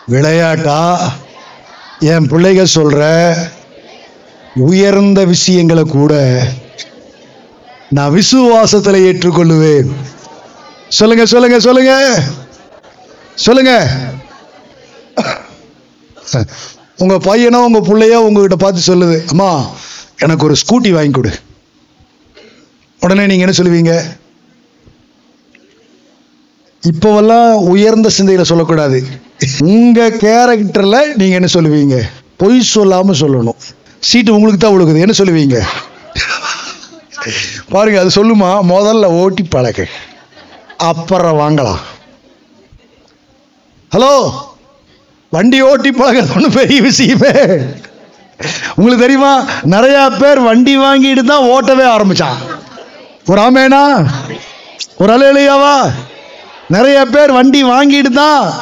[0.06, 1.12] விளையாட்டா?
[2.00, 3.02] என் பிள்ளைக சொல்கிற
[4.54, 6.12] உயர்ந்த விஷயங்களை கூட
[7.90, 9.90] நான் விசுவாசத்தில் ஏற்றுக்கொள்ளுவேன்.
[10.88, 12.22] சொல்லுங்க சொல்லுங்க சொல்லுங்க.
[13.34, 13.72] சொல்லுங்க.
[16.98, 19.66] உங்க பையனோ உங்க பிள்ளையோ உங்ககிட்ட பார்த்து சொல்லுது அம்மா
[20.18, 21.32] எனக்கு ஒரு ஸ்கூட்டி வாங்கி கொடு.
[23.00, 23.94] உடனே நீங்க என்ன சொல்லுவீங்க?
[26.90, 29.02] இப்போவெல்லாம் உயர்ந்த சிந்தையில் சொல்லக்கூடாது.
[29.60, 32.02] உங்க கேரக்டர்ல நீங்க என்ன சொல்லுவீங்க?
[32.36, 33.58] பொய் சொல்லாம சொல்லணும்.
[34.00, 35.60] சீட்டு உங்களுக்கு தான் ஒழுகுது என்ன சொல்லுவீங்க?
[37.68, 38.50] பாருங்க அது சொல்லுமா?
[38.74, 39.86] முதல்ல ஓட்டி பழகு.
[40.76, 41.80] அப்புறம் வாங்கலாம்.
[43.94, 44.30] ஹலோ?
[45.30, 47.32] வண்டி ஓட்டி பழகிறது ஒன்றும் பெரிய விஷயமே.
[48.74, 49.44] உங்களுக்கு தெரியுமா?
[49.62, 52.36] நிறைய பேர் வண்டி வாங்கிட்டு தான் ஓட்டவே ஆரம்பிச்சான்.
[53.26, 54.08] ஒரு ஆமேனா?
[54.98, 55.90] ஒரு அலையிலையாவா?
[56.68, 58.54] நிறைய பேர் வண்டி வாங்கிட்டு தான்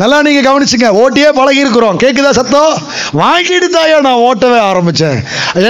[0.00, 1.98] நல்லா நீங்கள் கவனிச்சுங்க ஓட்டியே பழகி இருக்கிறோம்.
[2.02, 2.74] கேட்குதா சத்தம்?
[3.20, 5.18] வாங்கிட்டு தாயா நான் ஓட்டவே ஆரம்பித்தேன்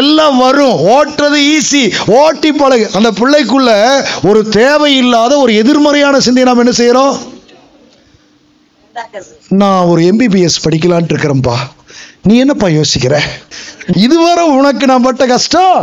[0.01, 0.77] எல்லாம் வரும்.
[0.95, 1.83] ஓட்டுறது ஈஸி
[2.21, 2.87] ஓட்டி பழகு.
[2.99, 3.71] அந்த பிள்ளைக்குள்ள
[4.29, 7.15] ஒரு தேவையில்லாத ஒரு எதிர்மறையான சிந்தையை நாம் என்ன செய்கிறோம்
[9.49, 11.57] நான் ஒரு எம்பிபிஎஸ் படிக்கலான்ட்டு இருக்கிறேன்ப்பா
[12.29, 13.15] நீ என்னப்பா யோசிக்கிற?
[14.07, 15.79] இதுவரை உனக்கு நான் பட்ட கஷ்டம்?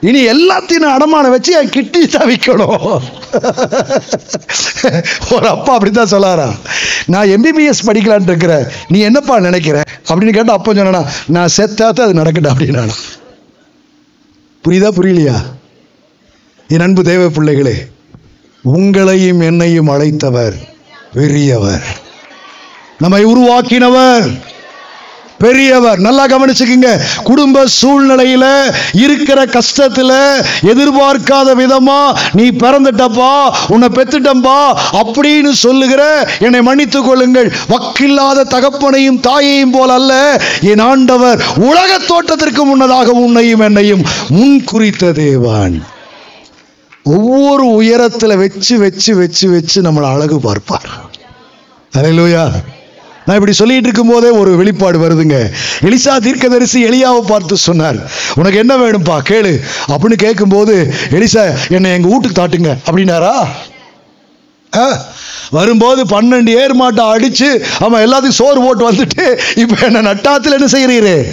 [0.00, 2.84] இனி எல்லாத்தையும் அடமான வச்சு என் கிட்டி தவிக்கணும்
[5.32, 6.48] ஒரு அப்பா அப்படிதான் சொல்லாரா
[7.06, 8.66] நான் எம்பிபிஎஸ் படிக்கலான்ட்டு இருக்கிறேன்.
[8.88, 9.82] நீ என்னப்பா நினைக்கிற?
[10.08, 12.84] அப்படின்னு கேட்டால் அப்போ சொன்னா நான் செத்தாத்தான் அது நடக்கட்டும் அப்படின்னா
[14.64, 15.36] புரியுதா புரியலையா?
[16.68, 17.76] என் அன்பு தேவ பிள்ளைகளே
[18.64, 20.56] உங்களையும் என்னையும் அழைத்தவர்
[21.14, 21.86] பெரியவர்.
[22.98, 24.26] நம்மை உருவாக்கினவர்.
[25.42, 26.90] பெரியவர் நல்லா கவனிச்சுக்குங்க.
[27.28, 28.48] குடும்ப சூழ்நிலையில்
[29.04, 30.16] இருக்கிற கஷ்டத்தில்
[30.72, 32.00] எதிர்பார்க்காத விதமா
[32.38, 33.32] நீ பிறந்துட்டப்பா
[33.74, 34.58] உன்னை பெத்துட்டம்பா
[35.02, 36.02] அப்படின்னு சொல்லுகிற
[36.46, 37.48] என்னை மன்னித்துக் கொள்ளுங்கள்.
[37.72, 40.12] வக்கில்லாத தகப்பனையும் தாயையும் போல அல்ல
[40.72, 44.04] என் ஆண்டவர் உலக தோட்டத்திற்கு முன்னதாக உன்னையும் என்னையும்
[44.36, 45.78] முன் குறித்த தேவான்.
[47.16, 50.90] ஒவ்வொரு உயரத்தில் வச்சு வச்சு வச்சு வச்சு நம்மளை அழகு பார்ப்பார்.
[51.98, 52.44] அலையிலோயா
[53.30, 55.52] நான் இப்படி சொல்லிட்டு இருக்கும் போதே ஒரு வெளிப்பாடு வருதுங்க.
[55.80, 57.96] எலிசா தீர்க்கதரிசி எலியாவை பார்த்து சொன்னார்.
[58.34, 59.60] உனக்கு என்ன வேணும்ப்பா கேளு.
[59.88, 62.76] அப்படின்னு கேட்கும்போது எலிசா என்னை எங்க வீட்டுக்கு தாட்டுங்க.
[62.90, 63.46] அப்படின்னாரா?
[64.76, 64.98] ஆ?
[65.50, 71.24] வரும்போது பன்னெண்டு ஏர் மாட்டை அடிச்சு அவன் எல்லாத்தையும் சோறு போட்டு வந்துட்டு இப்ப என்ன நட்டாத்துல என்ன செய்யறீரு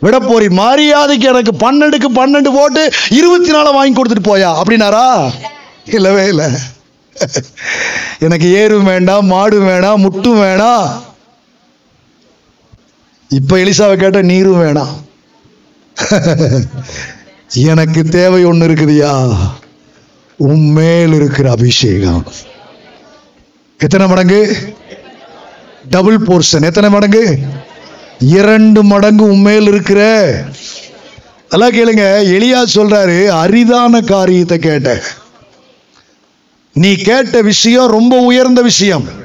[0.00, 4.60] விட போறி மரியாதைக்கு எனக்கு பன்னெண்டுக்கு பன்னெண்டு போட்டு இருபத்தி நாலு வாங்கி கொடுத்துட்டு போயா.
[4.64, 5.30] அப்படின்னாரா?
[5.84, 6.44] இல்லவே இல்லை.
[8.18, 11.02] எனக்கு ஏரும் வேண்டாம் மாடும் வேணாம் முட்டும் வேணாம்.
[13.28, 15.04] இப்ப எலிசாவை கேட்ட நீரும் வேணாம்.
[17.54, 19.32] எனக்கு தேவை ஒண்ணு இருக்குதுயா
[20.38, 22.26] உம்மேல் இருக்கிற அபிஷேகம்.
[23.78, 24.74] எத்தனை மடங்கு?
[25.90, 27.38] டபுள் போர்ஷன் எத்தனை மடங்கு?
[28.18, 30.32] இரண்டு மடங்கு உண்மையில் இருக்கிற.
[31.50, 35.20] நல்லா கேளுங்க எளியா சொல்றாரு அரிதான காரியத்தை கேட்டேன்.
[36.74, 39.20] நீ கேட்ட விஷயம் ரொம்ப உயர்ந்த விஷயம்.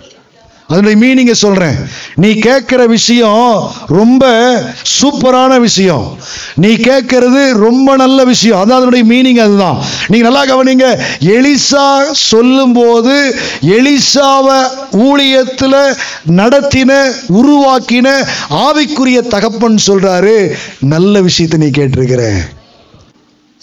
[0.67, 1.75] அதனுடைய மீனிங்க சொல்றேன்.
[2.15, 4.61] நீ கேட்கிற விஷயம் ரொம்ப
[5.01, 6.17] சூப்பரான விஷயம்.
[6.55, 8.57] நீ கேட்கறது ரொம்ப நல்ல விஷயம்.
[8.57, 9.83] அதான் அதனுடைய மீனிங் அதுதான்.
[10.07, 10.99] நீங்க நல்லா கவனிங்க.
[11.19, 22.35] எலிசா சொல்லும்போது எலிசாவை ஊழியத்துல நடத்தின உருவாக்கின ஆவிக்குரிய தகப்பன் சொல்றாரு நல்ல விஷயத்தை நீ கேட்டிருக்கிற.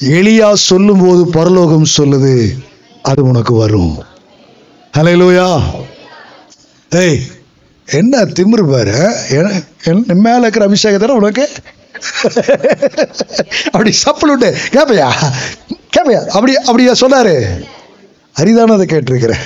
[0.01, 2.51] எலியா சொல்லும்போது பரலோகம் சொல்லுது.
[3.09, 3.95] அது உனக்கு வரும்.
[4.97, 5.47] ஹalleluya
[6.91, 7.19] ஏய்
[7.89, 8.95] என்ன திமிரு பாரு?
[10.27, 11.45] மேலே என் இருக்கிற அபிஷேகம் உனக்கு
[13.73, 15.09] அப்படி சப்பலுட்டு கேப்பையா?
[15.95, 16.21] கேப்பையா?
[16.37, 17.35] அப்படி அப்படியா சொன்னாரு.
[18.37, 19.45] அரிதானதை கேட்டிருக்கிறேன்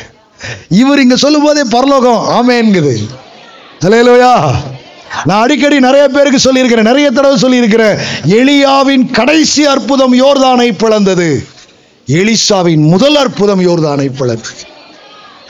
[0.82, 2.94] இவர் இங்க சொல்லும் போதே பரலோகம் ஆமேன்குது
[3.84, 4.32] ஹalleluya
[5.24, 7.96] நான் அடிக்கடி நிறைய பேருக்கு சொல்லியிருக்கிறேன் நிறைய தடவை சொல்லியிருக்கிறேன்.
[8.38, 11.30] எளியாவின் கடைசி அற்புதம் யோர்தானை பிளந்தது.
[12.08, 14.64] எலிசாவின் முதல் அற்புதம் யோர்தானை பிளந்தது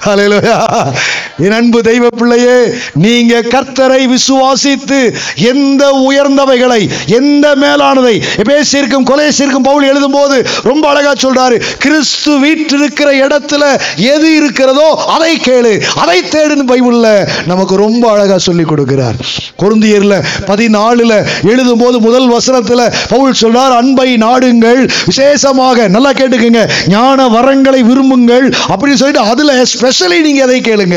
[0.06, 2.54] என் அன்பு தெய்வ பிள்ளையே
[2.94, 4.98] நீங்க கர்த்தரை விசுவாசித்து
[5.36, 13.08] எந்த உயர்ந்தவைகளை எந்த மேலானதை பேசிருக்கும் கொலை சீர்க்கும் பவுல் எழுதும் போது ரொம்ப அழகா சொல்றாரு கிறிஸ்து வீட்டிருக்கிற
[13.26, 13.64] இடத்துல
[13.96, 19.18] எது இருக்கிறதோ அதை கேளு அதை தேடுன்னு பைபிள்ல நமக்கு ரொம்ப அழகா சொல்லி கொடுக்கிறார்.
[19.62, 20.14] குருந்தியர்ல
[20.46, 28.46] பதினாலுல எழுதும் போது முதல் வசனத்துல பவுல் சொல்றார் அன்பை நாடுங்கள் விசேஷமாக நல்லா கேட்டுக்கங்க ஞான வரங்களை விரும்புங்கள்
[28.68, 29.56] அப்படின்னு சொல்லிட்டு அதுல
[29.88, 30.96] ஸ்பெஷலி நீங்க அதை கேளுங்க?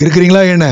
[0.00, 0.66] இருக்கிறீங்களா என்ன?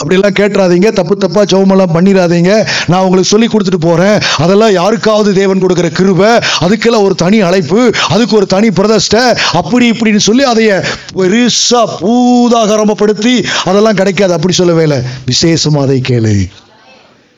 [0.00, 2.52] அப்படிலாம் கேட்டுறாதீங்க தப்பு தப்பா ஜெபமெல்லாம் பண்ணிடாதீங்க.
[2.86, 4.16] நான் உங்களுக்கு சொல்லி கொடுத்துட்டு போறேன்.
[4.44, 6.30] அதெல்லாம் யாருக்காவது தேவன் கொடுக்குற கிருபை
[6.64, 10.72] அதுக்கெல்லாம் ஒரு தனி அழைப்பு அதுக்கு ஒரு தனி பிரதஷ்டை அப்படி இப்படின்னு சொல்லி அதைய
[11.18, 14.32] பெருசா பூதாகரமப்படுத்தி அதெல்லாம் கிடைக்காது.
[14.32, 15.00] அப்படி சொல்லவே இல்லை.
[15.32, 16.36] விசேஷமா அதை கேளு.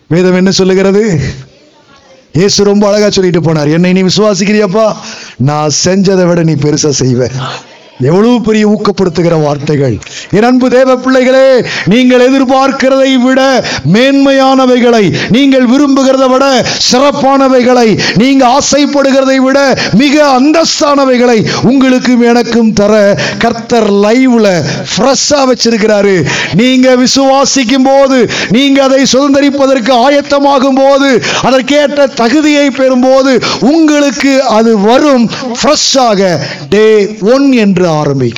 [0.06, 1.04] வேதம் என்ன சொல்லுகிறது?
[2.39, 3.70] இயேசு ரொம்ப அழகா சொல்லிட்டு போனார்.
[3.76, 4.86] என்னை நீ விசுவாசிக்கிறியாப்பா?
[5.49, 7.20] நான் செஞ்சதை விட நீ பெருசா செய்வ
[8.07, 9.96] எவ்வளவு பெரிய ஊக்கப்படுத்துகிற வார்த்தைகள்.
[10.30, 11.46] என் அன்பு தேவ பிள்ளைகளே
[11.92, 13.40] நீங்கள் எதிர்பார்க்கிறதை விட
[13.94, 15.05] மேன்மையானவைகளை
[15.36, 16.46] நீங்கள் விரும்புகிறதை விட
[16.90, 17.88] சிறப்பானவைகளை
[18.22, 19.59] நீங்க ஆசைப்படுகிறதை விட
[20.03, 21.38] மிக அந்தஸ்தானவைகளை
[21.70, 22.92] உங்களுக்கும் எனக்கும் தர
[23.44, 24.46] கர்த்தர் லைவ்ல
[24.92, 26.14] ஃப்ரெஷ்ஷா வச்சிருக்கிறாரு.
[26.55, 28.18] நீங்க விசுவாசிக்கும் போது
[28.51, 31.11] நீங்க அதை சுதந்திரிப்பதற்கு ஆயத்தமாகும் போது
[31.42, 33.34] அதற்கேற்ற தகுதியை பெறும்போது
[33.72, 35.26] உங்களுக்கு அது வரும்
[35.61, 36.30] ஃப்ரெஷ்ஷாக
[36.68, 36.86] டே
[37.34, 38.36] ஒன் என்று ஆரம்பிக்கும்